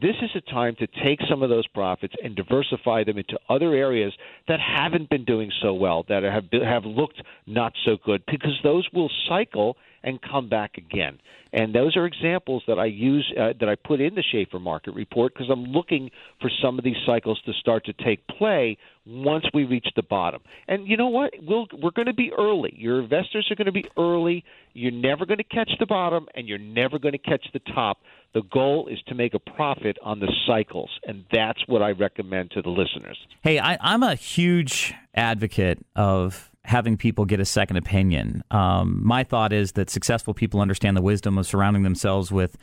This 0.00 0.14
is 0.22 0.30
a 0.36 0.40
time 0.52 0.76
to 0.78 0.86
take 1.04 1.18
some 1.28 1.42
of 1.42 1.50
those 1.50 1.66
profits 1.66 2.14
and 2.22 2.36
diversify 2.36 3.02
them 3.02 3.18
into 3.18 3.38
other 3.48 3.74
areas 3.74 4.12
that 4.46 4.60
haven't 4.60 5.10
been 5.10 5.24
doing 5.24 5.50
so 5.60 5.74
well, 5.74 6.04
that 6.08 6.22
have 6.22 6.44
have 6.62 6.84
looked 6.84 7.20
not 7.46 7.72
so 7.84 7.96
good, 8.04 8.22
because 8.30 8.56
those 8.62 8.88
will 8.92 9.10
cycle 9.28 9.76
and 10.02 10.20
come 10.22 10.48
back 10.48 10.76
again. 10.76 11.18
And 11.52 11.74
those 11.74 11.96
are 11.96 12.04
examples 12.04 12.62
that 12.68 12.78
I 12.78 12.86
use 12.86 13.32
uh, 13.38 13.54
that 13.58 13.68
I 13.68 13.74
put 13.74 14.00
in 14.00 14.14
the 14.14 14.22
Shaffer 14.22 14.58
Market 14.58 14.92
Report 14.92 15.32
because 15.32 15.48
I'm 15.50 15.64
looking 15.64 16.10
for 16.40 16.50
some 16.62 16.78
of 16.78 16.84
these 16.84 16.96
cycles 17.06 17.40
to 17.46 17.52
start 17.54 17.86
to 17.86 17.92
take 17.94 18.26
play 18.26 18.76
once 19.06 19.46
we 19.54 19.64
reach 19.64 19.86
the 19.96 20.02
bottom. 20.02 20.42
And 20.66 20.86
you 20.86 20.98
know 20.98 21.08
what? 21.08 21.32
We'll, 21.40 21.66
we're 21.72 21.90
going 21.90 22.06
to 22.06 22.14
be 22.14 22.30
early. 22.36 22.74
Your 22.76 23.00
investors 23.00 23.48
are 23.50 23.54
going 23.54 23.66
to 23.66 23.72
be 23.72 23.86
early. 23.96 24.44
You're 24.74 24.92
never 24.92 25.24
going 25.24 25.38
to 25.38 25.44
catch 25.44 25.70
the 25.80 25.86
bottom, 25.86 26.26
and 26.34 26.46
you're 26.46 26.58
never 26.58 26.98
going 26.98 27.12
to 27.12 27.18
catch 27.18 27.46
the 27.54 27.60
top. 27.60 27.98
The 28.34 28.42
goal 28.42 28.88
is 28.88 28.98
to 29.08 29.14
make 29.14 29.32
a 29.32 29.38
profit 29.38 29.96
on 30.02 30.20
the 30.20 30.30
cycles, 30.46 30.90
and 31.04 31.24
that's 31.32 31.66
what 31.66 31.82
I 31.82 31.92
recommend 31.92 32.50
to 32.52 32.62
the 32.62 32.68
listeners. 32.68 33.18
Hey, 33.42 33.58
I, 33.58 33.78
I'm 33.80 34.02
a 34.02 34.14
huge 34.14 34.92
advocate 35.14 35.78
of 35.96 36.50
having 36.64 36.96
people 36.96 37.24
get 37.24 37.40
a 37.40 37.44
second 37.44 37.76
opinion. 37.76 38.42
Um, 38.50 39.00
my 39.04 39.24
thought 39.24 39.52
is 39.52 39.72
that 39.72 39.90
successful 39.90 40.34
people 40.34 40.60
understand 40.60 40.96
the 40.96 41.02
wisdom 41.02 41.38
of 41.38 41.46
surrounding 41.46 41.82
themselves 41.82 42.30
with 42.30 42.56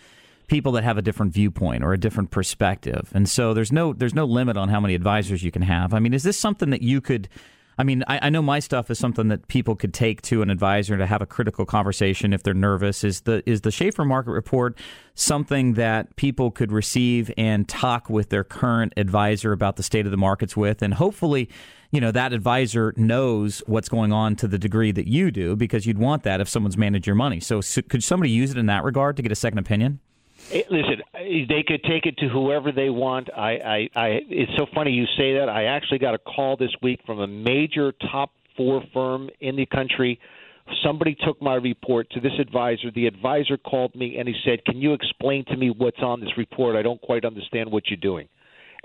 people 0.47 0.71
that 0.73 0.83
have 0.83 0.97
a 0.97 1.01
different 1.01 1.33
viewpoint 1.33 1.83
or 1.83 1.93
a 1.93 1.97
different 1.97 2.31
perspective. 2.31 3.09
And 3.13 3.27
so 3.27 3.53
there's 3.53 3.71
no 3.71 3.93
there's 3.93 4.13
no 4.13 4.25
limit 4.25 4.57
on 4.57 4.69
how 4.69 4.79
many 4.79 4.93
advisors 4.93 5.43
you 5.43 5.51
can 5.51 5.63
have. 5.63 5.93
I 5.93 5.99
mean, 5.99 6.13
is 6.13 6.23
this 6.23 6.39
something 6.39 6.69
that 6.69 6.81
you 6.81 7.01
could 7.01 7.29
I 7.77 7.83
mean, 7.83 8.03
I, 8.07 8.27
I, 8.27 8.29
know 8.29 8.41
my 8.41 8.59
stuff 8.59 8.89
is 8.89 8.97
something 8.97 9.27
that 9.27 9.47
people 9.47 9.75
could 9.75 9.93
take 9.93 10.21
to 10.23 10.41
an 10.41 10.49
advisor 10.49 10.97
to 10.97 11.05
have 11.05 11.21
a 11.21 11.25
critical 11.25 11.65
conversation 11.65 12.31
if 12.31 12.41
they're 12.41 12.53
nervous. 12.53 13.03
Is 13.03 13.21
the 13.21 13.43
is 13.45 13.61
the 13.61 13.71
Shaffer 13.71 14.05
Market 14.05 14.31
Report 14.31 14.77
something 15.13 15.73
that 15.73 16.15
people 16.15 16.51
could 16.51 16.71
receive 16.71 17.31
and 17.37 17.67
talk 17.67 18.09
with 18.09 18.29
their 18.29 18.43
current 18.43 18.93
advisor 18.95 19.51
about 19.51 19.75
the 19.75 19.83
state 19.83 20.05
of 20.05 20.11
the 20.11 20.17
markets 20.17 20.55
with, 20.55 20.81
and 20.81 20.93
hopefully, 20.93 21.49
you 21.95 22.01
know, 22.01 22.11
that 22.11 22.33
advisor 22.33 22.93
knows 22.97 23.63
what's 23.67 23.87
going 23.87 24.11
on 24.11 24.35
to 24.35 24.47
the 24.47 24.59
degree 24.59 24.91
that 24.91 25.07
you 25.07 25.31
do, 25.31 25.55
because 25.55 25.85
you'd 25.85 25.97
want 25.97 26.23
that 26.23 26.41
if 26.41 26.49
someone's 26.49 26.77
managed 26.77 27.07
your 27.07 27.15
money. 27.15 27.39
So, 27.39 27.61
so 27.61 27.81
could 27.81 28.03
somebody 28.03 28.31
use 28.31 28.51
it 28.51 28.57
in 28.57 28.65
that 28.65 28.83
regard 28.83 29.15
to 29.15 29.21
get 29.23 29.31
a 29.31 29.35
second 29.35 29.59
opinion? 29.59 29.99
Eh, 30.51 30.63
listen, 30.69 31.01
eh, 31.15 31.45
they 31.47 31.63
could 31.65 31.83
take 31.83 32.05
it 32.05 32.17
to 32.17 32.27
whoever 32.27 32.73
they 32.73 32.89
want. 32.89 33.29
I, 33.35 33.51
I, 33.51 33.89
I, 33.95 34.07
it's 34.29 34.51
so 34.57 34.65
funny 34.75 34.91
you 34.91 35.05
say 35.17 35.39
that. 35.39 35.47
I 35.49 35.65
actually 35.65 35.99
got 35.99 36.13
a 36.13 36.17
call 36.17 36.57
this 36.57 36.71
week 36.81 36.99
from 37.05 37.19
a 37.19 37.27
major 37.27 37.93
top 38.11 38.31
four 38.57 38.83
firm 38.93 39.29
in 39.39 39.55
the 39.55 39.65
country. 39.65 40.19
Somebody 40.83 41.15
took 41.25 41.41
my 41.41 41.55
report 41.55 42.09
to 42.11 42.19
this 42.19 42.33
advisor. 42.39 42.91
The 42.93 43.07
advisor 43.07 43.57
called 43.57 43.95
me 43.95 44.17
and 44.17 44.27
he 44.27 44.35
said, 44.43 44.65
"Can 44.65 44.77
you 44.77 44.93
explain 44.93 45.45
to 45.45 45.55
me 45.55 45.69
what's 45.69 45.99
on 45.99 46.19
this 46.19 46.37
report? 46.37 46.75
I 46.75 46.81
don't 46.81 47.01
quite 47.01 47.23
understand 47.23 47.71
what 47.71 47.83
you're 47.87 47.97
doing." 47.97 48.27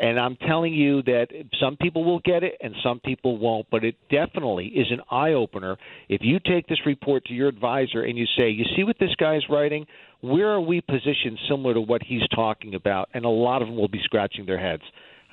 And 0.01 0.19
I'm 0.19 0.37
telling 0.49 0.73
you 0.73 1.03
that 1.03 1.27
some 1.61 1.77
people 1.77 2.05
will 2.05 2.21
get 2.21 2.43
it 2.43 2.55
and 2.63 2.75
some 2.83 3.01
people 3.01 3.37
won't, 3.37 3.67
but 3.71 3.85
it 3.85 3.97
definitely 4.11 4.69
is 4.69 4.87
an 4.91 5.03
eye 5.11 5.33
opener. 5.33 5.77
If 6.09 6.23
you 6.25 6.39
take 6.41 6.67
this 6.67 6.79
report 6.87 7.27
to 7.27 7.35
your 7.35 7.49
advisor 7.49 8.03
and 8.03 8.17
you 8.17 8.25
say, 8.39 8.49
You 8.49 8.65
see 8.75 8.83
what 8.83 8.97
this 8.99 9.15
guy's 9.17 9.43
writing? 9.51 9.87
Where 10.23 10.49
are 10.49 10.61
we 10.61 10.81
positioned 10.81 11.39
similar 11.51 11.75
to 11.75 11.83
what 11.83 12.03
he's 12.03 12.27
talking 12.35 12.75
about? 12.75 13.11
And 13.13 13.27
a 13.27 13.29
lot 13.29 13.61
of 13.61 13.69
them 13.69 13.77
will 13.77 13.89
be 13.89 14.01
scratching 14.03 14.47
their 14.47 14.59
heads. 14.59 14.83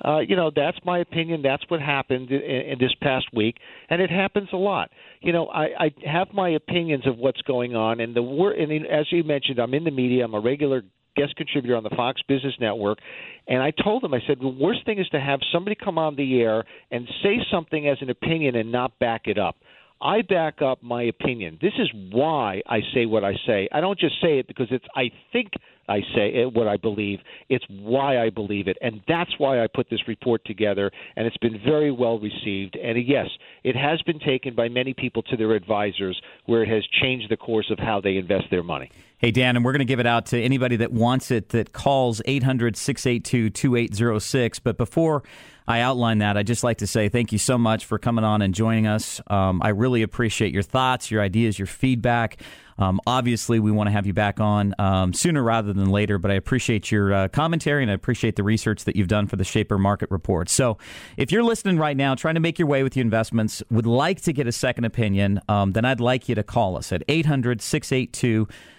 Uh, 0.04 0.18
you 0.18 0.36
know, 0.36 0.50
that's 0.54 0.78
my 0.84 0.98
opinion. 0.98 1.42
That's 1.42 1.62
what 1.68 1.80
happened 1.80 2.30
in, 2.30 2.40
in 2.40 2.78
this 2.78 2.94
past 3.02 3.26
week, 3.32 3.56
and 3.90 4.00
it 4.00 4.10
happens 4.10 4.48
a 4.52 4.56
lot. 4.56 4.90
You 5.20 5.32
know, 5.32 5.46
I, 5.48 5.86
I 5.86 5.90
have 6.04 6.28
my 6.32 6.50
opinions 6.50 7.06
of 7.06 7.18
what's 7.18 7.42
going 7.42 7.74
on, 7.74 7.98
and 7.98 8.14
the 8.14 8.22
wor- 8.22 8.52
and 8.52 8.70
as 8.86 9.06
you 9.10 9.24
mentioned, 9.24 9.58
I'm 9.58 9.74
in 9.74 9.82
the 9.82 9.90
media. 9.90 10.24
I'm 10.24 10.34
a 10.34 10.40
regular 10.40 10.82
guest 11.18 11.36
contributor 11.36 11.76
on 11.76 11.82
the 11.82 11.90
Fox 11.90 12.20
Business 12.28 12.54
Network, 12.60 12.98
and 13.46 13.62
I 13.62 13.70
told 13.70 14.02
them, 14.02 14.14
I 14.14 14.20
said, 14.26 14.38
the 14.40 14.48
worst 14.48 14.84
thing 14.84 14.98
is 14.98 15.08
to 15.08 15.20
have 15.20 15.40
somebody 15.52 15.74
come 15.74 15.98
on 15.98 16.16
the 16.16 16.40
air 16.40 16.64
and 16.90 17.08
say 17.22 17.38
something 17.50 17.88
as 17.88 17.98
an 18.00 18.10
opinion 18.10 18.54
and 18.56 18.70
not 18.70 18.98
back 18.98 19.22
it 19.26 19.38
up. 19.38 19.56
I 20.00 20.22
back 20.22 20.62
up 20.62 20.82
my 20.82 21.02
opinion. 21.02 21.58
This 21.60 21.72
is 21.78 21.90
why 22.12 22.62
I 22.66 22.80
say 22.94 23.06
what 23.06 23.24
I 23.24 23.34
say. 23.46 23.68
I 23.72 23.80
don't 23.80 23.98
just 23.98 24.14
say 24.22 24.38
it 24.38 24.46
because 24.46 24.68
it's 24.70 24.84
I 24.94 25.10
think 25.32 25.48
I 25.88 26.00
say 26.14 26.34
it, 26.34 26.52
what 26.52 26.68
I 26.68 26.76
believe. 26.76 27.18
It's 27.48 27.64
why 27.68 28.22
I 28.22 28.30
believe 28.30 28.68
it, 28.68 28.76
and 28.80 29.00
that's 29.08 29.30
why 29.38 29.62
I 29.62 29.66
put 29.66 29.88
this 29.90 30.06
report 30.06 30.44
together. 30.44 30.90
And 31.16 31.26
it's 31.26 31.36
been 31.38 31.58
very 31.64 31.90
well 31.90 32.18
received. 32.20 32.76
And 32.76 32.96
yes, 33.06 33.26
it 33.64 33.74
has 33.74 34.00
been 34.02 34.20
taken 34.20 34.54
by 34.54 34.68
many 34.68 34.94
people 34.94 35.22
to 35.24 35.36
their 35.36 35.52
advisors, 35.52 36.20
where 36.46 36.62
it 36.62 36.68
has 36.68 36.84
changed 37.02 37.30
the 37.30 37.36
course 37.36 37.70
of 37.70 37.78
how 37.78 38.00
they 38.00 38.16
invest 38.16 38.44
their 38.50 38.62
money. 38.62 38.90
Hey, 39.20 39.32
Dan, 39.32 39.56
and 39.56 39.64
we're 39.64 39.72
going 39.72 39.80
to 39.80 39.84
give 39.84 39.98
it 39.98 40.06
out 40.06 40.26
to 40.26 40.40
anybody 40.40 40.76
that 40.76 40.92
wants 40.92 41.32
it 41.32 41.48
that 41.48 41.72
calls 41.72 42.22
800 42.24 42.76
682 42.76 43.50
2806. 43.50 44.60
But 44.60 44.78
before 44.78 45.24
I 45.66 45.80
outline 45.80 46.18
that, 46.18 46.36
I'd 46.36 46.46
just 46.46 46.62
like 46.62 46.78
to 46.78 46.86
say 46.86 47.08
thank 47.08 47.32
you 47.32 47.38
so 47.38 47.58
much 47.58 47.84
for 47.84 47.98
coming 47.98 48.24
on 48.24 48.42
and 48.42 48.54
joining 48.54 48.86
us. 48.86 49.20
Um, 49.26 49.60
I 49.60 49.70
really 49.70 50.02
appreciate 50.02 50.54
your 50.54 50.62
thoughts, 50.62 51.10
your 51.10 51.20
ideas, 51.20 51.58
your 51.58 51.66
feedback. 51.66 52.40
Um, 52.78 53.00
obviously, 53.08 53.58
we 53.58 53.72
want 53.72 53.88
to 53.88 53.90
have 53.90 54.06
you 54.06 54.12
back 54.12 54.38
on 54.38 54.72
um, 54.78 55.12
sooner 55.12 55.42
rather 55.42 55.72
than 55.72 55.90
later, 55.90 56.18
but 56.18 56.30
I 56.30 56.34
appreciate 56.34 56.92
your 56.92 57.12
uh, 57.12 57.26
commentary 57.26 57.82
and 57.82 57.90
I 57.90 57.94
appreciate 57.94 58.36
the 58.36 58.44
research 58.44 58.84
that 58.84 58.94
you've 58.94 59.08
done 59.08 59.26
for 59.26 59.34
the 59.34 59.42
Shaffer 59.42 59.78
Market 59.78 60.12
Report. 60.12 60.48
So, 60.48 60.78
if 61.16 61.32
you're 61.32 61.42
listening 61.42 61.76
right 61.76 61.96
now, 61.96 62.14
trying 62.14 62.34
to 62.34 62.40
make 62.40 62.56
your 62.56 62.68
way 62.68 62.84
with 62.84 62.96
your 62.96 63.02
investments, 63.02 63.64
would 63.68 63.84
like 63.84 64.20
to 64.22 64.32
get 64.32 64.46
a 64.46 64.52
second 64.52 64.84
opinion, 64.84 65.40
um, 65.48 65.72
then 65.72 65.84
I'd 65.84 65.98
like 65.98 66.28
you 66.28 66.36
to 66.36 66.44
call 66.44 66.76
us 66.76 66.92
at 66.92 67.02
800 67.08 67.60
682 67.60 68.12
2806. 68.12 68.77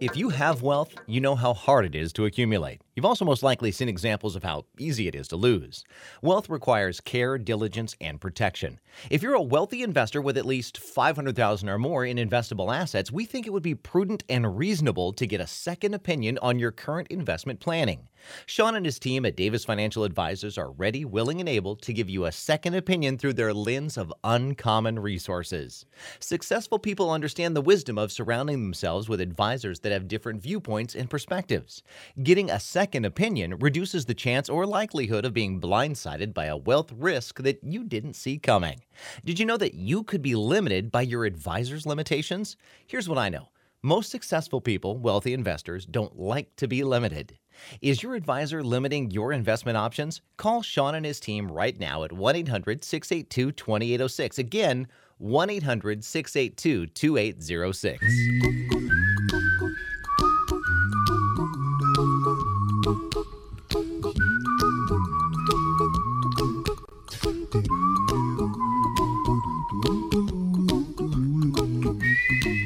If 0.00 0.16
you 0.16 0.30
have 0.30 0.62
wealth, 0.62 0.92
you 1.06 1.20
know 1.20 1.36
how 1.36 1.54
hard 1.54 1.84
it 1.84 1.94
is 1.94 2.12
to 2.14 2.24
accumulate. 2.24 2.80
You've 2.94 3.06
also 3.06 3.24
most 3.24 3.42
likely 3.42 3.72
seen 3.72 3.88
examples 3.88 4.36
of 4.36 4.42
how 4.42 4.66
easy 4.78 5.08
it 5.08 5.14
is 5.14 5.26
to 5.28 5.36
lose. 5.36 5.82
Wealth 6.20 6.50
requires 6.50 7.00
care, 7.00 7.38
diligence, 7.38 7.96
and 8.02 8.20
protection. 8.20 8.80
If 9.08 9.22
you're 9.22 9.32
a 9.32 9.40
wealthy 9.40 9.82
investor 9.82 10.20
with 10.20 10.36
at 10.36 10.44
least 10.44 10.76
500,000 10.76 11.70
or 11.70 11.78
more 11.78 12.04
in 12.04 12.18
investable 12.18 12.74
assets, 12.74 13.10
we 13.10 13.24
think 13.24 13.46
it 13.46 13.52
would 13.52 13.62
be 13.62 13.74
prudent 13.74 14.24
and 14.28 14.58
reasonable 14.58 15.14
to 15.14 15.26
get 15.26 15.40
a 15.40 15.46
second 15.46 15.94
opinion 15.94 16.38
on 16.42 16.58
your 16.58 16.70
current 16.70 17.08
investment 17.08 17.60
planning. 17.60 18.08
Sean 18.44 18.76
and 18.76 18.84
his 18.84 18.98
team 18.98 19.24
at 19.24 19.36
Davis 19.36 19.64
Financial 19.64 20.04
Advisors 20.04 20.58
are 20.58 20.70
ready, 20.70 21.04
willing, 21.04 21.40
and 21.40 21.48
able 21.48 21.74
to 21.76 21.92
give 21.94 22.10
you 22.10 22.26
a 22.26 22.30
second 22.30 22.74
opinion 22.74 23.16
through 23.16 23.32
their 23.32 23.54
lens 23.54 23.96
of 23.96 24.12
uncommon 24.22 24.98
resources. 24.98 25.86
Successful 26.20 26.78
people 26.78 27.10
understand 27.10 27.56
the 27.56 27.62
wisdom 27.62 27.96
of 27.96 28.12
surrounding 28.12 28.62
themselves 28.62 29.08
with 29.08 29.20
advisors 29.20 29.80
that 29.80 29.92
have 29.92 30.06
different 30.06 30.42
viewpoints 30.42 30.94
and 30.94 31.10
perspectives. 31.10 31.82
Getting 32.22 32.50
a 32.50 32.60
second 32.60 32.81
opinion 33.04 33.56
reduces 33.58 34.04
the 34.04 34.14
chance 34.14 34.48
or 34.48 34.66
likelihood 34.66 35.24
of 35.24 35.32
being 35.32 35.60
blindsided 35.60 36.34
by 36.34 36.46
a 36.46 36.56
wealth 36.56 36.92
risk 36.96 37.42
that 37.42 37.62
you 37.62 37.84
didn't 37.84 38.14
see 38.14 38.38
coming. 38.38 38.82
Did 39.24 39.38
you 39.38 39.46
know 39.46 39.56
that 39.56 39.74
you 39.74 40.02
could 40.02 40.22
be 40.22 40.34
limited 40.34 40.90
by 40.90 41.02
your 41.02 41.24
advisor's 41.24 41.86
limitations? 41.86 42.56
Here's 42.86 43.08
what 43.08 43.18
I 43.18 43.28
know. 43.28 43.48
Most 43.82 44.10
successful 44.10 44.60
people, 44.60 44.98
wealthy 44.98 45.32
investors, 45.32 45.86
don't 45.86 46.18
like 46.18 46.54
to 46.56 46.68
be 46.68 46.84
limited. 46.84 47.38
Is 47.80 48.02
your 48.02 48.14
advisor 48.14 48.62
limiting 48.62 49.10
your 49.10 49.32
investment 49.32 49.76
options? 49.76 50.20
Call 50.36 50.62
Sean 50.62 50.94
and 50.94 51.06
his 51.06 51.20
team 51.20 51.50
right 51.50 51.78
now 51.78 52.04
at 52.04 52.12
1 52.12 52.36
800 52.36 52.84
682 52.84 53.52
2806. 53.52 54.38
Again, 54.38 54.88
1 55.18 55.50
800 55.50 56.04
682 56.04 56.86
2806. 56.86 59.11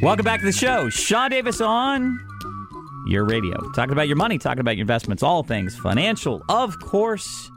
Welcome 0.06 0.22
back 0.22 0.38
to 0.38 0.46
the 0.46 0.52
show. 0.52 0.88
Sean 0.88 1.30
Davis 1.30 1.60
on 1.60 2.20
your 3.08 3.24
radio. 3.24 3.56
Talking 3.72 3.90
about 3.90 4.06
your 4.06 4.16
money, 4.16 4.38
talking 4.38 4.60
about 4.60 4.76
your 4.76 4.82
investments, 4.82 5.20
all 5.20 5.42
things 5.42 5.76
financial, 5.76 6.44
of 6.48 6.78
course, 6.78 7.50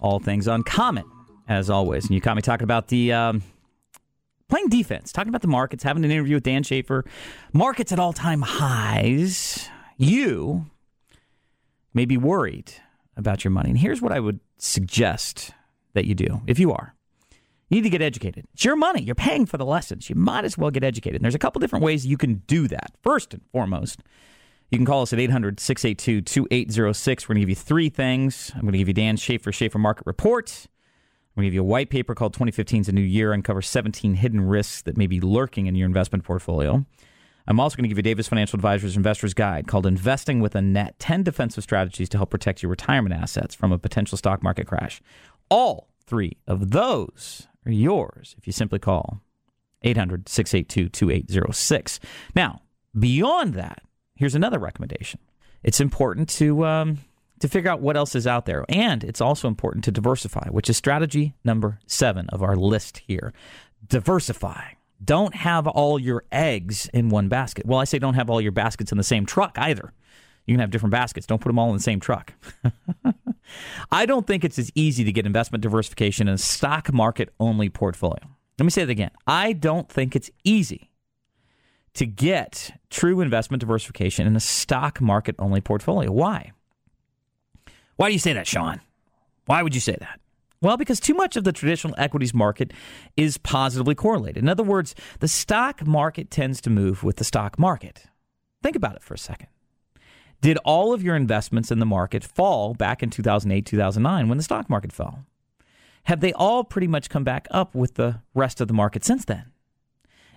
all 0.00 0.18
things 0.18 0.48
uncommon, 0.48 1.04
as 1.46 1.70
always. 1.70 2.06
And 2.06 2.16
you 2.16 2.20
caught 2.20 2.34
me 2.34 2.42
talking 2.42 2.64
about 2.64 2.88
the 2.88 3.12
um, 3.12 3.44
playing 4.48 4.70
defense, 4.70 5.12
talking 5.12 5.28
about 5.28 5.42
the 5.42 5.46
markets, 5.46 5.84
having 5.84 6.04
an 6.04 6.10
interview 6.10 6.34
with 6.34 6.42
Dan 6.42 6.64
Shaffer. 6.64 7.04
Markets 7.52 7.92
at 7.92 8.00
all 8.00 8.12
time 8.12 8.42
highs. 8.42 9.68
You 9.96 10.66
may 11.94 12.06
be 12.06 12.16
worried 12.16 12.72
about 13.16 13.44
your 13.44 13.52
money. 13.52 13.70
And 13.70 13.78
here's 13.78 14.02
what 14.02 14.10
I 14.10 14.18
would 14.18 14.40
suggest 14.58 15.52
that 15.92 16.06
you 16.06 16.16
do 16.16 16.42
if 16.48 16.58
you 16.58 16.72
are. 16.72 16.96
You 17.72 17.76
need 17.76 17.84
to 17.84 17.90
get 17.90 18.02
educated. 18.02 18.44
It's 18.52 18.66
your 18.66 18.76
money. 18.76 19.00
You're 19.00 19.14
paying 19.14 19.46
for 19.46 19.56
the 19.56 19.64
lessons. 19.64 20.10
You 20.10 20.14
might 20.14 20.44
as 20.44 20.58
well 20.58 20.70
get 20.70 20.84
educated. 20.84 21.16
And 21.16 21.24
there's 21.24 21.34
a 21.34 21.38
couple 21.38 21.58
different 21.58 21.82
ways 21.82 22.06
you 22.06 22.18
can 22.18 22.42
do 22.46 22.68
that. 22.68 22.92
First 23.02 23.32
and 23.32 23.42
foremost, 23.50 24.02
You 24.70 24.76
can 24.76 24.84
call 24.84 25.00
us 25.00 25.14
at 25.14 25.18
800 25.18 25.58
682 25.58 26.20
2806. 26.20 27.26
We're 27.26 27.34
going 27.34 27.40
to 27.40 27.40
give 27.40 27.48
you 27.48 27.54
three 27.54 27.88
things. 27.88 28.52
I'm 28.54 28.60
going 28.60 28.72
to 28.72 28.78
give 28.78 28.88
you 28.88 28.94
Dan 28.94 29.16
Shaffer, 29.16 29.52
Shaffer 29.52 29.78
Market 29.78 30.04
Report. 30.04 30.50
I'm 30.54 31.40
going 31.40 31.44
to 31.44 31.46
give 31.46 31.54
you 31.54 31.62
a 31.62 31.64
white 31.64 31.88
paper 31.88 32.14
called 32.14 32.34
2015 32.34 32.82
is 32.82 32.88
a 32.90 32.92
New 32.92 33.00
Year, 33.00 33.32
uncover 33.32 33.62
17 33.62 34.16
hidden 34.16 34.42
risks 34.42 34.82
that 34.82 34.98
may 34.98 35.06
be 35.06 35.22
lurking 35.22 35.64
in 35.64 35.74
your 35.74 35.86
investment 35.86 36.24
portfolio. 36.24 36.84
I'm 37.46 37.58
also 37.58 37.76
going 37.76 37.84
to 37.84 37.88
give 37.88 37.96
you 37.96 38.02
Davis 38.02 38.28
Financial 38.28 38.58
Advisors 38.58 38.98
Investor's 38.98 39.32
Guide 39.32 39.66
called 39.66 39.86
Investing 39.86 40.40
with 40.40 40.54
a 40.54 40.60
Net 40.60 40.98
10 40.98 41.22
Defensive 41.22 41.64
Strategies 41.64 42.10
to 42.10 42.18
Help 42.18 42.28
Protect 42.28 42.62
Your 42.62 42.68
Retirement 42.68 43.14
Assets 43.14 43.54
from 43.54 43.72
a 43.72 43.78
Potential 43.78 44.18
Stock 44.18 44.42
Market 44.42 44.66
Crash. 44.66 45.00
All 45.48 45.88
three 46.06 46.36
of 46.46 46.72
those 46.72 47.48
are 47.66 47.72
yours 47.72 48.34
if 48.38 48.46
you 48.46 48.52
simply 48.52 48.78
call 48.78 49.20
800 49.82 50.28
682 50.28 50.88
2806. 50.88 52.00
Now, 52.34 52.62
beyond 52.98 53.54
that, 53.54 53.82
here's 54.14 54.34
another 54.34 54.58
recommendation. 54.58 55.20
It's 55.62 55.80
important 55.80 56.28
to 56.30 56.64
um, 56.66 56.98
to 57.40 57.48
figure 57.48 57.70
out 57.70 57.80
what 57.80 57.96
else 57.96 58.14
is 58.14 58.26
out 58.26 58.46
there, 58.46 58.64
and 58.68 59.02
it's 59.04 59.20
also 59.20 59.48
important 59.48 59.84
to 59.84 59.90
diversify, 59.90 60.48
which 60.50 60.70
is 60.70 60.76
strategy 60.76 61.34
number 61.44 61.78
seven 61.86 62.28
of 62.30 62.42
our 62.42 62.56
list 62.56 62.98
here. 63.06 63.32
Diversify. 63.86 64.62
Don't 65.04 65.34
have 65.34 65.66
all 65.66 65.98
your 65.98 66.24
eggs 66.30 66.88
in 66.94 67.08
one 67.08 67.28
basket. 67.28 67.66
Well, 67.66 67.80
I 67.80 67.84
say 67.84 67.98
don't 67.98 68.14
have 68.14 68.30
all 68.30 68.40
your 68.40 68.52
baskets 68.52 68.92
in 68.92 68.98
the 68.98 69.04
same 69.04 69.26
truck 69.26 69.58
either. 69.58 69.92
You 70.46 70.54
can 70.54 70.60
have 70.60 70.70
different 70.70 70.92
baskets. 70.92 71.26
Don't 71.26 71.40
put 71.40 71.48
them 71.48 71.58
all 71.58 71.70
in 71.70 71.76
the 71.76 71.82
same 71.82 72.00
truck. 72.00 72.32
I 73.90 74.06
don't 74.06 74.26
think 74.26 74.44
it's 74.44 74.58
as 74.58 74.70
easy 74.74 75.04
to 75.04 75.12
get 75.12 75.26
investment 75.26 75.62
diversification 75.62 76.28
in 76.28 76.34
a 76.34 76.38
stock 76.38 76.92
market 76.92 77.30
only 77.40 77.68
portfolio. 77.68 78.20
Let 78.58 78.64
me 78.64 78.70
say 78.70 78.84
that 78.84 78.90
again. 78.90 79.10
I 79.26 79.52
don't 79.52 79.88
think 79.88 80.14
it's 80.14 80.30
easy 80.44 80.90
to 81.94 82.06
get 82.06 82.78
true 82.90 83.20
investment 83.20 83.60
diversification 83.60 84.26
in 84.26 84.36
a 84.36 84.40
stock 84.40 85.00
market 85.00 85.34
only 85.38 85.60
portfolio. 85.60 86.10
Why? 86.10 86.52
Why 87.96 88.08
do 88.08 88.12
you 88.12 88.18
say 88.18 88.32
that, 88.32 88.46
Sean? 88.46 88.80
Why 89.46 89.62
would 89.62 89.74
you 89.74 89.80
say 89.80 89.96
that? 89.98 90.20
Well, 90.60 90.76
because 90.76 91.00
too 91.00 91.14
much 91.14 91.36
of 91.36 91.42
the 91.44 91.52
traditional 91.52 91.94
equities 91.98 92.32
market 92.32 92.72
is 93.16 93.36
positively 93.36 93.96
correlated. 93.96 94.42
In 94.42 94.48
other 94.48 94.62
words, 94.62 94.94
the 95.18 95.26
stock 95.26 95.84
market 95.84 96.30
tends 96.30 96.60
to 96.60 96.70
move 96.70 97.02
with 97.02 97.16
the 97.16 97.24
stock 97.24 97.58
market. 97.58 98.04
Think 98.62 98.76
about 98.76 98.94
it 98.94 99.02
for 99.02 99.14
a 99.14 99.18
second. 99.18 99.48
Did 100.42 100.58
all 100.64 100.92
of 100.92 101.04
your 101.04 101.14
investments 101.14 101.70
in 101.70 101.78
the 101.78 101.86
market 101.86 102.24
fall 102.24 102.74
back 102.74 103.00
in 103.00 103.10
2008, 103.10 103.64
2009 103.64 104.28
when 104.28 104.36
the 104.36 104.42
stock 104.42 104.68
market 104.68 104.92
fell? 104.92 105.24
Have 106.04 106.18
they 106.18 106.32
all 106.32 106.64
pretty 106.64 106.88
much 106.88 107.08
come 107.08 107.22
back 107.22 107.46
up 107.52 107.76
with 107.76 107.94
the 107.94 108.20
rest 108.34 108.60
of 108.60 108.66
the 108.66 108.74
market 108.74 109.04
since 109.04 109.24
then? 109.24 109.52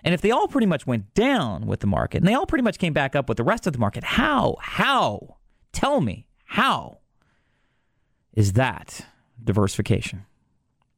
And 0.04 0.14
if 0.14 0.20
they 0.20 0.30
all 0.30 0.46
pretty 0.46 0.68
much 0.68 0.86
went 0.86 1.12
down 1.14 1.66
with 1.66 1.80
the 1.80 1.88
market 1.88 2.18
and 2.18 2.28
they 2.28 2.34
all 2.34 2.46
pretty 2.46 2.62
much 2.62 2.78
came 2.78 2.92
back 2.92 3.16
up 3.16 3.28
with 3.28 3.36
the 3.36 3.42
rest 3.42 3.66
of 3.66 3.72
the 3.72 3.80
market, 3.80 4.04
how, 4.04 4.56
how, 4.60 5.38
tell 5.72 6.00
me, 6.00 6.28
how 6.44 6.98
is 8.32 8.52
that 8.52 9.06
diversification? 9.42 10.24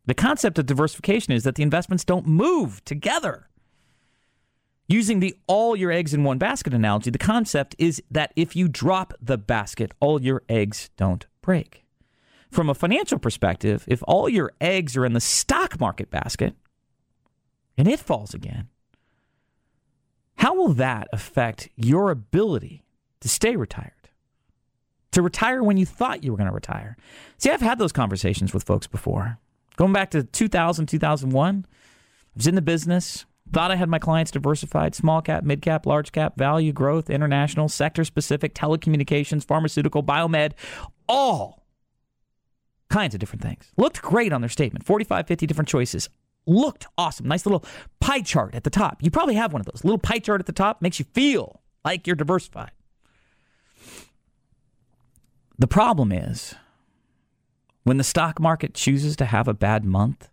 The 0.04 0.12
concept 0.12 0.59
of 0.59 0.66
diversification 0.66 1.32
is 1.32 1.44
that 1.44 1.54
the 1.54 1.62
investments 1.62 2.04
don't 2.04 2.26
move 2.26 2.84
together. 2.84 3.48
Using 4.91 5.20
the 5.20 5.36
all 5.47 5.76
your 5.76 5.93
eggs 5.93 6.14
in 6.14 6.24
one 6.24 6.39
basket 6.39 6.72
analogy, 6.72 7.11
the 7.11 7.18
concept 7.18 7.76
is 7.78 8.03
that 8.11 8.32
if 8.36 8.57
you 8.57 8.68
drop 8.68 9.12
the 9.20 9.36
basket, 9.36 9.93
all 10.01 10.22
your 10.22 10.43
eggs 10.49 10.89
don't 10.97 11.26
break. 11.43 11.84
From 12.51 12.70
a 12.70 12.74
financial 12.74 13.18
perspective, 13.18 13.84
if 13.86 14.03
all 14.09 14.30
your 14.30 14.51
eggs 14.62 14.97
are 14.97 15.05
in 15.05 15.12
the 15.12 15.20
stock 15.20 15.78
market 15.78 16.11
basket 16.11 16.55
and 17.76 17.86
it 17.86 18.01
falls 18.01 18.32
again, 18.32 18.68
how 20.36 20.55
will 20.55 20.72
that 20.74 21.09
affect 21.12 21.68
your 21.76 22.11
ability 22.11 22.82
to 23.20 23.28
stay 23.28 23.57
retired? 23.57 23.93
To 25.12 25.20
retire 25.20 25.62
when 25.62 25.76
you 25.76 25.84
thought 25.84 26.24
you 26.24 26.30
were 26.30 26.39
going 26.39 26.49
to 26.49 26.55
retire? 26.55 26.97
See, 27.36 27.51
I've 27.51 27.61
had 27.61 27.78
those 27.78 27.93
conversations 27.93 28.55
with 28.55 28.62
folks 28.62 28.86
before. 28.86 29.39
Going 29.76 29.93
back 29.93 30.11
to 30.11 30.22
2000, 30.22 30.86
2001, 30.86 31.66
I 31.66 31.74
was 32.34 32.47
in 32.47 32.55
the 32.55 32.62
business, 32.62 33.26
thought 33.53 33.70
I 33.70 33.76
had 33.76 33.88
my 33.88 33.99
clients 33.99 34.30
diversified 34.30 34.94
small 34.94 35.22
cap, 35.22 35.44
mid 35.44 35.62
cap, 35.62 35.86
large 35.86 36.12
cap, 36.12 36.36
value, 36.36 36.72
growth, 36.72 37.11
international, 37.11 37.68
sector 37.68 38.05
specific, 38.05 38.55
telecommunications, 38.55 39.44
pharmaceutical, 39.44 40.03
biomed, 40.03 40.53
all 41.09 41.66
kinds 42.88 43.14
of 43.14 43.20
different 43.20 43.42
things. 43.42 43.72
Looked 43.76 44.03
great 44.03 44.32
on 44.32 44.40
their 44.40 44.51
statement 44.51 44.84
45, 44.84 45.26
50 45.26 45.46
different 45.46 45.68
choices 45.68 46.09
looked 46.49 46.86
awesome. 46.96 47.28
Nice 47.28 47.46
little 47.46 47.64
pie 48.01 48.22
chart 48.22 48.55
at 48.55 48.64
the 48.64 48.70
top. 48.70 49.03
You 49.03 49.11
probably 49.11 49.34
have 49.34 49.53
one 49.53 49.61
of 49.61 49.66
those. 49.66 49.84
Little 49.84 49.99
pie 49.99 50.18
chart 50.18 50.40
at 50.40 50.46
the 50.46 50.53
top 50.53 50.82
makes 50.82 50.99
you 50.99 51.05
feel 51.12 51.61
like 51.84 52.07
you're 52.07 52.16
diversified. 52.16 52.72
The 55.59 55.66
problem 55.66 56.12
is 56.12 56.55
when 57.82 57.99
the 57.99 58.05
stock 58.05 58.40
market 58.40 58.74
chooses 58.74 59.16
to 59.16 59.24
have 59.24 59.49
a 59.49 59.55
bad 59.55 59.84
month, 59.84 60.28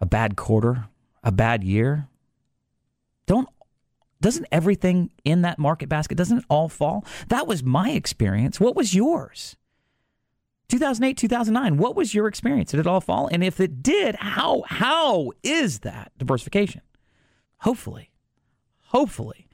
a 0.00 0.06
bad 0.06 0.36
quarter, 0.36 0.86
a 1.22 1.32
bad 1.32 1.64
year, 1.64 2.08
don't 3.26 3.48
doesn't 4.20 4.46
everything 4.52 5.10
in 5.24 5.42
that 5.42 5.58
market 5.58 5.88
basket 5.88 6.16
doesn't 6.16 6.38
it 6.38 6.44
all 6.48 6.68
fall? 6.68 7.04
That 7.28 7.46
was 7.46 7.62
my 7.62 7.90
experience. 7.90 8.60
What 8.60 8.76
was 8.76 8.94
yours? 8.94 9.56
2008, 10.68 11.16
2009, 11.16 11.78
what 11.78 11.96
was 11.96 12.14
your 12.14 12.28
experience? 12.28 12.70
Did 12.70 12.80
it 12.80 12.86
all 12.86 13.00
fall? 13.00 13.28
And 13.32 13.42
if 13.42 13.58
it 13.58 13.82
did, 13.82 14.14
how 14.16 14.62
how 14.66 15.32
is 15.42 15.80
that 15.80 16.12
diversification? 16.16 16.82
Hopefully, 17.58 18.10
hopefully 18.86 19.48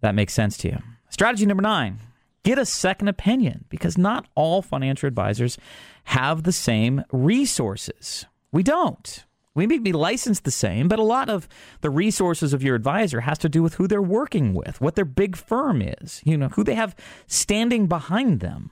that 0.00 0.14
makes 0.14 0.34
sense 0.34 0.56
to 0.58 0.68
you. 0.68 0.78
Strategy 1.08 1.46
number 1.46 1.62
9, 1.62 2.00
get 2.42 2.58
a 2.58 2.66
second 2.66 3.08
opinion 3.08 3.64
because 3.68 3.96
not 3.98 4.28
all 4.34 4.62
financial 4.62 5.06
advisors 5.06 5.58
have 6.04 6.42
the 6.42 6.52
same 6.52 7.04
resources. 7.10 8.26
We 8.52 8.62
don't. 8.62 9.24
We 9.54 9.66
may 9.66 9.78
be 9.78 9.92
licensed 9.92 10.44
the 10.44 10.50
same, 10.50 10.86
but 10.86 11.00
a 11.00 11.04
lot 11.04 11.28
of 11.28 11.48
the 11.80 11.90
resources 11.90 12.52
of 12.52 12.62
your 12.62 12.76
advisor 12.76 13.22
has 13.22 13.36
to 13.38 13.48
do 13.48 13.62
with 13.62 13.74
who 13.74 13.88
they're 13.88 14.00
working 14.00 14.54
with, 14.54 14.80
what 14.80 14.94
their 14.94 15.04
big 15.04 15.36
firm 15.36 15.82
is, 15.82 16.20
you 16.24 16.36
know, 16.36 16.48
who 16.48 16.62
they 16.62 16.76
have 16.76 16.94
standing 17.26 17.88
behind 17.88 18.40
them. 18.40 18.70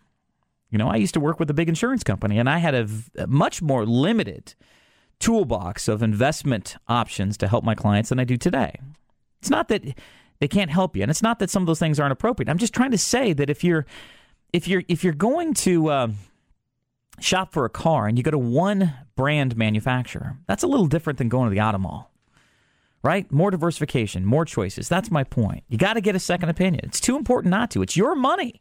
You 0.70 0.78
know, 0.78 0.88
I 0.88 0.96
used 0.96 1.14
to 1.14 1.20
work 1.20 1.40
with 1.40 1.50
a 1.50 1.54
big 1.54 1.68
insurance 1.68 2.04
company, 2.04 2.38
and 2.38 2.48
I 2.48 2.58
had 2.58 2.74
a, 2.74 2.88
a 3.16 3.26
much 3.26 3.60
more 3.60 3.84
limited 3.86 4.54
toolbox 5.18 5.88
of 5.88 6.02
investment 6.02 6.76
options 6.86 7.36
to 7.38 7.48
help 7.48 7.64
my 7.64 7.74
clients 7.74 8.10
than 8.10 8.20
I 8.20 8.24
do 8.24 8.36
today. 8.36 8.78
It's 9.40 9.50
not 9.50 9.68
that 9.68 9.82
they 10.38 10.48
can't 10.48 10.70
help 10.70 10.94
you, 10.94 11.02
and 11.02 11.10
it's 11.10 11.22
not 11.22 11.40
that 11.40 11.50
some 11.50 11.62
of 11.62 11.66
those 11.66 11.80
things 11.80 11.98
aren't 11.98 12.12
appropriate. 12.12 12.48
I'm 12.48 12.58
just 12.58 12.74
trying 12.74 12.92
to 12.92 12.98
say 12.98 13.32
that 13.32 13.50
if 13.50 13.64
you're 13.64 13.86
if 14.52 14.68
you're 14.68 14.84
if 14.88 15.02
you're 15.02 15.12
going 15.12 15.54
to 15.54 15.88
uh, 15.88 16.08
shop 17.18 17.52
for 17.52 17.64
a 17.64 17.70
car 17.70 18.06
and 18.06 18.16
you 18.16 18.22
go 18.22 18.30
to 18.30 18.38
one 18.38 18.92
brand 19.18 19.56
manufacturer, 19.56 20.38
that's 20.46 20.62
a 20.62 20.68
little 20.68 20.86
different 20.86 21.18
than 21.18 21.28
going 21.28 21.50
to 21.50 21.54
the 21.54 21.60
auto 21.60 21.78
mall 21.78 22.10
right? 23.04 23.30
More 23.30 23.52
diversification, 23.52 24.24
more 24.24 24.44
choices. 24.44 24.88
That's 24.88 25.08
my 25.08 25.22
point. 25.22 25.62
You 25.68 25.78
got 25.78 25.94
to 25.94 26.00
get 26.00 26.16
a 26.16 26.18
second 26.18 26.48
opinion. 26.48 26.84
It's 26.84 27.00
too 27.00 27.16
important 27.16 27.52
not 27.52 27.70
to. 27.70 27.80
It's 27.80 27.96
your 27.96 28.16
money. 28.16 28.60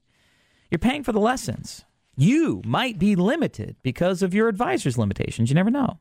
You're 0.70 0.78
paying 0.78 1.04
for 1.04 1.12
the 1.12 1.20
lessons 1.20 1.86
you 2.18 2.62
might 2.66 2.98
be 2.98 3.16
limited 3.16 3.76
because 3.84 4.22
of 4.22 4.34
your 4.34 4.48
advisor's 4.48 4.98
limitations. 4.98 5.50
You 5.50 5.56
never 5.56 5.70
know. 5.70 6.00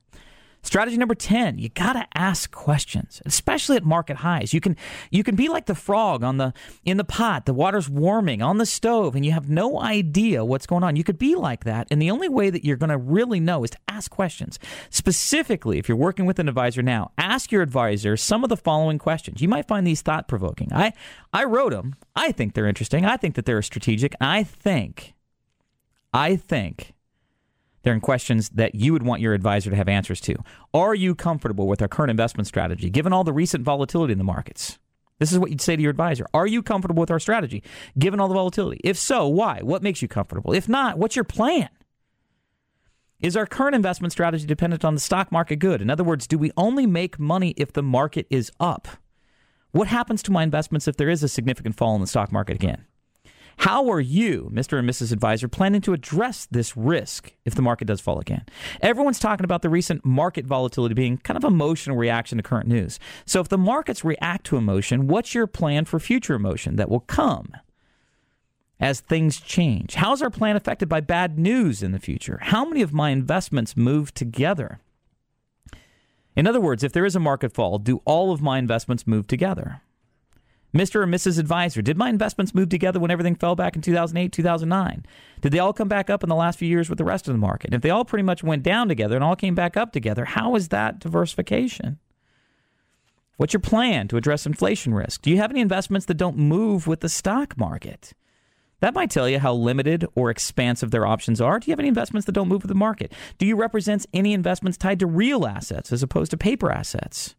Strategy 0.66 0.96
number 0.96 1.14
10, 1.14 1.58
you 1.58 1.68
got 1.68 1.92
to 1.92 2.04
ask 2.16 2.50
questions, 2.50 3.22
especially 3.24 3.76
at 3.76 3.84
market 3.84 4.16
highs. 4.16 4.52
You 4.52 4.60
can 4.60 4.76
you 5.12 5.22
can 5.22 5.36
be 5.36 5.48
like 5.48 5.66
the 5.66 5.76
frog 5.76 6.24
on 6.24 6.38
the 6.38 6.52
in 6.84 6.96
the 6.96 7.04
pot, 7.04 7.46
the 7.46 7.54
water's 7.54 7.88
warming 7.88 8.42
on 8.42 8.58
the 8.58 8.66
stove 8.66 9.14
and 9.14 9.24
you 9.24 9.30
have 9.30 9.48
no 9.48 9.80
idea 9.80 10.44
what's 10.44 10.66
going 10.66 10.82
on. 10.82 10.96
You 10.96 11.04
could 11.04 11.18
be 11.18 11.36
like 11.36 11.62
that, 11.62 11.86
and 11.92 12.02
the 12.02 12.10
only 12.10 12.28
way 12.28 12.50
that 12.50 12.64
you're 12.64 12.76
going 12.76 12.90
to 12.90 12.98
really 12.98 13.38
know 13.38 13.62
is 13.62 13.70
to 13.70 13.78
ask 13.86 14.10
questions. 14.10 14.58
Specifically, 14.90 15.78
if 15.78 15.88
you're 15.88 15.96
working 15.96 16.26
with 16.26 16.40
an 16.40 16.48
advisor 16.48 16.82
now, 16.82 17.12
ask 17.16 17.52
your 17.52 17.62
advisor 17.62 18.16
some 18.16 18.42
of 18.42 18.48
the 18.50 18.56
following 18.56 18.98
questions. 18.98 19.40
You 19.40 19.48
might 19.48 19.68
find 19.68 19.86
these 19.86 20.02
thought-provoking. 20.02 20.72
I 20.72 20.94
I 21.32 21.44
wrote 21.44 21.70
them. 21.70 21.94
I 22.16 22.32
think 22.32 22.54
they're 22.54 22.66
interesting. 22.66 23.04
I 23.04 23.16
think 23.16 23.36
that 23.36 23.46
they're 23.46 23.62
strategic. 23.62 24.16
I 24.20 24.42
think 24.42 25.14
I 26.12 26.34
think 26.34 26.95
they're 27.86 27.94
in 27.94 28.00
questions 28.00 28.48
that 28.48 28.74
you 28.74 28.92
would 28.92 29.04
want 29.04 29.20
your 29.20 29.32
advisor 29.32 29.70
to 29.70 29.76
have 29.76 29.88
answers 29.88 30.20
to. 30.22 30.34
Are 30.74 30.92
you 30.92 31.14
comfortable 31.14 31.68
with 31.68 31.80
our 31.80 31.86
current 31.86 32.10
investment 32.10 32.48
strategy, 32.48 32.90
given 32.90 33.12
all 33.12 33.22
the 33.22 33.32
recent 33.32 33.62
volatility 33.62 34.10
in 34.10 34.18
the 34.18 34.24
markets? 34.24 34.80
This 35.20 35.30
is 35.30 35.38
what 35.38 35.50
you'd 35.50 35.60
say 35.60 35.76
to 35.76 35.82
your 35.82 35.92
advisor. 35.92 36.26
Are 36.34 36.48
you 36.48 36.64
comfortable 36.64 37.00
with 37.00 37.12
our 37.12 37.20
strategy, 37.20 37.62
given 37.96 38.18
all 38.18 38.26
the 38.26 38.34
volatility? 38.34 38.80
If 38.82 38.98
so, 38.98 39.28
why? 39.28 39.60
What 39.62 39.84
makes 39.84 40.02
you 40.02 40.08
comfortable? 40.08 40.52
If 40.52 40.68
not, 40.68 40.98
what's 40.98 41.14
your 41.14 41.24
plan? 41.24 41.68
Is 43.20 43.36
our 43.36 43.46
current 43.46 43.76
investment 43.76 44.10
strategy 44.10 44.46
dependent 44.46 44.84
on 44.84 44.94
the 44.94 45.00
stock 45.00 45.30
market 45.30 45.60
good? 45.60 45.80
In 45.80 45.88
other 45.88 46.02
words, 46.02 46.26
do 46.26 46.38
we 46.38 46.50
only 46.56 46.86
make 46.86 47.20
money 47.20 47.54
if 47.56 47.72
the 47.72 47.84
market 47.84 48.26
is 48.30 48.50
up? 48.58 48.88
What 49.70 49.86
happens 49.86 50.24
to 50.24 50.32
my 50.32 50.42
investments 50.42 50.88
if 50.88 50.96
there 50.96 51.08
is 51.08 51.22
a 51.22 51.28
significant 51.28 51.76
fall 51.76 51.94
in 51.94 52.00
the 52.00 52.08
stock 52.08 52.32
market 52.32 52.56
again? 52.56 52.84
How 53.58 53.90
are 53.90 54.00
you, 54.00 54.50
Mr. 54.52 54.78
and 54.78 54.88
Mrs. 54.88 55.12
Advisor, 55.12 55.48
planning 55.48 55.80
to 55.82 55.92
address 55.92 56.46
this 56.50 56.76
risk 56.76 57.32
if 57.44 57.54
the 57.54 57.62
market 57.62 57.86
does 57.86 58.00
fall 58.00 58.20
again? 58.20 58.44
Everyone's 58.80 59.18
talking 59.18 59.44
about 59.44 59.62
the 59.62 59.68
recent 59.68 60.04
market 60.04 60.44
volatility 60.44 60.94
being 60.94 61.18
kind 61.18 61.36
of 61.36 61.44
emotional 61.44 61.96
reaction 61.96 62.38
to 62.38 62.42
current 62.42 62.68
news. 62.68 62.98
So 63.24 63.40
if 63.40 63.48
the 63.48 63.58
markets 63.58 64.04
react 64.04 64.44
to 64.46 64.56
emotion, 64.56 65.08
what's 65.08 65.34
your 65.34 65.46
plan 65.46 65.84
for 65.86 65.98
future 65.98 66.34
emotion 66.34 66.76
that 66.76 66.90
will 66.90 67.00
come 67.00 67.52
as 68.78 69.00
things 69.00 69.40
change? 69.40 69.94
How 69.94 70.12
is 70.12 70.22
our 70.22 70.30
plan 70.30 70.56
affected 70.56 70.88
by 70.88 71.00
bad 71.00 71.38
news 71.38 71.82
in 71.82 71.92
the 71.92 71.98
future? 71.98 72.38
How 72.42 72.64
many 72.64 72.82
of 72.82 72.92
my 72.92 73.10
investments 73.10 73.76
move 73.76 74.12
together? 74.12 74.80
In 76.36 76.46
other 76.46 76.60
words, 76.60 76.84
if 76.84 76.92
there 76.92 77.06
is 77.06 77.16
a 77.16 77.20
market 77.20 77.52
fall, 77.52 77.78
do 77.78 78.02
all 78.04 78.30
of 78.30 78.42
my 78.42 78.58
investments 78.58 79.06
move 79.06 79.26
together? 79.26 79.80
Mr. 80.74 80.96
or 80.96 81.06
Mrs. 81.06 81.38
Advisor, 81.38 81.80
did 81.80 81.96
my 81.96 82.08
investments 82.10 82.54
move 82.54 82.68
together 82.68 83.00
when 83.00 83.10
everything 83.10 83.34
fell 83.34 83.54
back 83.54 83.76
in 83.76 83.82
2008, 83.82 84.32
2009? 84.32 85.06
Did 85.40 85.52
they 85.52 85.58
all 85.58 85.72
come 85.72 85.88
back 85.88 86.10
up 86.10 86.22
in 86.22 86.28
the 86.28 86.34
last 86.34 86.58
few 86.58 86.68
years 86.68 86.88
with 86.88 86.98
the 86.98 87.04
rest 87.04 87.28
of 87.28 87.34
the 87.34 87.38
market? 87.38 87.72
If 87.72 87.82
they 87.82 87.90
all 87.90 88.04
pretty 88.04 88.24
much 88.24 88.42
went 88.42 88.62
down 88.62 88.88
together 88.88 89.14
and 89.14 89.24
all 89.24 89.36
came 89.36 89.54
back 89.54 89.76
up 89.76 89.92
together, 89.92 90.24
how 90.24 90.54
is 90.54 90.68
that 90.68 90.98
diversification? 90.98 91.98
What's 93.36 93.52
your 93.52 93.60
plan 93.60 94.08
to 94.08 94.16
address 94.16 94.46
inflation 94.46 94.94
risk? 94.94 95.22
Do 95.22 95.30
you 95.30 95.36
have 95.36 95.50
any 95.50 95.60
investments 95.60 96.06
that 96.06 96.14
don't 96.14 96.38
move 96.38 96.86
with 96.86 97.00
the 97.00 97.08
stock 97.08 97.56
market? 97.56 98.12
That 98.80 98.94
might 98.94 99.10
tell 99.10 99.28
you 99.28 99.38
how 99.38 99.54
limited 99.54 100.06
or 100.14 100.30
expansive 100.30 100.90
their 100.90 101.06
options 101.06 101.40
are. 101.40 101.58
Do 101.58 101.66
you 101.66 101.72
have 101.72 101.80
any 101.80 101.88
investments 101.88 102.26
that 102.26 102.32
don't 102.32 102.48
move 102.48 102.62
with 102.62 102.68
the 102.68 102.74
market? 102.74 103.12
Do 103.38 103.46
you 103.46 103.56
represent 103.56 104.06
any 104.12 104.32
investments 104.32 104.76
tied 104.76 104.98
to 105.00 105.06
real 105.06 105.46
assets 105.46 105.92
as 105.92 106.02
opposed 106.02 106.30
to 106.32 106.36
paper 106.36 106.70
assets? 106.70 107.34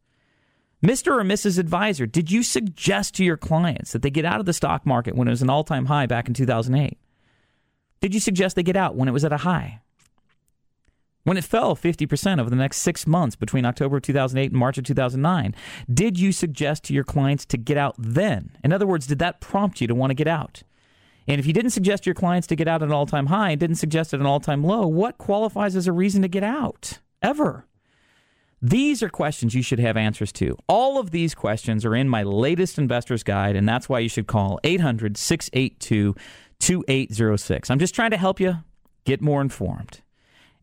Mr. 0.83 1.19
or 1.19 1.23
Mrs. 1.23 1.57
Advisor, 1.57 2.05
did 2.05 2.29
you 2.29 2.43
suggest 2.43 3.15
to 3.15 3.23
your 3.23 3.37
clients 3.37 3.93
that 3.93 4.03
they 4.03 4.11
get 4.11 4.25
out 4.25 4.39
of 4.39 4.45
the 4.45 4.53
stock 4.53 4.85
market 4.85 5.15
when 5.15 5.27
it 5.27 5.31
was 5.31 5.41
an 5.41 5.49
all 5.49 5.63
time 5.63 5.85
high 5.85 6.05
back 6.05 6.27
in 6.27 6.33
2008? 6.35 6.97
Did 7.99 8.13
you 8.13 8.19
suggest 8.19 8.55
they 8.55 8.63
get 8.63 8.75
out 8.75 8.95
when 8.95 9.07
it 9.07 9.11
was 9.11 9.25
at 9.25 9.33
a 9.33 9.37
high? 9.37 9.81
When 11.23 11.35
it 11.35 11.43
fell 11.43 11.75
50% 11.75 12.39
over 12.39 12.49
the 12.49 12.55
next 12.55 12.77
six 12.77 13.05
months 13.07 13.35
between 13.35 13.65
October 13.65 13.97
of 13.97 14.03
2008 14.03 14.51
and 14.51 14.59
March 14.59 14.77
of 14.77 14.85
2009, 14.85 15.55
did 15.91 16.19
you 16.19 16.31
suggest 16.31 16.83
to 16.85 16.93
your 16.93 17.03
clients 17.03 17.45
to 17.47 17.57
get 17.57 17.75
out 17.75 17.95
then? 17.97 18.51
In 18.63 18.71
other 18.71 18.87
words, 18.87 19.07
did 19.07 19.19
that 19.19 19.41
prompt 19.41 19.81
you 19.81 19.87
to 19.87 19.95
want 19.95 20.11
to 20.11 20.15
get 20.15 20.27
out? 20.27 20.63
And 21.27 21.39
if 21.39 21.45
you 21.45 21.51
didn't 21.51 21.71
suggest 21.71 22.05
your 22.05 22.15
clients 22.15 22.47
to 22.47 22.55
get 22.55 22.67
out 22.67 22.81
at 22.81 22.87
an 22.87 22.93
all 22.93 23.05
time 23.05 23.25
high 23.25 23.49
and 23.49 23.59
didn't 23.59 23.75
suggest 23.75 24.13
at 24.13 24.21
an 24.21 24.25
all 24.25 24.39
time 24.39 24.63
low, 24.63 24.87
what 24.87 25.17
qualifies 25.17 25.75
as 25.75 25.87
a 25.87 25.91
reason 25.91 26.21
to 26.21 26.29
get 26.29 26.43
out? 26.43 26.99
Ever? 27.21 27.66
These 28.61 29.03
are 29.03 29.09
questions 29.09 29.53
you 29.53 29.61
should 29.61 29.79
have 29.79 29.97
answers 29.97 30.31
to. 30.33 30.57
All 30.67 30.99
of 30.99 31.11
these 31.11 31.35
questions 31.35 31.85
are 31.85 31.95
in 31.95 32.09
my 32.09 32.23
latest 32.23 32.79
investor's 32.79 33.21
guide, 33.21 33.55
and 33.55 33.69
that's 33.69 33.87
why 33.87 33.99
you 33.99 34.09
should 34.09 34.25
call 34.25 34.59
800 34.63 35.15
682 35.15 36.15
2806. 36.59 37.69
I'm 37.69 37.77
just 37.77 37.93
trying 37.93 38.11
to 38.11 38.17
help 38.17 38.39
you 38.39 38.55
get 39.05 39.21
more 39.21 39.41
informed. 39.41 40.01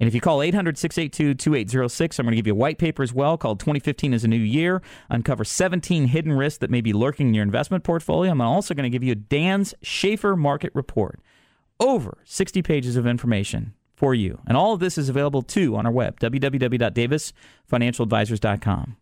And 0.00 0.08
if 0.08 0.14
you 0.14 0.20
call 0.20 0.42
800 0.42 0.76
682 0.76 1.34
2806, 1.34 2.18
I'm 2.18 2.26
going 2.26 2.32
to 2.32 2.36
give 2.36 2.48
you 2.48 2.52
a 2.52 2.56
white 2.56 2.78
paper 2.78 3.04
as 3.04 3.12
well 3.12 3.38
called 3.38 3.60
2015 3.60 4.12
is 4.12 4.24
a 4.24 4.28
New 4.28 4.36
Year. 4.36 4.82
Uncover 5.08 5.44
17 5.44 6.08
hidden 6.08 6.32
risks 6.32 6.58
that 6.58 6.70
may 6.70 6.80
be 6.80 6.92
lurking 6.92 7.28
in 7.28 7.34
your 7.34 7.44
investment 7.44 7.84
portfolio. 7.84 8.32
I'm 8.32 8.40
also 8.40 8.74
going 8.74 8.90
to 8.90 8.90
give 8.90 9.04
you 9.04 9.14
Dan's 9.14 9.72
Shaffer 9.82 10.34
Market 10.34 10.72
Report. 10.74 11.20
Over 11.78 12.18
60 12.24 12.60
pages 12.62 12.96
of 12.96 13.06
information 13.06 13.74
for 13.94 14.14
you. 14.14 14.40
And 14.46 14.56
all 14.56 14.72
of 14.72 14.80
this 14.80 14.96
is 14.98 15.08
available 15.08 15.42
too 15.42 15.76
on 15.76 15.86
our 15.86 15.92
web, 15.92 16.18
www.davisfinancialadvisors.com. 16.20 18.96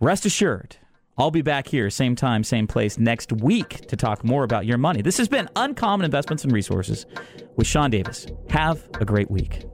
Rest 0.00 0.24
assured, 0.24 0.76
I'll 1.20 1.30
be 1.30 1.42
back 1.42 1.68
here, 1.68 1.90
same 1.90 2.16
time, 2.16 2.42
same 2.42 2.66
place 2.66 2.98
next 2.98 3.30
week 3.30 3.86
to 3.88 3.96
talk 3.96 4.24
more 4.24 4.42
about 4.42 4.64
your 4.64 4.78
money. 4.78 5.02
This 5.02 5.18
has 5.18 5.28
been 5.28 5.50
Uncommon 5.54 6.06
Investments 6.06 6.44
and 6.44 6.52
Resources 6.52 7.04
with 7.56 7.66
Sean 7.66 7.90
Davis. 7.90 8.26
Have 8.48 8.88
a 8.98 9.04
great 9.04 9.30
week. 9.30 9.64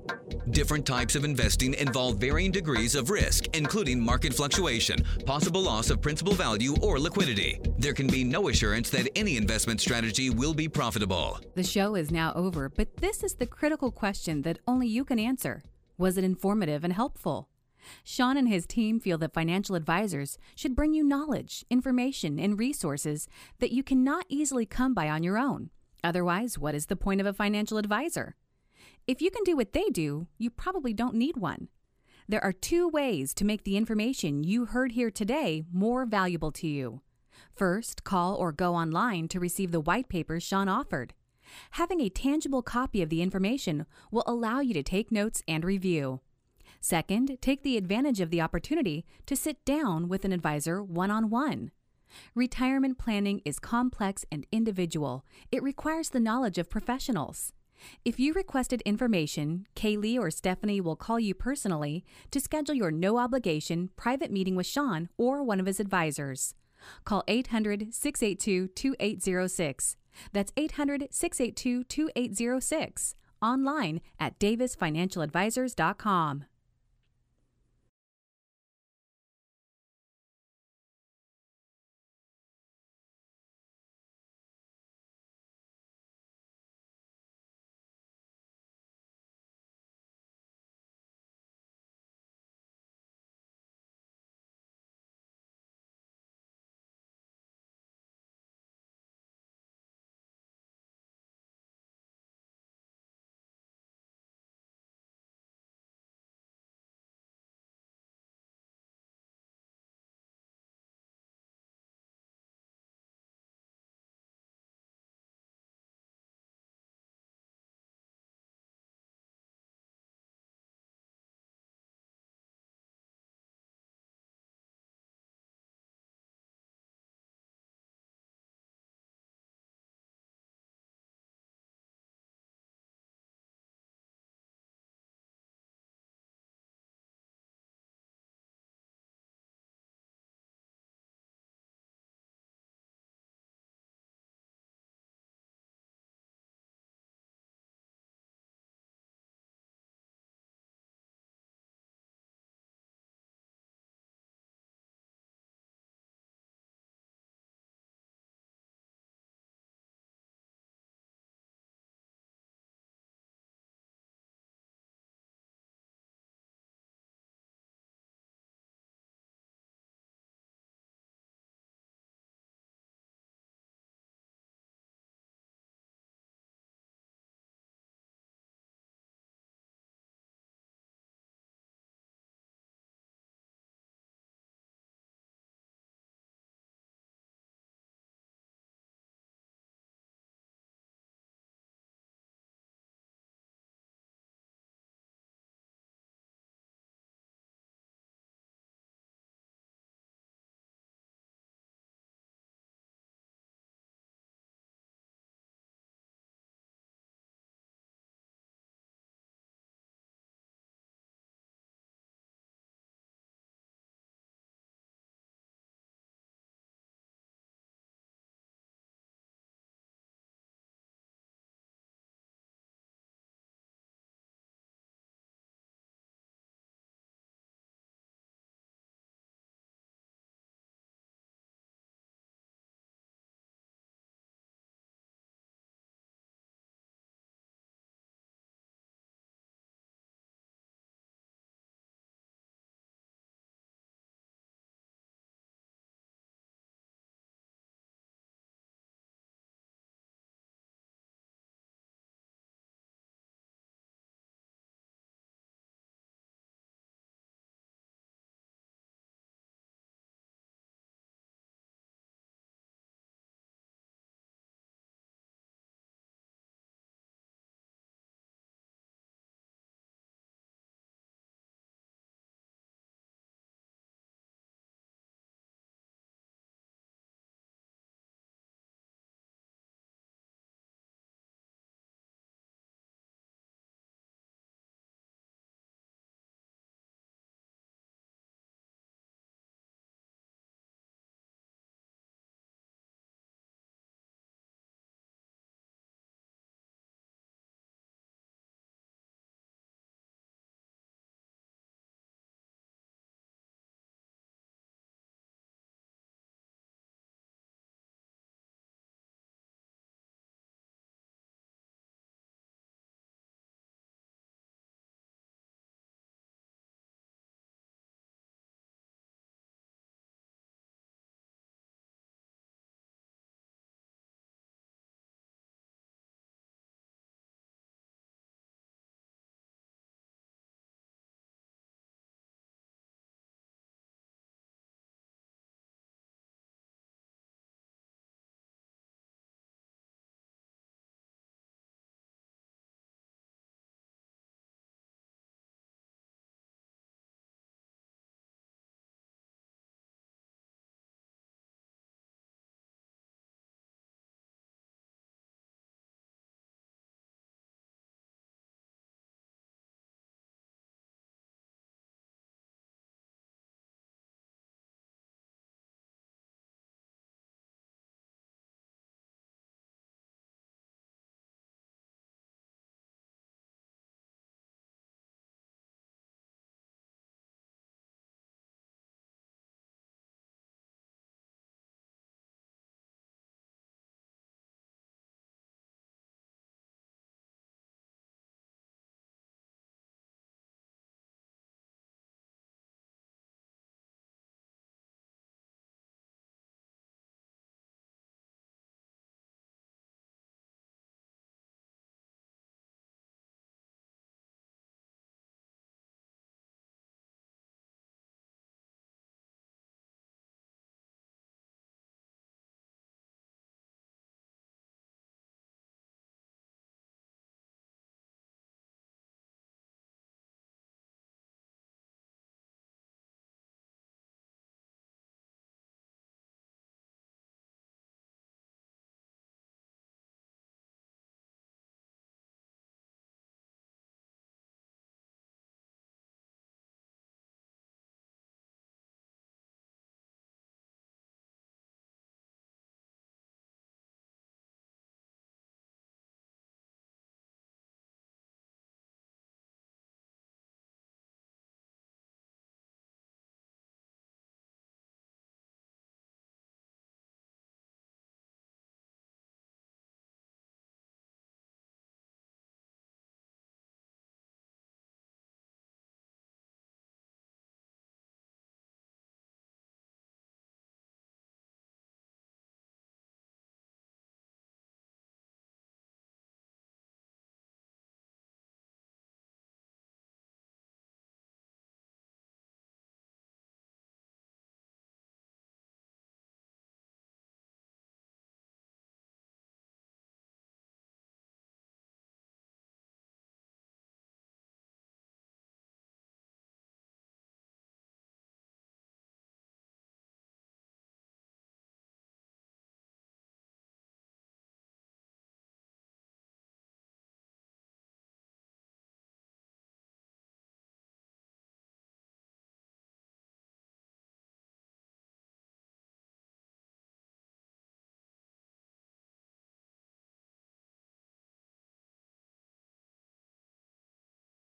Different 0.50 0.84
types 0.84 1.14
of 1.14 1.24
investing 1.24 1.74
involve 1.74 2.18
varying 2.18 2.50
degrees 2.50 2.96
of 2.96 3.10
risk, 3.10 3.44
including 3.56 4.00
market 4.00 4.34
fluctuation, 4.34 4.98
possible 5.24 5.60
loss 5.60 5.88
of 5.88 6.02
principal 6.02 6.34
value, 6.34 6.74
or 6.82 6.98
liquidity. 6.98 7.60
There 7.78 7.94
can 7.94 8.08
be 8.08 8.24
no 8.24 8.48
assurance 8.48 8.90
that 8.90 9.08
any 9.14 9.36
investment 9.36 9.80
strategy 9.80 10.30
will 10.30 10.54
be 10.54 10.68
profitable. 10.68 11.38
The 11.54 11.62
show 11.62 11.94
is 11.94 12.10
now 12.10 12.32
over, 12.34 12.68
but 12.68 12.96
this 12.96 13.22
is 13.22 13.34
the 13.34 13.46
critical 13.46 13.92
question 13.92 14.42
that 14.42 14.58
only 14.66 14.88
you 14.88 15.04
can 15.04 15.20
answer 15.20 15.62
Was 15.96 16.18
it 16.18 16.24
informative 16.24 16.82
and 16.82 16.92
helpful? 16.92 17.48
Sean 18.04 18.36
and 18.36 18.48
his 18.48 18.66
team 18.66 19.00
feel 19.00 19.18
that 19.18 19.34
financial 19.34 19.74
advisors 19.74 20.38
should 20.54 20.76
bring 20.76 20.94
you 20.94 21.04
knowledge, 21.04 21.64
information, 21.70 22.38
and 22.38 22.58
resources 22.58 23.28
that 23.58 23.72
you 23.72 23.82
cannot 23.82 24.26
easily 24.28 24.66
come 24.66 24.94
by 24.94 25.08
on 25.08 25.22
your 25.22 25.38
own. 25.38 25.70
Otherwise, 26.04 26.58
what 26.58 26.74
is 26.74 26.86
the 26.86 26.96
point 26.96 27.20
of 27.20 27.26
a 27.26 27.32
financial 27.32 27.78
advisor? 27.78 28.36
If 29.06 29.22
you 29.22 29.30
can 29.30 29.44
do 29.44 29.56
what 29.56 29.72
they 29.72 29.88
do, 29.90 30.26
you 30.38 30.50
probably 30.50 30.92
don't 30.92 31.14
need 31.14 31.36
one. 31.36 31.68
There 32.28 32.42
are 32.42 32.52
two 32.52 32.88
ways 32.88 33.32
to 33.34 33.44
make 33.44 33.62
the 33.62 33.76
information 33.76 34.42
you 34.42 34.66
heard 34.66 34.92
here 34.92 35.10
today 35.10 35.64
more 35.72 36.04
valuable 36.04 36.50
to 36.52 36.66
you. 36.66 37.02
First, 37.54 38.02
call 38.02 38.34
or 38.34 38.50
go 38.50 38.74
online 38.74 39.28
to 39.28 39.40
receive 39.40 39.70
the 39.70 39.80
white 39.80 40.08
papers 40.08 40.42
Sean 40.42 40.68
offered. 40.68 41.14
Having 41.72 42.00
a 42.00 42.08
tangible 42.08 42.62
copy 42.62 43.00
of 43.00 43.08
the 43.08 43.22
information 43.22 43.86
will 44.10 44.24
allow 44.26 44.60
you 44.60 44.74
to 44.74 44.82
take 44.82 45.12
notes 45.12 45.42
and 45.46 45.64
review. 45.64 46.20
Second, 46.86 47.38
take 47.40 47.64
the 47.64 47.76
advantage 47.76 48.20
of 48.20 48.30
the 48.30 48.40
opportunity 48.40 49.04
to 49.26 49.34
sit 49.34 49.64
down 49.64 50.06
with 50.06 50.24
an 50.24 50.30
advisor 50.30 50.80
one 50.80 51.10
on 51.10 51.30
one. 51.30 51.72
Retirement 52.32 52.96
planning 52.96 53.42
is 53.44 53.58
complex 53.58 54.24
and 54.30 54.46
individual. 54.52 55.24
It 55.50 55.64
requires 55.64 56.10
the 56.10 56.20
knowledge 56.20 56.58
of 56.58 56.70
professionals. 56.70 57.52
If 58.04 58.20
you 58.20 58.32
requested 58.32 58.82
information, 58.82 59.66
Kaylee 59.74 60.16
or 60.16 60.30
Stephanie 60.30 60.80
will 60.80 60.94
call 60.94 61.18
you 61.18 61.34
personally 61.34 62.04
to 62.30 62.38
schedule 62.38 62.76
your 62.76 62.92
no 62.92 63.18
obligation 63.18 63.90
private 63.96 64.30
meeting 64.30 64.54
with 64.54 64.66
Sean 64.66 65.08
or 65.18 65.42
one 65.42 65.58
of 65.58 65.66
his 65.66 65.80
advisors. 65.80 66.54
Call 67.04 67.24
800 67.26 67.92
682 67.92 68.68
2806. 68.68 69.96
That's 70.32 70.52
800 70.56 71.08
682 71.10 71.82
2806. 71.82 73.16
Online 73.42 74.00
at 74.20 74.38
davisfinancialadvisors.com. 74.38 76.44